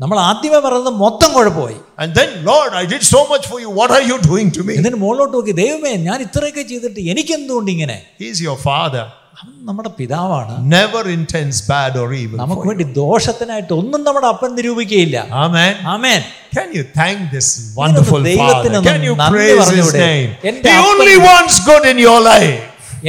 നമ്മൾ 0.00 0.18
ആദ്യമേ 0.28 0.58
പറയുന്നത് 0.58 0.94
മൊത്തം 1.02 1.30
കുഴപ്പമായി 1.34 1.76
And 2.02 2.10
then, 2.18 2.30
Lord, 2.44 2.70
I 2.74 2.86
did 2.92 3.02
so 3.06 3.20
much 3.32 3.44
for 3.50 3.58
you. 3.64 3.68
What 3.80 3.90
are 3.96 4.04
you 4.10 4.16
doing 4.30 4.48
to 4.56 4.62
me? 4.68 4.74
എന്നിട്ട് 4.78 5.00
മുകളിലോട്ട് 5.02 5.34
നോക്കി 5.36 5.52
ദൈവമേ 5.60 5.92
ഞാൻ 6.06 6.18
ഇത്രയൊക്കെ 6.26 6.62
ചെയ്തിട്ട് 6.70 7.00
എനിക്കെന്തുകൊണ്ട് 7.12 7.70
ഇങ്ങനെ 7.74 7.98
He's 8.22 8.40
your 8.48 8.56
father. 8.68 9.04
അവൻ 9.36 9.52
നമ്മുടെ 9.68 9.90
പിതാവാണ് 9.98 10.52
Never 10.74 11.02
intends 11.16 11.56
bad 11.70 11.92
or 12.02 12.08
evil. 12.22 12.36
നമുക്ക് 12.42 12.60
For 12.60 12.66
you. 12.66 12.70
വേണ്ടി 12.72 12.84
ദോഷത്തിനായിട്ട് 13.00 13.72
ഒന്നും 13.80 14.00
നമ്മുടെ 14.08 14.28
അപ്പൻ 14.32 14.50
നിരൂപിക്കുകയില്ല 14.58 15.16
Amen. 15.44 15.72
Amen 15.94 16.20
Can 16.56 16.68
you 16.78 16.84
thank 17.00 17.18
this 17.36 17.48
wonderful 17.82 18.20
ദൈവത്തിന് 18.30 18.52
Father? 18.68 18.76
ഒന്ന് 18.76 18.90
Can 18.90 19.02
you 19.08 19.14
നന്ദി 19.22 19.34
praise 19.36 19.56
His 19.56 19.62
പറഞ്ഞുകൂടെ? 19.64 20.04
name? 20.08 20.30
എൻ്റെ 20.50 20.68
He 20.68 20.76
അപ്പൻ- 20.76 20.90
only 20.92 21.16
wants 21.28 21.56
good 21.70 21.86
in 21.92 22.00
your 22.08 22.20
life. 22.32 22.54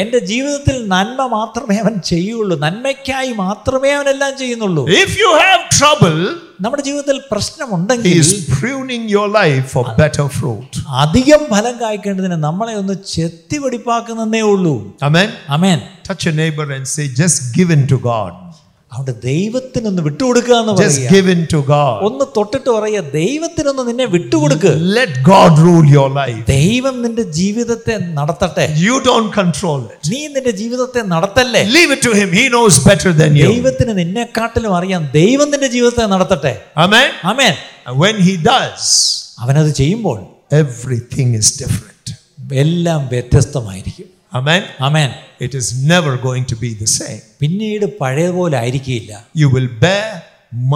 എൻ്റെ 0.01 0.19
ജീവിതത്തിൽ 0.29 0.77
നന്മ 0.93 1.27
മാത്രമേ 1.35 1.75
അവൻ 1.83 1.95
ചെയ്യുള്ളൂ 2.11 2.55
നന്മയ്ക്കായി 2.65 3.31
മാത്രമേ 3.43 3.91
അവനെല്ലാം 3.97 4.33
ചെയ്യുന്നുള്ളൂ 4.41 4.83
If 5.03 5.11
you 5.21 5.31
have 5.43 5.61
trouble, 5.79 6.19
നമ്മുടെ 6.65 6.83
ജീവിതത്തിൽ 6.87 7.17
He 7.17 7.27
പ്രശ്നമുണ്ടെങ്കിൽ 7.31 8.11
is 8.19 8.29
pruning 8.55 9.03
your 9.15 9.27
life 9.39 9.65
for 9.75 9.83
better 10.01 10.27
fruit. 10.37 10.71
അധികം 11.03 11.41
ഫലം 11.53 11.75
കായ്ക്കേണ്ടതിന് 11.83 12.39
നമ്മളെ 12.47 12.75
ഒന്ന് 12.81 12.97
ചെത്തി 13.15 13.59
വെടിപ്പാക്കുന്നതേ 13.65 14.43
ഉള്ളൂ 14.53 14.75
Amen. 15.09 15.29
Amen 15.57 15.79
Touch 16.07 16.23
your 16.25 16.35
neighbor 16.35 16.65
and 16.71 16.85
say, 16.87 17.05
just 17.21 17.37
give 17.55 17.69
in 17.71 17.83
to 17.91 17.97
അവിടെ 18.90 19.12
ദൈവത്തിനൊന്ന് 19.24 20.02
വിട്ടുകൊടുക്കുക 20.06 20.54
എന്ന് 20.60 20.72
Just 20.80 21.00
give 21.12 21.26
in 21.34 21.42
to 21.52 21.58
God. 21.68 21.98
ഒന്ന് 22.06 22.24
തൊട്ടിട്ട് 22.36 22.70
പറയുക 22.76 23.02
ദൈവത്തിനൊന്ന് 23.18 23.82
നിന്നെ 23.88 24.06
വിട്ടുകൊടുക്ക് 24.14 24.72
Let 24.96 25.12
God 25.28 25.52
rule 25.66 25.86
your 25.90 26.08
life. 26.12 26.40
ദൈവം 26.50 26.96
നിന്റെ 27.04 27.24
ജീവിതത്തെ 27.38 27.96
നടത്തട്ടെ 28.18 28.66
You 28.80 28.96
don't 29.08 29.30
control 29.38 29.80
it. 29.86 30.00
നീ 30.12 30.20
നിന്റെ 30.36 30.54
ജീവിതത്തെ 30.62 31.02
നടത്തല്ലേ 31.14 31.62
Leave 31.76 31.92
it 31.96 32.02
to 32.08 32.12
Him. 32.20 32.30
He 32.38 32.44
knows 32.48 32.78
better 32.88 33.12
than 33.14 33.32
you. 33.40 33.48
ദൈവത്തിന് 33.48 33.94
നിന്നെക്കാട്ടിലും 34.00 34.74
അറിയാം 34.80 35.04
ദൈവം 35.18 35.48
നിന്റെ 35.54 35.70
ജീവിതത്തെ 35.76 36.06
നടത്തട്ടെ 36.14 36.54
Amen. 36.86 37.08
Amen 37.32 37.54
And 37.86 37.96
when 38.04 38.16
He 38.28 38.34
does, 38.50 38.82
അവനത് 39.42 39.72
ചെയ്യുമ്പോൾ 39.80 40.18
everything 40.62 41.28
is 41.34 41.50
different. 41.62 41.86
എല്ലാം 42.64 43.00
വ്യത്യസ്തമായിരിക്കും 43.12 44.09
Amen. 44.31 44.63
Amen 44.87 45.09
It 45.39 45.53
is 45.53 45.67
never 45.91 46.13
going 46.17 46.45
to 46.45 46.55
be 46.55 46.71
the 46.83 46.89
same. 46.99 47.21
പിന്നീട് 47.41 47.85
പഴയപോലെ 48.01 48.57
ആയിരിക്കില്ല 48.61 49.11
You 49.41 49.49
will 49.55 49.69
bear 49.85 50.07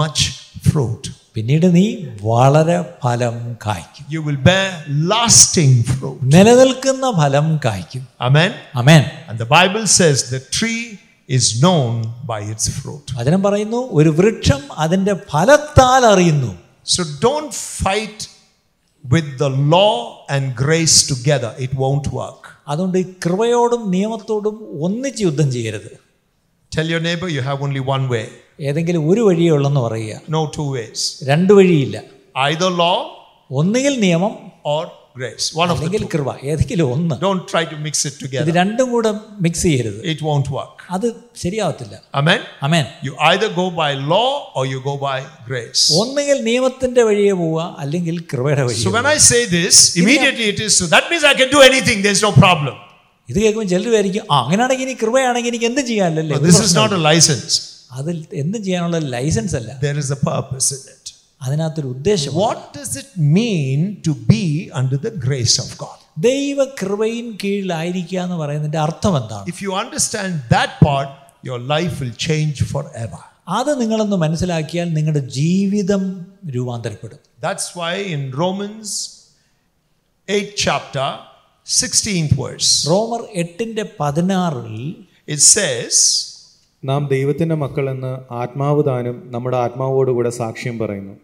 much 0.00 0.20
fruit. 0.68 1.02
പിന്നീട് 1.36 1.66
നീ 1.76 1.84
വളരെ 2.28 2.78
ഫലം 3.02 3.36
കായ്ക്കും 3.66 4.04
You 4.14 4.22
will 4.28 4.40
bear 4.50 4.66
lasting 5.12 5.74
fruit. 5.92 6.18
നിലനിൽക്കുന്ന 6.34 7.12
ഫലം 7.20 7.46
കായ്ക്കും 7.66 8.04
Amen. 8.20 8.50
Amen 8.82 9.04
And 9.28 9.38
the 9.38 9.50
Bible 9.58 9.86
says 9.98 10.16
the 10.30 10.42
tree 10.58 10.82
is 11.28 11.62
known 11.64 11.92
by 12.32 12.40
its 12.54 12.64
fruit. 12.78 13.04
വചനം 13.18 13.42
പറയുന്നു 13.48 13.80
ഒരു 13.98 14.10
വൃക്ഷം 14.20 14.62
അതിൻ്റെ 14.84 15.14
ഫലത്താൽ 15.32 16.04
അറിയുന്നു 16.14 16.52
So 16.86 17.02
don't 17.20 17.52
fight 17.82 18.20
with 19.04 19.38
the 19.38 19.48
law 19.74 19.94
and 20.28 20.54
grace 20.56 20.96
together. 21.06 21.54
It 21.58 21.74
won't 21.74 22.08
work. 22.12 22.42
അതുകൊണ്ട് 22.67 22.97
ഈ 22.97 23.05
കൃപയോടും 23.25 23.91
നിയമത്തോടും 23.91 24.55
ഒന്നിച്ച് 24.81 25.21
യുദ്ധം 25.23 25.51
ചെയ്യരുത്. 25.51 25.91
Tell 26.71 26.87
your 26.89 27.01
neighbor 27.01 27.29
you 27.29 27.41
have 27.41 27.59
only 27.65 27.81
one 27.95 28.05
way, 28.13 28.25
ഏതെങ്കിലും 28.61 29.09
ഒരു 29.09 29.21
വഴിയേ 29.21 29.51
ഉള്ളെന്ന് 29.51 29.79
പറയുക. 29.79 30.21
No 30.29 30.41
two 30.57 30.67
ways. 30.75 31.23
രണ്ട് 31.23 31.53
വഴിയില്ല. 31.53 31.97
Either 32.37 32.69
law 32.83 32.97
ഒന്നുകിൽ 33.51 33.99
നിയമം 33.99 34.33
or 34.65 34.83
grace. 35.14 35.44
One 35.60 35.70
of 35.72 35.76
the 35.76 35.82
അല്ലെങ്കിൽ 35.82 36.02
two. 36.04 36.10
കൃപ 36.14 36.30
ഏതെങ്കിലും 36.50 36.88
ഒന്ന് 36.94 37.14
Don't 37.26 37.44
try 37.52 37.62
to 37.72 37.76
mix 37.86 37.94
it 38.08 38.14
ഇത് 38.14 38.20
together. 38.24 38.52
രണ്ടും 38.60 38.88
കൂടെ 38.94 39.10
മിക്സ് 39.46 39.64
ചെയ്യരുത് 39.68 40.00
It 40.12 40.20
won't 40.28 40.48
work. 40.58 40.74
അത് 40.96 41.06
ശരിയാവത്തില്ല 41.42 41.96
Amen. 42.20 42.40
Amen 42.66 42.84
You 43.06 43.14
either 43.30 43.48
go 43.60 43.66
by 43.82 43.90
law 44.14 44.28
or 44.56 44.64
you 44.72 44.78
go 44.90 44.94
by 45.06 45.16
grace. 45.48 45.82
ഒന്നുകിൽ 46.02 46.38
നിയമത്തിന്റെ 46.50 47.04
വഴിയെ 47.08 47.34
പോവുക 47.42 47.64
അല്ലെങ്കിൽ 47.84 48.18
കൃപയുടെ 48.32 48.64
വഴി 48.68 48.78
So 48.86 48.92
when 48.98 49.08
I 49.14 49.18
say 49.30 49.42
this, 49.56 49.74
immediately 50.02 50.46
it 50.54 50.60
is 50.66 50.72
so. 50.80 50.86
That 50.96 51.06
means 51.12 51.24
I 51.32 51.36
can 51.42 51.50
do 51.56 51.62
anything. 51.70 51.98
There's 52.08 52.24
no 52.28 52.32
problem. 52.44 52.76
ഇത് 53.28 53.38
കേൾക്കുമ്പോൾ 53.42 53.68
ചിലർ 53.72 53.88
വിചാരിക്കും 53.90 54.24
ആ 54.34 54.38
അങ്ങനെയാണെങ്കിൽ 54.44 54.86
ഇനി 54.88 54.96
കൃപയാണെങ്കിൽ 55.02 55.50
എനിക്ക് 55.52 55.68
എന്ത് 55.72 55.82
ചെയ്യാനല്ലേ 55.90 56.36
No, 56.36 56.42
this 56.48 56.60
is 56.66 56.72
not 56.80 56.92
a 56.98 57.02
license. 57.10 57.52
അതിൽ 57.98 58.16
എന്തും 58.42 58.60
ചെയ്യാനുള്ള 58.66 58.98
ലൈസൻസ് 59.16 59.54
അല്ല 59.60 59.70
There 59.86 59.98
is 60.04 60.10
a 60.16 60.20
purpose 60.30 60.68
in 60.76 60.82
it. 60.94 61.03
അതിനകത്തൊരു 61.45 61.89
ഉദ്ദേശം 61.95 62.33
What 62.43 62.61
does 62.79 62.91
it 63.03 63.11
mean 63.37 63.79
to 64.07 64.13
be 64.33 64.43
under 64.81 64.97
the 65.07 65.13
grace 65.27 65.55
of 65.63 65.69
God? 65.83 65.97
ദൈവ 66.29 66.57
കൃപയിൻ 66.81 67.25
കീഴിലായിരിക്കുക 67.43 68.19
എന്ന് 68.25 68.37
പറയുന്നതിന്റെ 68.41 68.81
അർത്ഥം 68.87 69.15
എന്താണ് 69.21 69.45
If 69.53 69.59
you 69.65 69.71
understand 69.83 70.33
that 70.55 70.73
part, 70.87 71.09
your 71.43 71.59
life 71.75 71.95
will 72.01 72.15
change 72.27 72.57
forever. 72.73 73.21
അത് 73.57 73.71
നിങ്ങളൊന്ന് 73.81 74.17
മനസ്സിലാക്കിയാൽ 74.17 74.87
നിങ്ങളുടെ 74.97 75.23
ജീവിതം 75.41 76.03
രൂപാന്തരപ്പെടും 76.55 77.19
That's 77.45 77.67
why 77.79 77.93
in 78.15 78.21
Romans 78.43 78.89
8 80.27 80.55
chapter 80.65 81.07
16th 81.67 82.33
verse 82.43 82.69
റോമർ 82.93 83.21
എട്ടിന്റെ 83.41 83.85
പതിനാറിൽ 83.99 84.79
it 85.35 85.41
says 85.55 85.93
നാം 86.89 87.01
ദൈവത്തിന്റെ 87.13 87.55
മക്കളെന്ന് 87.55 88.11
ആത്മാവ് 88.41 88.81
താനും 88.89 89.17
നമ്മുടെ 89.35 89.57
ആത്മാവോടുകൂടെ 89.65 90.33
സാക്ഷ്യം 90.41 90.75
പറയുന്നു 90.83 91.15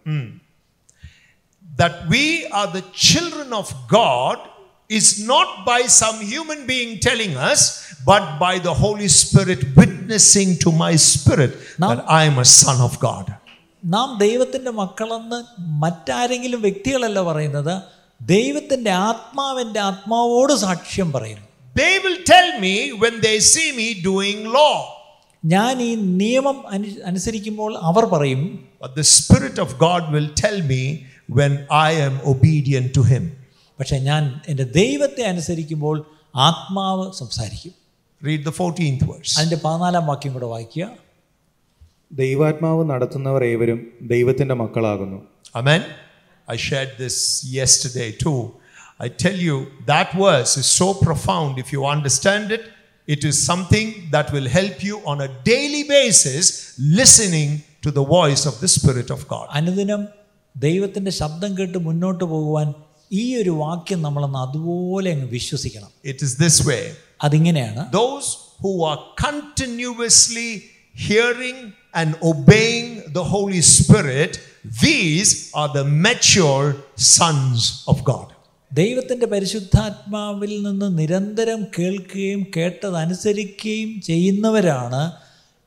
that 1.65 1.93
we 2.09 2.23
are 2.59 2.67
the 2.69 2.83
children 3.07 3.49
of 3.59 3.67
God 3.89 4.37
is 4.89 5.07
not 5.25 5.49
by 5.65 5.81
some 5.99 6.17
human 6.31 6.59
being 6.71 6.99
telling 6.99 7.33
us, 7.49 7.61
but 8.05 8.23
by 8.39 8.53
the 8.59 8.73
Holy 8.73 9.07
Spirit 9.19 9.61
witnessing 9.77 10.49
to 10.63 10.69
my 10.81 10.93
spirit 11.11 11.53
that 11.83 11.99
I 12.17 12.25
am 12.25 12.37
a 12.39 12.49
son 12.61 12.79
of 12.87 12.95
God. 12.99 13.27
നാം 13.83 14.09
ദൈവത്തിന്റെ 14.17 14.71
മക്കളെന്ന് 14.71 15.37
മറ്റാരെങ്കിലും 15.83 16.61
വ്യക്തികളല്ല 16.61 17.19
പറയുന്നത് 17.29 17.73
ദൈവത്തിന്റെ 18.21 18.91
ആത്മാവിന്റെ 19.09 19.81
ആത്മാവോട് 19.89 20.53
സാക്ഷ്യം 20.65 21.11
പറയുന്നു 21.17 21.47
They 21.75 21.93
will 22.05 22.19
tell 22.25 22.49
me 22.59 22.75
when 23.03 23.15
they 23.21 23.37
see 23.51 23.69
me 23.71 23.87
doing 24.09 24.39
law, 24.57 24.75
ഞാൻ 25.44 25.74
ഈ 25.82 25.90
നിയമം 26.20 26.56
അനു 26.74 26.88
അനുസരിക്കുമ്പോൾ 27.10 27.72
അവർ 27.90 28.04
പറയും 28.14 28.42
but 28.80 28.92
the 29.00 29.06
Spirit 29.16 29.56
of 29.64 29.70
God 29.86 30.02
will 30.14 30.28
tell 30.42 30.58
me 30.72 30.82
when 31.38 31.52
I 31.86 31.92
am 32.06 32.14
obedient 32.32 32.88
to 32.98 33.02
Him. 33.12 33.24
പക്ഷെ 33.78 33.96
ഞാൻ 34.08 34.22
എൻ്റെ 34.50 34.66
ദൈവത്തെ 34.80 35.24
അനുസരിക്കുമ്പോൾ 35.32 35.96
ആത്മാവ് 36.48 37.06
സംസാരിക്കും 37.20 37.74
Read 38.22 38.42
the 38.48 38.54
14th 38.60 39.02
verse. 39.10 39.32
അതിൻ്റെ 39.38 39.58
പതിനാലാം 39.64 40.04
വാക്യം 40.10 40.32
കൂടെ 40.36 40.48
വായിക്കുക 40.54 40.84
ദൈവാത്മാവ് 42.22 42.82
നടത്തുന്നവർ 42.92 43.42
ഏവരും 43.52 43.80
ദൈവത്തിൻ്റെ 44.14 44.56
മക്കളാകുന്നു 44.64 45.18
Amen. 45.54 45.82
I 46.48 46.56
shared 46.58 46.92
this 46.98 47.16
yesterday 47.50 48.10
too. 48.14 48.38
I 49.00 49.08
tell 49.22 49.38
you, 49.38 49.56
that 49.86 50.12
verse 50.14 50.52
is 50.56 50.66
so 50.80 50.88
profound. 50.96 51.58
If 51.58 51.72
you 51.74 51.84
understand 51.86 52.46
it, 52.56 52.64
it 53.10 53.22
is 53.30 53.36
something 53.50 53.88
that 54.14 54.26
will 54.34 54.48
help 54.58 54.78
you 54.88 54.96
on 55.12 55.18
a 55.20 55.30
daily 55.50 55.82
basis 55.96 56.44
listening 57.00 57.50
to 57.84 57.90
the 57.98 58.04
voice 58.18 58.44
of 58.50 58.54
the 58.64 58.70
Spirit 58.76 59.08
of 59.16 59.20
God. 59.34 59.46
അനുദിനം 59.60 60.02
ദൈവത്തിൻ്റെ 60.56 61.12
ശബ്ദം 61.22 61.50
കേട്ട് 61.58 61.78
മുന്നോട്ട് 61.88 62.24
പോകുവാൻ 62.32 62.68
ഈ 63.10 63.24
ഒരു 63.40 63.52
വാക്യം 63.64 64.00
നമ്മളൊന്ന് 64.06 64.40
അതുപോലെ 64.44 65.10
അങ്ങ് 65.16 65.28
വിശ്വസിക്കണം 65.36 65.90
It 66.12 66.20
is 66.26 66.32
this 66.44 66.58
way 66.70 66.82
അതിങ്ങനെയാണ് 67.26 67.82
those 68.00 68.26
who 68.62 68.72
are 68.90 68.98
continuously 69.26 70.50
hearing 71.08 71.58
and 72.00 72.10
obeying 72.22 72.88
the 73.12 73.24
Holy 73.24 73.62
Spirit, 73.76 74.32
these 74.82 75.30
are 75.54 75.68
the 75.78 75.84
mature 76.06 76.66
sons 77.16 77.58
of 77.86 77.96
God. 78.04 78.28
ദൈവത്തിന്റെ 78.71 79.25
പരിശുദ്ധാത്മാവിൽ 79.25 80.53
നിന്ന് 80.65 80.87
നിരന്തരം 80.99 81.61
കേൾക്കുകയും 81.77 82.41
കേട്ടതനുസരിക്കുകയും 82.55 83.89
ചെയ്യുന്നവരാണ് 84.01 85.01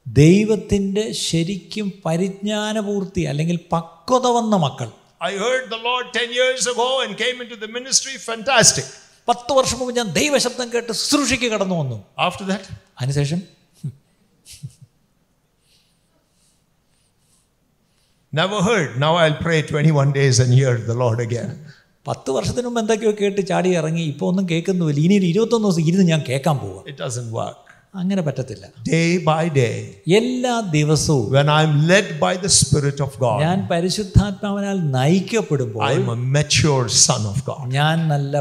ദൈവത്തിന്റെ 0.06 1.04
ശരിക്കും 1.26 1.86
പരിജ്ഞാനപൂർത്തി 2.04 3.22
അല്ലെങ്കിൽ 3.30 3.58
പക്വത 3.72 4.26
വന്ന 4.36 4.56
മക്കൾ 4.64 4.88
I 5.28 5.32
heard 5.42 5.66
the 5.74 5.78
lord 5.88 6.08
10 6.16 6.38
years 6.40 6.64
ago 6.72 6.88
and 7.04 7.12
came 7.22 7.38
into 7.44 7.58
the 7.64 7.70
ministry 7.76 8.14
Fantastic. 8.30 8.86
പത്ത് 9.28 9.52
വർഷം 9.58 9.78
മുമ്പ് 9.78 9.92
ഞാൻ 9.96 10.08
ദൈവശബ്ദം 10.12 10.66
കേട്ട് 10.72 10.92
ശുശ്രൂഷയ്ക്ക് 11.00 11.48
കടന്നു 11.52 11.76
വന്നു 11.82 11.98
ആഫ്റ്റർ 12.26 12.46
ദാറ്റ് 12.50 12.70
അതിനുശേഷം 13.00 13.40
never 18.32 18.60
heard. 18.62 18.98
Now 18.98 19.14
I'll 19.16 19.38
pray 19.38 19.62
21 19.62 20.12
days 20.12 20.40
and 20.40 20.52
hear 20.52 20.76
the 20.88 20.94
Lord 20.94 21.20
again. 21.20 21.50
പത്ത് 22.06 22.30
വർഷത്തിന് 22.30 22.66
മുമ്പ് 22.66 22.80
എന്തൊക്കെയോ 22.80 23.12
കേട്ട് 23.20 23.42
ചാടി 23.46 23.70
ഇറങ്ങി 23.76 24.02
ഇപ്പോൾ 24.04 24.26
ഒന്നും 24.26 24.44
കേൾക്കുന്നുമില്ല 24.48 25.00
ഇനി 25.00 25.14
ഒരു 25.18 25.26
ഇരുപത്തൊന്ന് 25.26 25.68
ദിവസം 25.68 25.86
ഇരുന്ന് 25.90 26.06
ഞാൻ 26.12 26.22
കേൾക്കാൻ 26.28 26.56
പോവാം 26.58 26.82
It 26.92 26.98
doesn't 26.98 27.30
work. 27.32 27.60
അങ്ങനെ 27.94 28.22
പറ്റത്തില്ല 28.22 28.64
ഡേ 28.88 29.00
ബൈ 29.26 29.42
ഡേ 29.58 29.68
എല്ലാ 30.18 30.54
ദിവസവും 30.76 31.26
when 31.34 31.48
i 31.48 31.62
am 31.66 31.74
led 31.86 32.08
by 32.24 32.32
the 32.36 32.50
Spirit 32.60 32.98
of 33.06 33.12
God, 33.18 33.38
ഞാൻ 33.44 33.60
പരിശുദ്ധാത്മാവിനാൽ 33.70 34.78
നയിക്കപ്പെടുമ്പോൾ 34.96 35.84
I'm 35.88 36.08
a 36.08 36.18
mature 36.36 36.84
son 37.04 37.24
of 37.32 37.38
God. 37.44 37.64
ഞാൻ 37.78 37.96
നല്ല 38.08 38.34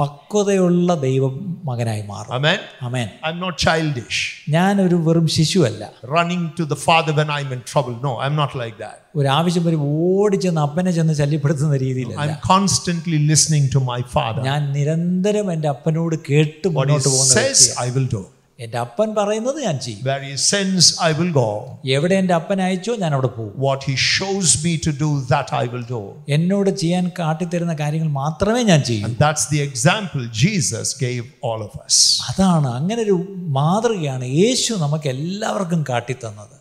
പക്വതയുള്ള 0.00 0.94
ദൈവ 1.04 1.24
മകനായി 1.68 2.02
മാറും 2.10 2.32
Amen. 2.38 2.58
Amen 2.88 3.08
I'm 3.28 3.38
not 3.44 3.54
childish, 3.66 4.18
ഞാനൊരു 4.56 4.96
വെറും 5.06 5.26
ശിശുവല്ല 5.36 5.82
running 6.16 6.44
to 6.58 6.64
the 6.72 6.78
Father 6.86 7.14
when 7.20 7.30
I'm 7.36 7.50
in 7.56 7.62
trouble. 7.72 7.94
No, 8.06 8.12
I'm 8.24 8.36
not 8.42 8.54
like 8.62 8.76
that. 8.84 8.96
ഒരു 9.18 9.28
ആവശ്യം 9.38 9.64
വരും 9.68 9.84
ഓടി 10.08 10.36
ചെന്ന് 10.44 10.62
അപ്പനെ 10.66 10.90
ചെന്ന് 10.98 11.14
ശല്യപ്പെടുത്തുന്ന 11.20 11.78
രീതിയിലല്ല 11.86 12.20
I'm 12.24 12.36
constantly 12.54 13.20
listening 13.32 13.66
to 13.76 13.80
my 13.92 14.00
Father. 14.16 14.42
ഞാൻ 14.50 14.62
നിരന്തരം 14.76 15.48
എന്റെ 15.56 15.70
അപ്പനോട് 15.74 16.16
കേട്ട് 16.30 16.66
മുന്നോട്ട് 16.76 17.08
പോകുന്ന. 17.14 17.48
I 17.86 17.90
will 17.96 18.10
do. 18.16 18.22
എൻ്റെ 18.59 18.77
അപ്പൻ 18.83 19.09
പറയുന്നത് 19.17 19.57
ഞാൻ 19.63 19.77
ചെയ്യും 19.85 20.03
Where 20.07 20.23
He 20.27 20.35
sends, 20.51 20.83
I 21.07 21.13
will 21.17 21.31
go. 21.37 21.47
എവിടെ 21.95 22.15
എൻ്റെ 22.21 22.33
അപ്പൻ 22.37 22.59
അയച്ചോ 22.65 22.93
ഞാൻ 23.01 23.13
അവിടെ 23.17 23.29
പോകും 23.37 23.55
What 23.65 23.81
He 23.89 23.95
shows 24.13 24.49
me 24.65 24.73
to 24.85 24.91
do, 25.01 25.09
that 25.33 25.49
I 25.61 25.65
will 25.73 25.85
do. 25.89 25.99
എന്നോട് 26.35 26.69
ചെയ്യാൻ 26.81 27.05
കാട്ടിത്തരുന്ന 27.19 27.73
കാര്യങ്ങൾ 27.81 28.09
മാത്രമേ 28.21 28.61
ഞാൻ 28.71 28.81
ചെയ്യൂ 28.89 29.05
And 29.09 29.17
that's 29.25 29.45
the 29.53 29.61
example 29.69 30.23
Jesus 30.45 30.87
gave 31.05 31.23
all 31.49 31.61
of 31.67 31.73
us. 31.85 31.97
അതാണ് 32.29 32.69
അങ്ങനെ 32.79 33.01
ഒരു 33.07 33.17
മാതൃകയാണ് 33.59 34.27
യേശു 34.43 34.73
നമുക്ക് 34.85 35.09
എല്ലാവർക്കും 35.15 35.83
കാട്ടിത്തന്നത് 35.91 36.55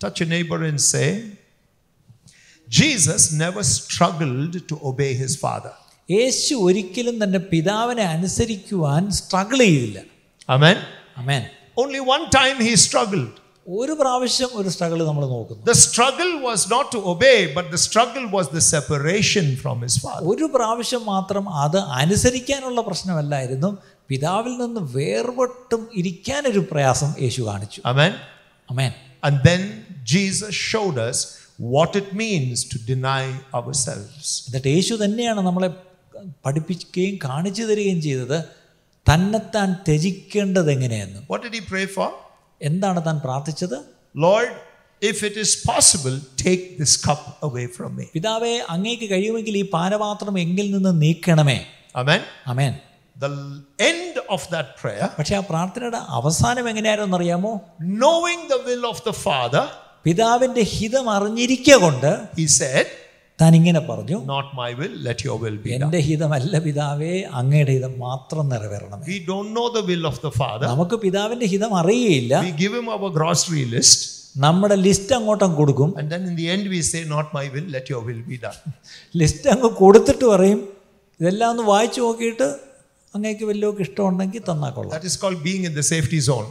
Touch 0.00 0.18
your 0.22 0.30
neighbor 0.30 0.60
and 0.64 0.80
say, 0.92 1.06
Jesus 2.68 3.22
never 3.34 3.62
struggled 3.74 4.54
to 4.68 4.74
obey 4.82 5.12
his 5.14 5.34
father. 5.36 5.74
യേശു 6.08 6.54
ഒരിക്കലും 6.66 7.16
തൻ്റെ 7.20 7.40
പിതാവിനെ 7.52 8.04
അനുസരിക്കുവാൻ 8.14 9.02
സ്ട്രഗിൾ 9.18 9.60
ചെയ്തില്ല 9.64 9.98
Amen. 11.18 11.22
Amen 11.22 11.42
Only 11.76 12.00
one 12.14 12.24
time 12.38 12.56
he 12.66 12.74
struggled. 12.86 13.32
ഒരു 13.66 13.92
പ്രാവശ്യം 14.00 14.50
ഒരു 14.60 14.68
സ്ട്രഗിൾ 14.74 14.98
നമ്മൾ 15.08 15.24
നോക്കുന്നു 15.34 15.62
The 15.72 15.78
struggle 15.86 16.32
was 16.48 16.60
not 16.74 16.86
to 16.94 16.98
obey, 17.12 17.38
but 17.56 17.66
the 17.74 17.80
struggle 17.86 18.26
was 18.36 18.46
the 18.56 18.62
separation 18.74 19.46
from 19.62 19.76
his 19.86 19.94
father. 20.04 20.24
ഒരു 20.32 20.46
പ്രാവശ്യം 20.56 21.04
മാത്രം 21.14 21.44
അത് 21.64 21.78
അനുസരിക്കാനുള്ള 22.00 22.80
പ്രശ്നമല്ലായിരുന്നു 22.88 23.70
പിതാവിൽ 24.10 24.54
നിന്ന് 24.62 24.82
വേർപെട്ടും 24.96 25.82
ഇരിക്കാനൊരു 26.00 26.62
പ്രയാസം 26.72 27.10
യേശു 27.24 27.42
കാണിച്ചു 27.42 27.80
Amen. 27.92 28.12
Amen 28.68 28.92
And 29.22 29.36
then 29.48 29.62
Jesus 30.14 30.54
showed 30.70 30.98
us 31.08 31.18
what 31.72 31.92
it 32.00 32.08
means 32.22 32.56
to 32.72 32.76
deny 32.92 33.24
ourselves. 33.58 34.24
എന്നിട്ട് 34.46 34.70
യേശു 34.76 34.94
തന്നെയാണ് 35.04 35.42
നമ്മളെ 35.48 35.70
പഠിപ്പിക്കുകയും 36.46 37.16
കാണിച്ചു 37.24 37.62
തരികയും 37.62 38.00
ചെയ്തത് 38.00 38.38
തന്നെത്താൻ 39.09 39.73
ത്യജിക്കേണ്ടത് 39.73 40.71
എങ്ങനെയെന്ന്? 40.71 41.21
What 41.31 41.47
did 41.47 41.63
he 41.63 41.69
pray 41.69 41.85
for 41.85 42.09
എന്താണ് 42.61 43.05
താൻ 43.05 43.19
പ്രാർത്ഥിച്ചത്? 43.19 43.77
Lord 44.17 44.69
if 45.05 45.25
it 45.25 45.39
is 45.39 45.67
possible 45.67 46.19
take 46.45 46.79
this 46.79 47.07
cup 47.09 47.45
away 47.45 47.65
from 47.65 47.95
me 47.95 48.03
പിതാവേ 48.13 48.65
അങ്ങേക്ക് 48.69 49.09
കഴിയുമെങ്കിൽ 49.09 49.57
ഈ 49.57 49.69
പാനപാത്രം 49.69 50.39
എങ്കിൽ 50.39 50.71
നിന്ന് 50.71 51.01
നീക്കണമേ. 51.01 51.65
ആമേൻ. 51.95 52.21
അമേൻ 52.47 52.79
the 53.17 53.25
end 53.83 54.21
of 54.29 54.51
that 54.51 54.69
prayer 54.83 55.09
പക്ഷെ 55.19 55.35
ആ 55.35 55.39
പ്രാർത്ഥനയുടെ 55.39 55.97
അവസാനം 55.97 56.69
എങ്ങനെയായിരുന്നു 56.69 57.17
അറിയാമോ? 57.17 57.61
Knowing 57.81 58.49
the 58.49 58.53
will 58.53 58.85
of 58.85 59.03
the 59.07 59.11
father 59.11 59.67
പിതാവിന്റെ 60.03 60.61
ഹിതം 60.61 61.09
അറിഞ്ഞിരിക്കുക 61.09 61.75
കൊണ്ട് 61.75 62.19
ഹി 62.37 62.45
said, 62.45 62.85
താൻ 63.39 63.51
ഇങ്ങനെ 63.57 63.81
പറഞ്ഞു 63.89 64.17
Not 64.31 64.47
my 64.59 64.69
will, 64.79 64.95
let 65.07 65.19
your 65.27 65.37
will 65.43 65.57
be 65.65 65.69
done. 65.71 65.83
എന്റെ 65.85 65.99
ഹിതമല്ല 66.07 66.55
പിതാവേ 66.65 67.11
അങ്ങയുടെ 67.39 67.73
ഹിതം 67.77 67.93
മാത്രം 68.05 68.45
നിറവേറണം 68.53 69.01
We 69.11 69.19
don't 69.31 69.51
know 69.57 69.67
the 69.77 69.83
will 69.89 70.05
of 70.11 70.17
the 70.25 70.31
Father. 70.39 70.65
നമുക്ക് 70.73 70.97
പിതാവിന്റെ 71.05 71.49
ഹിതം 71.53 71.73
അറിയുകയില്ല 71.81 72.33
We 72.47 72.53
give 72.63 72.75
him 72.79 72.89
our 72.95 73.09
grocery 73.19 73.65
list, 73.75 73.99
നമ്മുടെ 74.45 74.75
ലിസ്റ്റ് 74.87 75.13
അങ്ങോട്ടും 75.17 75.53
കൊടുക്കും 75.59 75.89
and 76.01 76.09
then 76.13 76.23
in 76.29 76.35
the 76.39 76.47
end, 76.55 76.65
we 76.73 76.81
say, 76.91 77.01
Not 77.15 77.27
my 77.37 77.45
will, 77.55 77.67
let 77.77 77.85
your 77.93 78.01
will 78.09 78.23
be 78.31 78.39
done. 78.45 78.59
List 79.21 79.47
അങ്ങ് 79.55 79.71
കൊടുത്തിട്ട് 79.81 80.25
പറയും 80.33 80.59
ഇതെല്ലാം 81.19 81.49
ഒന്ന് 81.53 81.65
വായിച്ചു 81.73 82.01
നോക്കിയിട്ട് 82.05 82.47
അങ്ങേക്ക് 83.13 83.45
വല്ലതൊക്കെ 83.49 83.83
ഇഷ്ടമുണ്ടെങ്കിൽ 83.87 84.43
തന്നാ 84.49 84.69
കൊള്ളാം 84.75 84.93
That 84.97 85.07
is 85.11 85.17
called 85.23 85.41
being 85.49 85.63
in 85.69 85.75
the 85.79 85.85
safety 85.93 86.19
zone. 86.29 86.49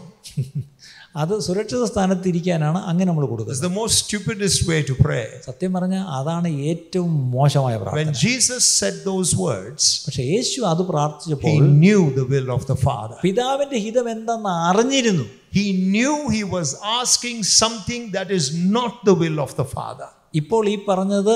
അത് 1.15 1.33
സുരക്ഷിത 1.47 1.85
സ്ഥാനത്തിരിക്കാനാണ് 1.91 2.79
അങ്ങനെ 2.89 3.07
നമ്മൾ 3.11 3.25
കൊടുക്കുന്നത് 3.31 3.63
the 3.67 3.73
most 3.79 3.95
stupidest 4.05 4.59
way 4.71 4.81
to 4.91 4.95
pray. 5.05 5.25
സത്യം 5.49 5.73
പറഞ്ഞാൽ 5.77 6.05
അതാണ് 6.19 6.49
ഏറ്റവും 6.73 7.13
മോശമായ 7.37 7.75
പ്രാർത്ഥന 7.83 7.99
When 8.01 8.13
Jesus 8.25 8.63
said 8.81 8.97
those 9.11 9.31
words, 9.47 9.83
പക്ഷെ 10.07 10.25
യേശു 10.35 10.61
അത് 10.73 10.83
പ്രാർത്ഥിച്ചപ്പോൾ 10.93 11.55
he 11.55 11.73
knew 11.83 12.03
the 12.21 12.27
will 12.35 12.51
of 12.57 12.65
the 12.73 12.79
Father. 12.87 13.17
പിതാവിന്റെ 13.27 13.81
ഹിതം 13.87 14.09
എന്തെന്ന് 14.15 14.55
അറിഞ്ഞിരുന്നു 14.71 15.27
He 15.53 15.67
knew 15.93 16.15
he 16.37 16.45
was 16.57 16.71
asking 17.01 17.39
something 17.61 18.03
that 18.17 18.31
is 18.39 18.47
not 18.77 18.95
the 19.05 19.17
will 19.23 19.39
of 19.47 19.53
the 19.61 19.69
Father. 19.77 20.09
ഇപ്പോൾ 20.41 20.63
ഈ 20.69 20.79
പറഞ്ഞത് 20.89 21.35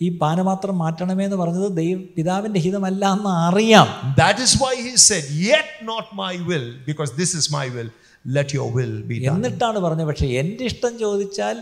ഈ 0.00 0.08
പാനപാത്രം 0.18 0.76
മാറ്റണമേ 0.82 1.22
എന്ന് 1.28 1.38
പറഞ്ഞത് 1.40 1.70
ദൈവ 1.78 1.94
പിതാവിന്റെ 2.16 2.60
ഹിതമല്ല 2.66 3.04
എന്ന് 3.16 3.32
അറിയാം 3.46 3.88
That 4.16 4.38
is 4.44 4.52
why 4.62 4.74
he 4.86 4.94
said, 5.08 5.24
Yet 5.48 5.70
not 5.84 6.06
my 6.16 6.34
will, 6.50 6.68
because 6.90 7.10
this 7.20 7.32
is 7.40 7.46
my 7.56 7.66
will, 7.76 7.90
let 8.36 8.48
your 8.54 8.68
will 8.76 9.02
be 9.02 9.16
done. 9.18 9.28
എന്നിട്ടാണ് 9.30 9.78
പറഞ്ഞത്. 9.78 10.06
പക്ഷേ 10.06 10.26
എന്റെ 10.26 10.64
ഇഷ്ടം 10.64 10.98
ചോദിച്ചാൽ 10.98 11.56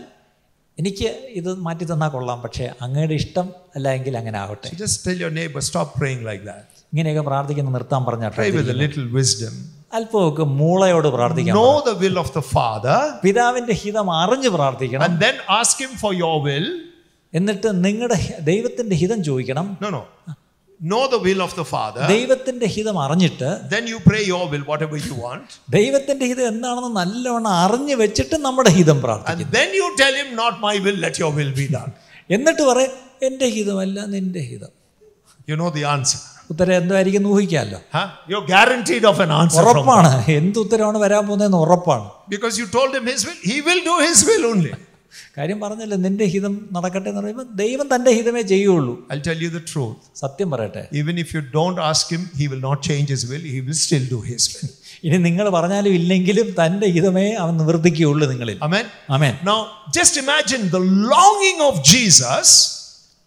എനിക്ക് 0.77 1.07
ഇത് 1.39 1.55
മാറ്റി 1.55 1.85
തന്നാൽ 1.91 2.09
കൊള്ളാം. 2.09 2.41
പക്ഷേ 2.41 2.65
അങ്ങയുടെ 2.81 3.13
ഇഷ്ടം 3.13 3.47
അല്ല 3.75 3.91
എങ്കിൽ 3.91 4.17
അങ്ങനെ 4.17 4.39
ആവട്ടെ. 4.39 4.69
Just 4.83 5.11
your 5.21 5.33
tell 5.39 5.61
stop 5.61 5.99
praying 5.99 6.25
like 6.27 6.43
that 6.43 6.75
ഇങ്ങനെയൊക്കെ 6.93 7.21
പ്രാർത്ഥിക്കുന്ന 7.21 7.71
നിർത്താൻ 7.71 8.05
പറഞ്ഞാൽ 8.05 8.31
Pray 8.31 8.51
with 8.51 8.69
a 8.69 8.79
little 8.83 9.07
wisdom. 9.19 9.53
അല്പമൊക്കെ 9.93 10.43
മൂളയോട് 10.43 11.07
പ്രാർത്ഥിക്കണം 11.07 11.57
Know 11.57 11.73
the 11.89 11.95
will 12.03 12.17
of 12.23 12.29
the 12.37 12.43
Father, 12.55 12.97
പിതാവിന്റെ 13.23 13.73
ഹിതം 13.73 14.11
അറിഞ്ഞു 14.11 14.49
പ്രാർത്ഥിക്കണം. 14.49 15.03
And 15.07 15.21
then 15.21 15.35
ask 15.59 15.75
him 15.85 15.93
for 16.03 16.13
your 16.23 16.35
will. 16.47 16.67
എന്നിട്ട് 17.33 17.85
നിങ്ങളുടെ 17.85 18.37
ദൈവത്തിന്റെ 18.41 18.95
ഹിതം 18.95 19.23
ചോദിക്കണം. 19.23 19.77
No 19.81 19.89
no. 19.89 20.01
Know 20.81 21.07
the 21.09 21.17
will 21.17 21.41
of 21.41 21.55
the 21.55 21.65
Father. 21.65 22.01
ദൈവത്തിന്റെ 22.07 22.67
ഹിതം 22.67 22.97
അറിഞ്ഞിട്ട് 23.03 23.47
Then 23.69 23.85
you 23.87 23.99
pray 23.99 24.21
your 24.23 24.43
will, 24.51 24.63
whatever 24.71 24.97
you 24.97 25.15
want. 25.25 25.47
ദൈവത്തിന്റെ 25.69 26.25
ഹിതം 26.25 26.45
എന്താണെന്ന് 26.47 26.91
നല്ലവണ്ണം 26.99 27.51
അറിഞ്ഞു 27.63 27.95
വെച്ചിട്ട് 27.95 28.35
നമ്മുടെ 28.37 28.71
ഹിതം 28.77 28.97
പ്രാർത്ഥിക്കും 29.05 29.51
then 29.51 29.71
you 29.79 29.87
tell 30.01 30.15
him, 30.21 30.29
Not 30.35 30.55
my 30.67 30.75
will, 30.85 30.99
let 31.05 31.17
your 31.23 31.31
will 31.31 31.53
be 31.61 31.67
done. 31.67 31.91
എന്നിട്ട് 32.29 32.61
പറയും 32.61 32.93
എന്റെ 33.21 33.47
ഹിതമല്ല 33.55 34.05
നിന്റെ 34.15 34.43
ഹിതം 34.49 34.73
You 35.47 35.55
know 35.55 35.69
the 35.77 35.85
answer. 35.95 36.19
ഉത്തരം 36.51 36.73
എന്തായിരിക്കും 36.73 37.25
ഊഹിക്കാമല്ലോ 37.33 37.79
of 39.11 39.19
an 39.25 39.31
answer 39.31 39.61
from 39.61 39.65
God. 39.65 39.77
ഉറപ്പാണ് 39.77 40.11
എന്ത് 40.37 40.59
ഉത്തരമാണ് 40.59 40.97
വരാൻ 40.97 41.23
പോകുന്നതെന്ന് 41.27 41.57
ഉറപ്പാണ് 41.57 42.05
Because 42.29 42.55
you 42.61 42.67
told 42.77 42.93
him 42.99 43.07
his 43.13 43.23
will. 43.27 43.39
He 43.51 43.57
will 43.61 43.81
do 43.91 43.95
his 44.07 44.21
will 44.29 44.45
only. 44.51 44.73
കാര്യം 45.37 45.59
പറഞ്ഞില്ല 45.63 45.95
നിന്റെ 46.05 46.25
ഹിതം 46.33 46.53
നടക്കട്ടെ 46.75 47.07
എന്ന് 47.11 47.21
പറയുമ്പോൾ 47.21 47.47
ദൈവം 47.63 47.87
തന്റെ 47.93 48.11
ഹിതമേ 48.17 48.41
ചെയ്യുള്ളൂ. 48.53 48.93
I 49.15 49.17
tell 49.27 49.39
you 49.45 49.49
the 49.57 49.61
truth 49.71 50.19
സത്യം 50.23 50.51
പറയട്ടെ. 50.53 50.83
Even 50.99 51.15
if 51.23 51.31
you 51.35 51.41
don't 51.57 51.81
ask 51.89 52.09
him 52.15 52.23
he 52.39 52.47
will 52.51 52.63
not 52.67 52.83
change 52.89 53.09
his 53.13 53.27
will 53.31 53.45
he 53.53 53.59
will 53.67 53.77
still 53.83 54.05
do 54.13 54.19
his 54.29 54.49
will 54.55 54.69
ഇനി 55.07 55.17
നിങ്ങൾ 55.27 55.45
പറഞ്ഞാലും 55.49 55.91
ഇല്ലെങ്കിലും 55.99 56.47
തന്റെ 56.59 56.87
ഹിതമേ 56.95 57.27
അവൻ 57.43 57.53
നിവർത്തിക്കുകയുള്ളൂ 57.61 58.25
നിങ്ങളിൽ. 58.31 58.57
ആമേൻ 58.67 58.85
ആമേൻ. 59.17 59.33
Now 59.49 59.57
just 59.97 60.21
imagine 60.23 60.61
the 60.75 60.79
ലോങ്ങിങ് 61.13 61.63
of 61.69 61.79
Jesus 61.91 62.55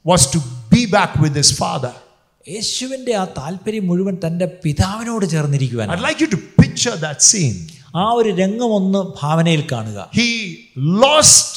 was 0.04 0.26
to 0.34 0.40
be 0.72 0.84
back 0.96 1.18
with 1.24 1.42
his 1.42 1.56
father 1.62 1.94
യേശുവിന്റെ 2.46 3.12
ആ 3.22 3.24
താല്പര്യം 3.38 3.84
മുഴുവൻ 3.86 4.14
തന്റെ 4.26 4.46
പിതാവിനോട് 4.64 5.26
ചേർന്നിരിക്കുവാൻ 5.34 5.88
I 5.96 5.98
like 6.06 6.20
you 6.24 6.28
to 6.36 6.40
picture 6.60 6.94
that 7.06 7.26
scene 7.30 7.54
ആ 8.02 8.04
ഒരു 8.18 8.30
രംഗം 8.42 8.70
ഒന്ന് 8.78 9.00
ഭാവനയിൽ 9.20 9.62
കാണുക. 9.72 9.98
He 10.18 10.28
lost 11.04 11.56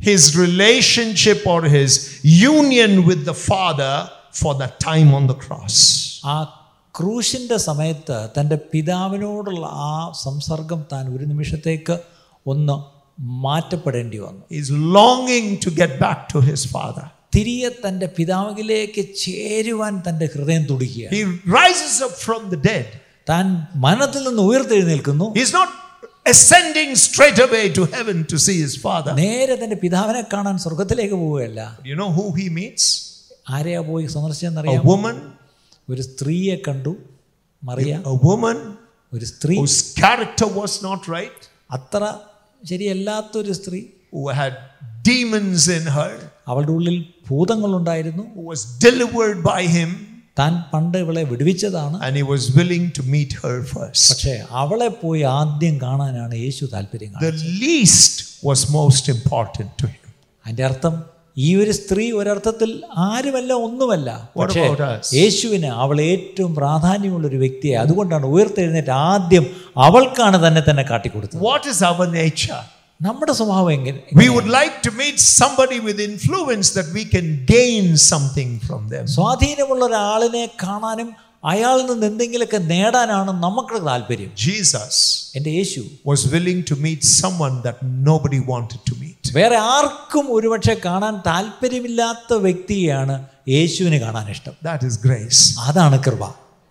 his 0.00 0.22
relationship 0.36 1.40
or 1.46 1.60
his 1.68 1.90
union 2.50 2.92
with 3.08 3.20
the 3.24 3.36
father 3.42 3.94
for 4.32 4.52
that 4.54 4.74
time 4.80 5.10
on 5.18 5.24
the 5.26 5.38
cross. 5.44 5.76
ആ 6.24 6.36
ക്രൂശിൻ്റെ 6.94 7.58
സമയത്ത് 7.66 8.16
തൻ്റെ 8.36 8.56
പിതാവിനോടുള്ള 8.72 9.64
ആ 9.88 9.92
സംസർഗം 10.22 10.80
താൻ 10.92 11.04
ഒരു 11.14 11.24
നിമിഷത്തേക്ക് 11.32 11.94
ഒന്ന് 12.46 12.74
മാറ്റപ്പെടേണ്ടി 13.44 14.18
വന്നു 14.26 14.42
He's 14.54 14.70
longing 14.96 15.46
to 15.64 15.70
get 15.80 15.92
back 16.04 16.20
to 16.32 16.40
his 16.50 16.62
father. 16.74 17.06
തിരികെ 17.36 17.70
തൻ്റെ 17.84 18.06
പിതാവിലേക്ക് 18.16 19.02
ചേരുവാൻ 19.24 19.94
തൻ്റെ 20.06 20.26
ഹൃദയം 20.34 20.64
തുടിക്കുക 20.70 21.06
He 21.16 21.22
rises 21.58 21.94
up 22.06 22.14
from 22.26 22.42
the 22.54 22.60
dead. 22.70 22.88
താൻ 23.26 23.44
മരണത്തിൽ 23.84 24.22
നിന്ന് 24.28 24.42
ഉയർത്തെഴുന്നേൽക്കുന്നു 24.48 25.26
He's 25.38 25.52
not 25.58 25.70
ascending 26.32 26.90
straight 27.06 27.38
away 27.46 27.64
to 27.78 27.82
heaven 27.94 28.18
to 28.32 28.36
see 28.46 28.56
his 28.64 28.74
father. 28.86 29.12
നേരെ 29.22 29.54
തൻ്റെ 29.62 29.76
പിതാവിനെ 29.84 30.22
കാണാൻ 30.34 30.56
സ്വർഗത്തിലേക്ക് 30.64 31.16
പോവുകയല്ല 31.22 31.60
You 31.90 31.96
know 32.00 32.10
who 32.18 32.26
he 32.38 32.46
meets? 32.58 32.84
ആരെയാ 33.56 33.80
പോയി 33.90 34.04
A 34.08 34.12
സന്ദർശിച്ചെന്നറിയാം 34.16 34.84
woman, 34.92 35.16
ഒരു 35.88 36.02
സ്ത്രീയെ 36.10 36.56
കണ്ടു 36.68 36.92
മറിയ 37.62 37.92
a 38.12 38.16
woman 38.28 38.58
ഒരു 39.12 39.26
സ്ത്രീ 39.32 39.54
whose 39.60 39.78
character 40.02 40.48
was 40.60 40.74
not 40.88 41.00
right, 41.16 41.38
അത്ര 41.76 42.02
ശരിയല്ലാത്തൊരു 42.62 43.54
സ്ത്രീ 43.60 43.80
who 44.14 44.22
had 44.40 44.54
demons 45.08 45.64
in 45.78 45.84
her, 45.96 46.12
അവളുടെ 46.50 46.72
ഉള്ളിൽ 46.78 46.96
ഭൂതങ്ങളുണ്ടായിരുന്നു 47.28 48.24
who 48.36 48.44
was 48.52 48.60
delivered 48.86 49.38
by 49.52 49.62
him, 49.76 49.90
താൻ 50.37 50.53
പണ്ട് 50.71 50.97
ഇവളെ 51.03 51.23
വിടുവിച്ചതാണ് 51.31 51.97
and 52.05 52.15
he 52.19 52.25
was 52.31 52.43
willing 52.57 52.85
to 52.97 53.03
meet 53.13 53.33
her 53.43 53.55
first. 53.73 54.05
പക്ഷേ 54.11 54.33
അവളെ 54.61 54.89
പോയി 55.01 55.23
ആദ്യം 55.37 55.75
കാണാനാണ് 55.85 56.35
യേശു 56.45 56.63
താല്പര്യം 56.73 57.11
The 57.15 57.19
കാണിച്ചത് 57.25 57.59
least 57.65 58.15
was 58.43 58.61
most 58.79 59.05
important 59.15 59.69
to 59.81 59.87
him. 59.93 60.01
അതിന്റെ 60.45 60.65
അർത്ഥം 60.69 60.95
ഈ 61.37 61.49
ഒരു 61.61 61.71
സ്ത്രീ 61.79 62.03
ഒരർത്ഥത്തിൽ 62.19 62.69
ആരുമല്ല 63.07 63.53
ഒന്നുമല്ല 63.65 64.09
പക്ഷേ 64.37 64.61
about 64.65 64.83
us? 64.89 65.07
യേശുവിന് 65.19 65.71
അവൾ 65.83 65.97
ഏറ്റവും 66.11 66.51
പ്രാധാന്യമുള്ള 66.59 67.25
ഒരു 67.31 67.39
വ്യക്തിയെ 67.43 67.75
അതുകൊണ്ടാണ് 67.81 68.25
ഉയർത്തെഴുന്നേറ്റ് 68.33 68.93
ആദ്യം 69.09 69.47
അവൾക്കാണ് 69.87 70.39
തന്നെ 70.45 70.63
തന്നെ 70.69 70.85
കാട്ടിക്കൊടുത്തത് 70.91 71.41
What 71.49 71.65
is 71.73 71.79
our 71.89 72.07
nature? 72.21 72.61
നമ്മുടെ 73.00 73.34
സ്വഭാവം 73.38 73.70
എങ്ങനെ 73.76 73.98
We 74.20 74.28
would 74.34 74.50
like 74.58 74.76
to 74.86 74.90
meet 74.92 75.16
somebody 75.38 75.78
with 75.86 75.98
influence 76.10 76.68
that 76.78 76.88
we 76.98 77.04
can 77.14 77.28
gain 77.48 77.84
something 78.10 78.50
from 78.66 78.82
them. 78.92 79.04
സ്വാധീനമുള്ള 79.16 79.82
ഒരാളിനെ 79.90 80.44
കാണാനും 80.64 81.10
അയാളിൽ 81.44 81.84
നിന്ന് 81.90 82.06
എന്തെങ്കിലുമൊക്കെ 82.08 82.58
നേടാനാണ് 82.72 83.32
നമുക്ക് 83.44 83.76
താല്പര്യം 83.86 84.32
Jesus 84.46 84.96
എൻ്റെ 85.38 85.50
യേശു 85.58 85.82
was 86.10 86.22
willing 86.34 86.60
to 86.70 86.76
meet 86.86 87.02
someone 87.20 87.56
that 87.66 87.78
nobody 88.08 88.40
wanted 88.52 88.82
to 88.90 88.94
meet. 89.02 89.22
വേറെ 89.38 89.58
ആർക്കും 89.76 90.26
ഒരുപക്ഷെ 90.36 90.74
കാണാൻ 90.86 91.14
താല്പര്യമില്ലാത്ത 91.30 92.38
വ്യക്തിയെയാണ് 92.46 93.16
യേശുവിന് 93.56 94.00
കാണാൻ 94.04 94.26
ഇഷ്ടം 94.34 94.54
That 94.70 94.82
is 94.90 94.96
grace. 95.08 95.40
അതാണ് 95.68 95.98
കൃപ 96.06 96.22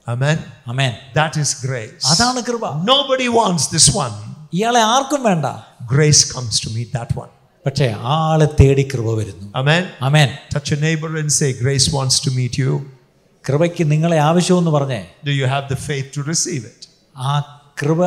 Amen. 0.08 0.38
Amen 0.74 0.94
That 1.20 1.36
is 1.44 1.50
grace. 1.66 2.04
അതാണ് 2.14 2.42
കൃപ 2.50 2.64
Nobody 2.94 3.30
wants 3.40 3.66
this 3.76 3.88
one. 4.04 4.16
ഇയാളെ 4.58 4.82
ആർക്കും 4.94 5.24
വേണ്ട 5.30 5.48
Grace 5.88 6.22
comes 6.34 6.56
to 6.64 6.70
meet 6.78 6.92
that 7.00 7.12
one. 7.24 7.32
പക്ഷേ 7.66 7.88
ആ 8.12 8.16
ആളെ 8.32 8.48
തേടി 8.60 8.84
കൃപ 8.94 9.08
വരുന്നു 9.20 9.46
Amen. 9.62 9.84
Amen 10.08 10.30
Touch 10.54 10.70
your 10.72 10.82
neighbor 10.88 11.12
and 11.22 11.30
say, 11.40 11.50
Grace 11.64 11.88
wants 11.98 12.18
to 12.26 12.32
meet 12.40 12.56
you. 12.64 12.72
കൃപയ്ക്ക് 13.46 13.84
നിങ്ങളെ 13.92 14.18
ആവശ്യമെന്ന് 14.30 14.72
പറഞ്ഞേ 14.78 15.02
Do 15.30 15.34
you 15.42 15.48
have 15.54 15.66
the 15.74 15.80
faith 15.88 16.08
to 16.16 16.22
receive 16.32 16.64
it? 16.74 16.82
ആ 17.16 17.34
കൃപ 17.82 18.00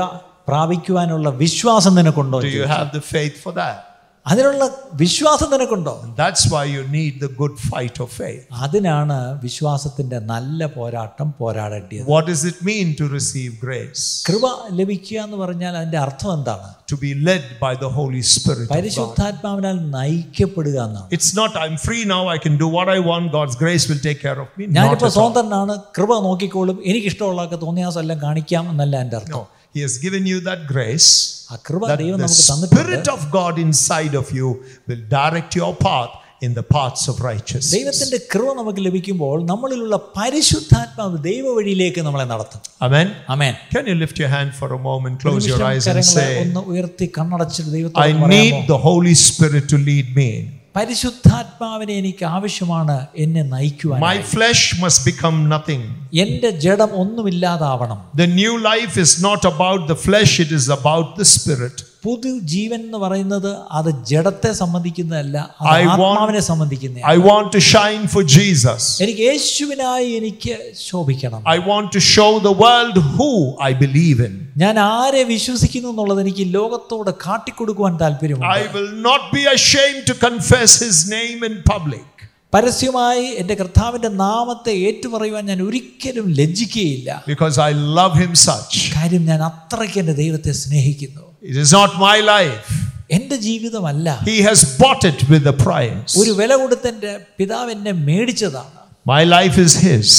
പ്രാപിക്കുവാനുള്ള 0.49 1.29
വിശ്വാസം 1.43 1.95
നിനക്കുണ്ടോ 1.99 2.39
Do 2.41 2.53
you 2.61 2.67
have 2.77 2.89
the 2.99 3.05
faith 3.15 3.37
for 3.45 3.53
that? 3.61 3.79
അതിനുള്ള 4.28 4.64
വിശ്വാസം 4.94 5.50
നിനക്കുണ്ടോ? 5.52 5.94
That's 6.18 6.48
why 6.54 6.64
you 6.70 6.82
need 6.96 7.18
the 7.22 7.28
good 7.40 7.58
fight 7.68 8.02
of 8.02 8.14
faith 8.18 8.46
അതിനാണ് 8.62 9.18
വിശ്വാസത്തിന്റെ 9.44 10.20
നല്ല 10.32 10.66
പോരാട്ടം 10.76 11.30
പോരാടേണ്ടത് 11.40 12.10
what 12.10 12.28
does 12.32 12.46
it 12.52 12.66
mean 12.70 12.88
to 13.00 13.08
receive 13.14 13.52
grace 13.64 14.06
കൃപ 14.30 14.46
ലഭിക്കുക 14.80 15.20
എന്ന് 15.26 15.38
പറഞ്ഞാൽ 15.38 15.74
അതിന്റെ 15.78 15.98
അർത്ഥം 15.98 16.32
എന്താണ്? 16.34 16.68
To 16.92 16.96
be 16.96 17.12
led 17.30 17.50
by 17.62 17.74
the 17.76 17.90
holy 17.98 18.24
spirit 18.34 18.72
പരിശുദ്ധാത്മാവിനാൽ 18.74 19.78
നയിക്കപ്പെടുക 19.98 20.78
എന്നാണ്. 20.88 21.08
It's 21.12 21.34
not 21.38 21.58
I 21.58 21.68
am 21.68 21.78
free 21.88 22.00
now 22.14 22.22
I 22.34 22.38
can 22.46 22.58
do 22.58 22.70
what 22.76 22.92
I 22.92 23.00
want 23.10 23.32
God's 23.32 23.58
grace 23.64 23.92
will 23.92 24.02
take 24.06 24.22
care 24.26 24.40
of 24.40 24.54
me 24.60 24.66
ഞാൻ 24.78 24.88
ഇപ്പോ 24.94 25.10
സ്വന്തം 25.18 25.54
ആണ് 25.62 25.76
കൃപ 25.98 26.20
നോക്കിക്കോളും 26.22 26.80
എനിക്ക് 26.86 27.08
ഇഷ്ടമുള്ളതൊക്കെ 27.08 27.60
തോന്നിയാസം 27.66 27.96
കാണിക്കാം 28.22 28.66
എന്നല്ല 28.70 28.96
അർത്ഥം. 29.16 29.46
He 29.75 29.83
has 29.87 29.95
given 29.99 30.25
you 30.31 30.39
that 30.49 30.61
grace. 30.73 31.11
ആ 31.53 31.57
കൃപ 31.69 31.83
That 31.91 32.01
ദൈവം 32.03 32.17
the 32.17 32.25
നമുക്ക് 32.25 32.49
തന്നിട്ടുണ്ട് 32.51 32.75
Spirit 32.77 33.09
of 33.15 33.23
God 33.39 33.55
inside 33.69 34.15
of 34.23 34.27
you 34.39 34.49
will 34.89 35.05
direct 35.19 35.53
your 35.63 35.73
path 35.87 36.13
in 36.47 36.53
the 36.59 36.65
paths 36.75 37.03
of 37.11 37.17
righteousness. 37.31 37.73
ദൈവത്തിന്റെ 37.77 38.19
കൃപ 38.33 38.49
നമുക്ക് 38.61 38.81
ലഭിക്കുമ്പോൾ 38.87 39.37
നമ്മളിലുള്ള 39.51 39.97
പരിശുദ്ധാത്മാവ് 40.17 41.19
ദൈവ 41.29 41.45
വഴിയിലേക്ക് 41.59 42.01
നമ്മളെ 42.09 42.27
നടത്തും 42.33 42.61
Amen. 42.87 43.07
Amen 43.35 43.55
Can 43.75 43.87
you 43.91 43.97
lift 44.05 44.19
your 44.23 44.33
hand 44.37 44.51
for 44.61 44.69
a 44.79 44.83
moment, 44.89 45.15
close 45.25 45.45
your 45.51 45.59
നിമിഷം 45.59 45.69
eyes 45.71 45.87
and 45.87 45.99
കരങ്ങളെ 46.01 46.27
say, 46.27 46.41
ഒന്ന് 46.45 46.63
ഉയർത്തി 46.73 47.09
കണ്ണടച്ചിട്ട് 47.19 47.71
I 47.71 47.77
ദൈവത്തോട് 47.77 48.03
need 48.09 48.25
പറയാമോ 48.25 48.67
the 48.75 48.81
Holy 48.89 49.15
Spirit 49.29 49.67
to 49.75 49.79
lead 49.91 50.09
me. 50.21 50.31
പരിശുദ്ധാത്മാവിനെ 50.77 51.95
എനിക്ക് 51.95 52.25
ആവശ്യമാണ് 52.25 52.97
എന്നെ 53.17 53.43
നയിക്കുവാൻ 53.55 54.01
My 54.03 54.19
flesh 54.35 54.63
must 54.81 55.01
become 55.11 55.49
nothing. 55.49 55.83
എന്റെ 56.25 56.51
ജഡം 56.65 56.91
ഒന്നുമില്ലാതാവണം 57.03 57.99
The 58.17 58.31
new 58.41 58.55
life 58.71 58.97
is 58.97 59.13
not 59.23 59.43
about 59.45 59.81
the 59.89 59.99
flesh, 60.07 60.35
it 60.41 60.53
is 60.53 60.67
about 60.79 61.09
the 61.17 61.25
Spirit. 61.37 61.77
പുതു 62.05 62.31
ജീവൻ 62.53 62.81
എന്ന് 62.87 62.99
പറയുന്നത് 62.99 63.49
അത് 63.71 63.91
ജഡത്തെ 64.05 64.53
സംബന്ധിക്കുന്നതല്ല 64.53 65.37
അത് 65.61 65.69
I 65.73 65.83
want- 65.83 65.91
ആത്മാവിനെ 65.91 66.41
സംബന്ധിക്കുന്ന 66.51 67.05
I 67.15 67.19
want 67.29 67.49
to 67.57 67.61
shine 67.75 68.05
for 68.15 68.23
Jesus. 68.39 68.81
എനിക്ക് 69.01 69.25
യേശുവിനായി 69.31 70.09
എനിക്ക് 70.21 70.55
ശോഭിക്കണം 70.89 71.43
I 71.57 71.59
want 71.71 71.89
to 71.99 72.03
show 72.15 72.31
the 72.49 72.55
world 72.65 72.97
who 73.17 73.31
I 73.69 73.73
believe 73.85 74.21
in. 74.29 74.35
ഞാൻ 74.58 74.80
ആരെ 74.80 75.24
വിശ്വസിക്കുന്നു 75.24 75.90
എന്നുള്ളത് 75.90 76.22
എനിക്ക് 76.22 76.54
ലോകത്തോട് 76.54 77.12
കാട്ടിക്കൊടുക്കുവാൻ 77.26 77.98
താല്പര്യമുണ്ട്. 78.02 78.54
I 78.60 78.64
will 78.76 78.92
not 79.10 79.24
be 79.36 79.44
ashamed 79.58 80.04
to 80.10 80.16
confess 80.28 80.72
his 80.86 80.98
name 81.18 81.40
in 81.48 81.56
public. 81.74 82.06
പരസ്യമായി 82.54 83.26
എന്റെ 83.42 83.54
കർത്താവിന്റെ 83.54 84.08
നാമത്തെ 84.08 84.70
ഏറ്റുപറയുവാൻ 84.70 85.46
ഞാൻ 85.46 85.62
ഒരിക്കലും 85.62 86.34
ലജ്ജിക്കുകയില്ല. 86.40 87.24
Because 87.28 87.60
I 87.60 87.72
love 87.74 88.16
him 88.22 88.34
such 88.34 88.96
കാര്യം 88.96 89.26
ഞാൻ 89.26 89.44
അത്രയ്ക്ക് 89.44 90.00
എന്റെ 90.00 90.14
ദൈവത്തെ 90.14 90.52
സ്നേഹിക്കുന്നു. 90.52 91.22
It 91.52 91.58
is 91.64 91.74
not 91.80 91.94
my 92.08 92.18
life. 92.34 92.72
എന്റെ 93.12 93.36
ജീവിതമല്ല. 93.36 94.20
He 94.30 94.42
has 94.42 94.66
bought 94.82 95.08
it 95.08 95.32
with 95.32 95.46
the 95.46 95.56
price 95.66 96.20
ഒരു 96.20 96.32
വില 96.32 96.56
കൊടുത്ത് 96.56 96.88
എന്റെ 96.88 97.20
പിതാവ് 97.40 97.72
എന്നെ 97.72 97.92
മേടിച്ചതാണ്. 97.92 98.80
My 99.08 99.24
life 99.24 99.60
is 99.60 99.78
his. 99.86 100.10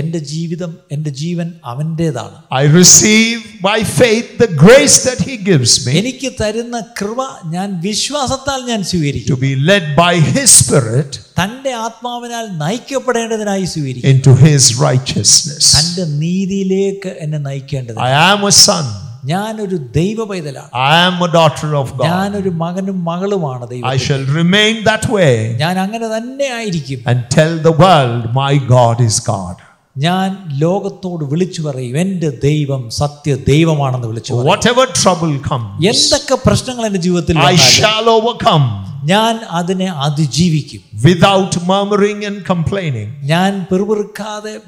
എൻ്റെ 0.00 0.18
ജീവിതം 0.32 0.72
എൻ്റെ 0.94 1.10
ജീവൻ 1.20 1.48
അവൻ്റേതാണ് 1.70 2.36
I 2.58 2.64
receive 2.80 3.38
by 3.68 3.78
faith 4.00 4.28
the 4.42 4.48
grace 4.64 4.96
that 5.06 5.20
he 5.28 5.36
gives 5.48 5.72
me 5.86 5.92
എനിക്ക് 6.00 6.30
തരുന്ന 6.40 6.76
കൃപ 7.00 7.18
ഞാൻ 7.54 7.68
വിശ്വാസത്താൽ 7.86 8.60
ഞാൻ 8.70 8.80
to 8.84 8.88
സ്വീകരിക്കും 8.90 9.38
be 9.46 9.52
led 9.70 9.86
by 10.02 10.14
his 10.34 10.48
spirit 10.60 11.10
തൻ്റെ 11.40 11.72
ആത്മാവിനാൽ 11.84 12.46
നയിക്കപ്പെടേണ്ടതിനായി 12.62 13.66
സ്വീകരിക്കും 13.74 14.10
into 14.14 14.34
his 14.46 14.64
righteousness. 14.88 15.64
തൻ്റെ 15.76 16.04
നീതിയിലേക്ക് 16.22 17.12
എന്നെ 17.24 17.40
നയിക്കേണ്ടത് 17.48 17.98
I 18.08 18.12
am 18.32 18.42
a 18.50 18.54
son. 18.66 18.86
ഞാനൊരു 19.32 19.76
ദൈവ 19.98 20.18
പൈതലാണ് 20.30 20.70
I 20.90 20.94
am 21.08 21.16
a 21.26 21.30
daughter 21.38 21.70
of 21.80 21.88
God. 21.98 22.06
ഞാനൊരു 22.10 22.52
മകനും 22.62 23.00
മകളുമാണ് 23.10 23.64
ദൈവം 23.72 23.88
I 23.94 23.98
shall 24.06 24.24
remain 24.40 24.76
that 24.90 25.06
way 25.16 25.34
ഞാൻ 25.64 25.74
അങ്ങനെ 25.86 26.08
തന്നെ 26.14 26.48
ആയിരിക്കും 26.60 27.02
and 27.12 27.18
tell 27.36 27.52
the 27.68 27.74
world, 27.84 28.22
my 28.42 28.54
God 28.76 29.00
is 29.08 29.18
God. 29.34 29.56
ഞാൻ 29.97 30.37
ലോകത്തോട് 30.57 31.23
വിളിച്ചു 31.25 31.61
പറയും 31.61 31.97
എന്റെ 31.97 32.29
ദൈവം 32.29 32.89
സത്യ 32.89 33.35
ദൈവമാണെന്ന് 33.35 34.07
വിളിച്ചു 34.07 34.33
പറയും. 34.33 34.49
Whatever 34.51 34.85
trouble 35.03 35.35
comes, 35.49 35.85
എന്തൊക്കെ 35.91 36.37
പ്രശ്നങ്ങൾ 36.45 36.85
എന്റെ 36.85 36.99
ജീവിതത്തിൽ 36.99 37.37
I 37.37 37.39
വന്നാലും 37.39 37.77
shall 37.77 38.07
overcome. 38.17 38.65
ഞാൻ 39.03 39.35
അതിനെ 39.35 39.85
അതിജീവിക്കും. 39.85 40.81
Without 41.03 41.51
murmuring 41.67 42.25
ആൻഡ് 42.25 42.43
കംപ്ലൈനിങ് 42.49 43.11
ഞാൻ 43.23 43.65
പെറുപെറുക്കാതെ 43.71 44.59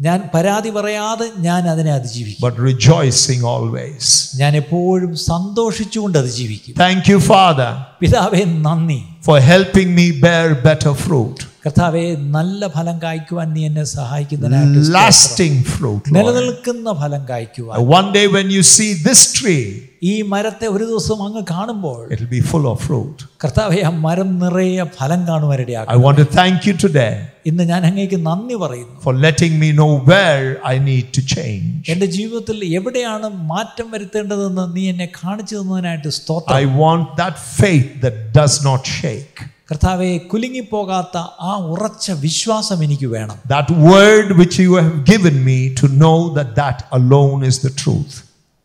ഞാൻ 0.00 0.28
പരാതി 0.34 0.70
പറയാതെ 0.70 1.26
ഞാൻ 1.38 1.68
അതിനെ 1.68 1.92
അതിജീവിക്കും. 1.92 2.42
But 2.46 2.56
rejoicing 2.70 3.42
always. 3.54 4.04
ഞാൻ 4.36 4.56
എപ്പോഴും 4.56 5.16
സന്തോഷിച്ചുകൊണ്ട് 5.16 6.18
അതിജീവിക്കും. 6.18 6.74
Thank 6.84 7.02
you, 7.12 7.18
Father, 7.32 7.70
പിതാവേ 8.01 8.43
നന്ദി 8.67 8.99
for 9.27 9.37
helping 9.51 9.89
me 9.97 10.05
bear 10.23 10.45
better 10.67 10.93
fruit, 11.05 11.37
കർത്താവെ 11.65 12.03
നല്ല 12.35 12.67
ഫലം 12.75 12.97
കായ്ക്കുവാൻ 13.03 13.47
നീ 13.55 13.61
എന്നെ 13.67 13.83
സഹായിക്കുന്നതിനായിട്ട് 13.91 14.79
സ്തോത്രം. 14.79 14.95
lasting 14.97 15.55
fruit. 15.73 16.01
Lord. 16.05 16.15
നിലനിൽക്കുന്ന 16.17 16.93
ഫലം 17.01 17.23
കായ്ക്കുവാൻ 17.31 17.75
One 17.97 18.07
day 18.17 18.25
when 18.35 18.47
you 18.55 18.63
see 18.75 18.91
this 19.07 19.21
tree, 19.37 19.63
ഈ 20.11 20.13
മരത്തെ 20.31 20.67
ഒരു 20.75 20.85
ദിവസം 20.91 21.17
അങ്ങ് 21.25 21.43
കാണുമ്പോൾ 21.53 21.99
it 22.13 22.19
will 22.21 22.33
be 22.37 22.43
full 22.51 22.65
of 22.71 22.77
fruit. 22.87 23.17
കർത്താവെ 23.43 23.79
ആ 23.89 23.91
മരം 24.07 24.31
നിറയെ 24.43 24.85
ഫലം 24.97 25.21
I 25.21 25.29
കാണുവാനിടയാക്കും 25.29 26.01
want 26.07 26.17
to 26.23 26.27
thank 26.39 26.59
you 26.69 26.75
today 26.85 27.13
ഇന്ന് 27.49 27.63
ഞാൻ 27.69 27.81
അങ്ങേക്ക് 27.89 28.17
നന്ദി 28.29 28.55
പറയുന്നു 28.63 28.97
for 29.05 29.13
letting 29.25 29.53
me 29.61 29.69
know 29.79 29.91
where 30.09 30.43
I 30.73 30.79
need 30.89 31.07
to 31.17 31.21
change. 31.35 31.69
എൻ്റെ 31.93 32.07
ജീവിതത്തിൽ 32.17 32.57
എവിടെയാണ് 32.79 33.29
മാറ്റം 33.53 33.87
വരുത്തേണ്ടതെന്ന് 33.93 34.65
നീ 34.75 34.83
എന്നെ 34.93 35.07
കാണിച്ചു 35.21 35.55
തന്നതിനായിട്ട് 35.59 36.11
സ്തോത്രം 36.19 36.57
I 36.61 36.67
want 36.83 37.07
that 37.21 37.37
faith 37.85 37.89
that 38.03 38.15
does 38.33 38.55
not 38.67 38.81
shake. 38.99 39.37
കർത്താവെ 39.69 40.11
കുലുങ്ങിപ്പോകാത്ത 40.31 41.17
ആ 41.49 41.51
ഉറച്ച 41.73 42.05
വിശ്വാസം 42.23 42.79
എനിക്ക് 42.85 43.07
വേണം 43.15 43.37
That 43.53 43.69
word 43.91 44.29
which 44.39 44.55
you 44.63 44.71
have 44.79 44.95
given 45.05 45.35
me 45.49 45.59
to 45.81 45.85
know 46.01 46.17
that 46.37 46.49
that 46.61 46.77
alone 46.99 47.41
is 47.51 47.57
the 47.67 47.73
truth. 47.83 48.13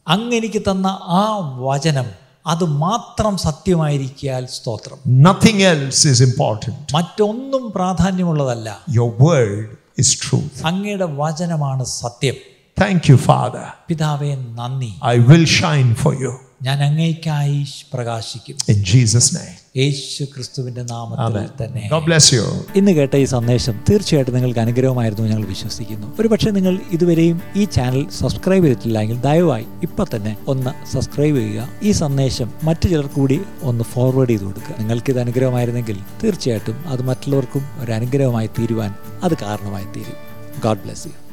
അങ്ങ് 0.06 0.32
എനിക്ക് 0.40 0.60
തന്ന 0.70 0.88
ആ 1.20 1.24
വചനം 1.66 2.08
അത് 2.46 2.64
മാത്രം 2.84 3.34
സത്യമായിരിക്കാൽ 3.46 4.42
സ്തോത്രം 4.56 4.98
Nothing 5.28 5.58
else 5.72 6.00
is 6.12 6.20
important. 6.28 6.82
മറ്റൊന്നും 6.98 7.64
പ്രാധാന്യമുള്ളതല്ല 7.78 8.68
Your 8.98 9.08
word 9.28 9.64
is 10.02 10.10
truth. 10.26 10.56
അങ്ങയുടെ 10.70 11.08
വചനമാണ് 11.22 11.86
സത്യം 12.02 12.36
Thank 12.76 13.02
you, 13.10 13.18
Father. 13.30 13.64
പിതാവേ 13.90 14.32
നന്ദി 14.60 14.90
I 15.14 15.18
will 15.30 15.46
shine 15.60 15.92
for 16.02 16.12
you. 16.24 16.32
ഞാൻ 16.63 16.83
അങ്ങേക്കായി 16.83 17.65
പ്രകാശിക്കും. 17.93 18.57
ഇൻ 18.69 18.83
ജീസസ് 18.85 19.35
നെയിം 19.35 19.55
യേശു 19.77 20.23
ക്രിസ്തുവിന്റെ 20.23 20.83
നാമത്തിൽ 20.83 21.65
തന്നെ. 21.65 21.89
God 21.93 22.03
bless 22.07 22.33
you. 22.33 22.43
ഇന്ന് 22.75 22.91
കേട്ട 22.91 23.15
ഈ 23.15 23.25
സന്ദേശം 23.25 23.83
തീർച്ചയായിട്ടും 23.89 24.33
നിങ്ങൾക്ക് 24.33 24.59
അനുഗ്രഹമായിരുന്നു 24.59 25.29
ഞങ്ങൾ 25.29 25.45
വിശ്വസിക്കുന്നു. 25.45 26.15
ഒരു 26.19 26.27
പക്ഷേ 26.27 26.51
നിങ്ങൾ 26.51 26.79
ഇതുവരെയും 26.91 27.41
ഈ 27.55 27.65
ചാനൽ 27.65 28.09
സബ്സ്ക്രൈബ് 28.09 28.63
ചെയ്തിട്ടില്ലെങ്കിൽ 28.63 29.21
ദയവായി 29.21 29.65
ഇപ്പം 29.83 30.07
തന്നെ 30.15 30.37
ഒന്ന് 30.47 30.93
സബ്സ്ക്രൈബ് 30.93 31.37
ചെയ്യുക. 31.37 31.69
ഈ 31.83 31.91
സന്ദേശം 31.91 32.53
മറ്റു 32.63 32.87
ചിലർ 32.87 33.07
കൂടി 33.07 33.41
ഒന്ന് 33.61 33.83
ഫോർവേഡ് 33.83 34.29
ചെയ്ത് 34.29 34.43
കൊടുക്കുക. 34.43 34.75
നിങ്ങൾക്ക് 34.79 35.11
ഇത് 35.11 35.19
അനുഗ്രഹമായിരുന്നെങ്കിൽ 35.19 35.97
തീർച്ചയായിട്ടും 36.23 36.87
അത് 36.87 37.01
മറ്റുള്ളവർക്കും 37.01 37.65
ഒരു 37.83 37.91
അനുഗ്രഹമായി 37.91 38.47
തീരുവാൻ 38.47 38.93
അത് 39.23 39.37
കാരണമായി 39.37 39.85
തീരും. 39.85 40.17
God 40.63 40.79
bless 40.79 41.07
you 41.07 41.30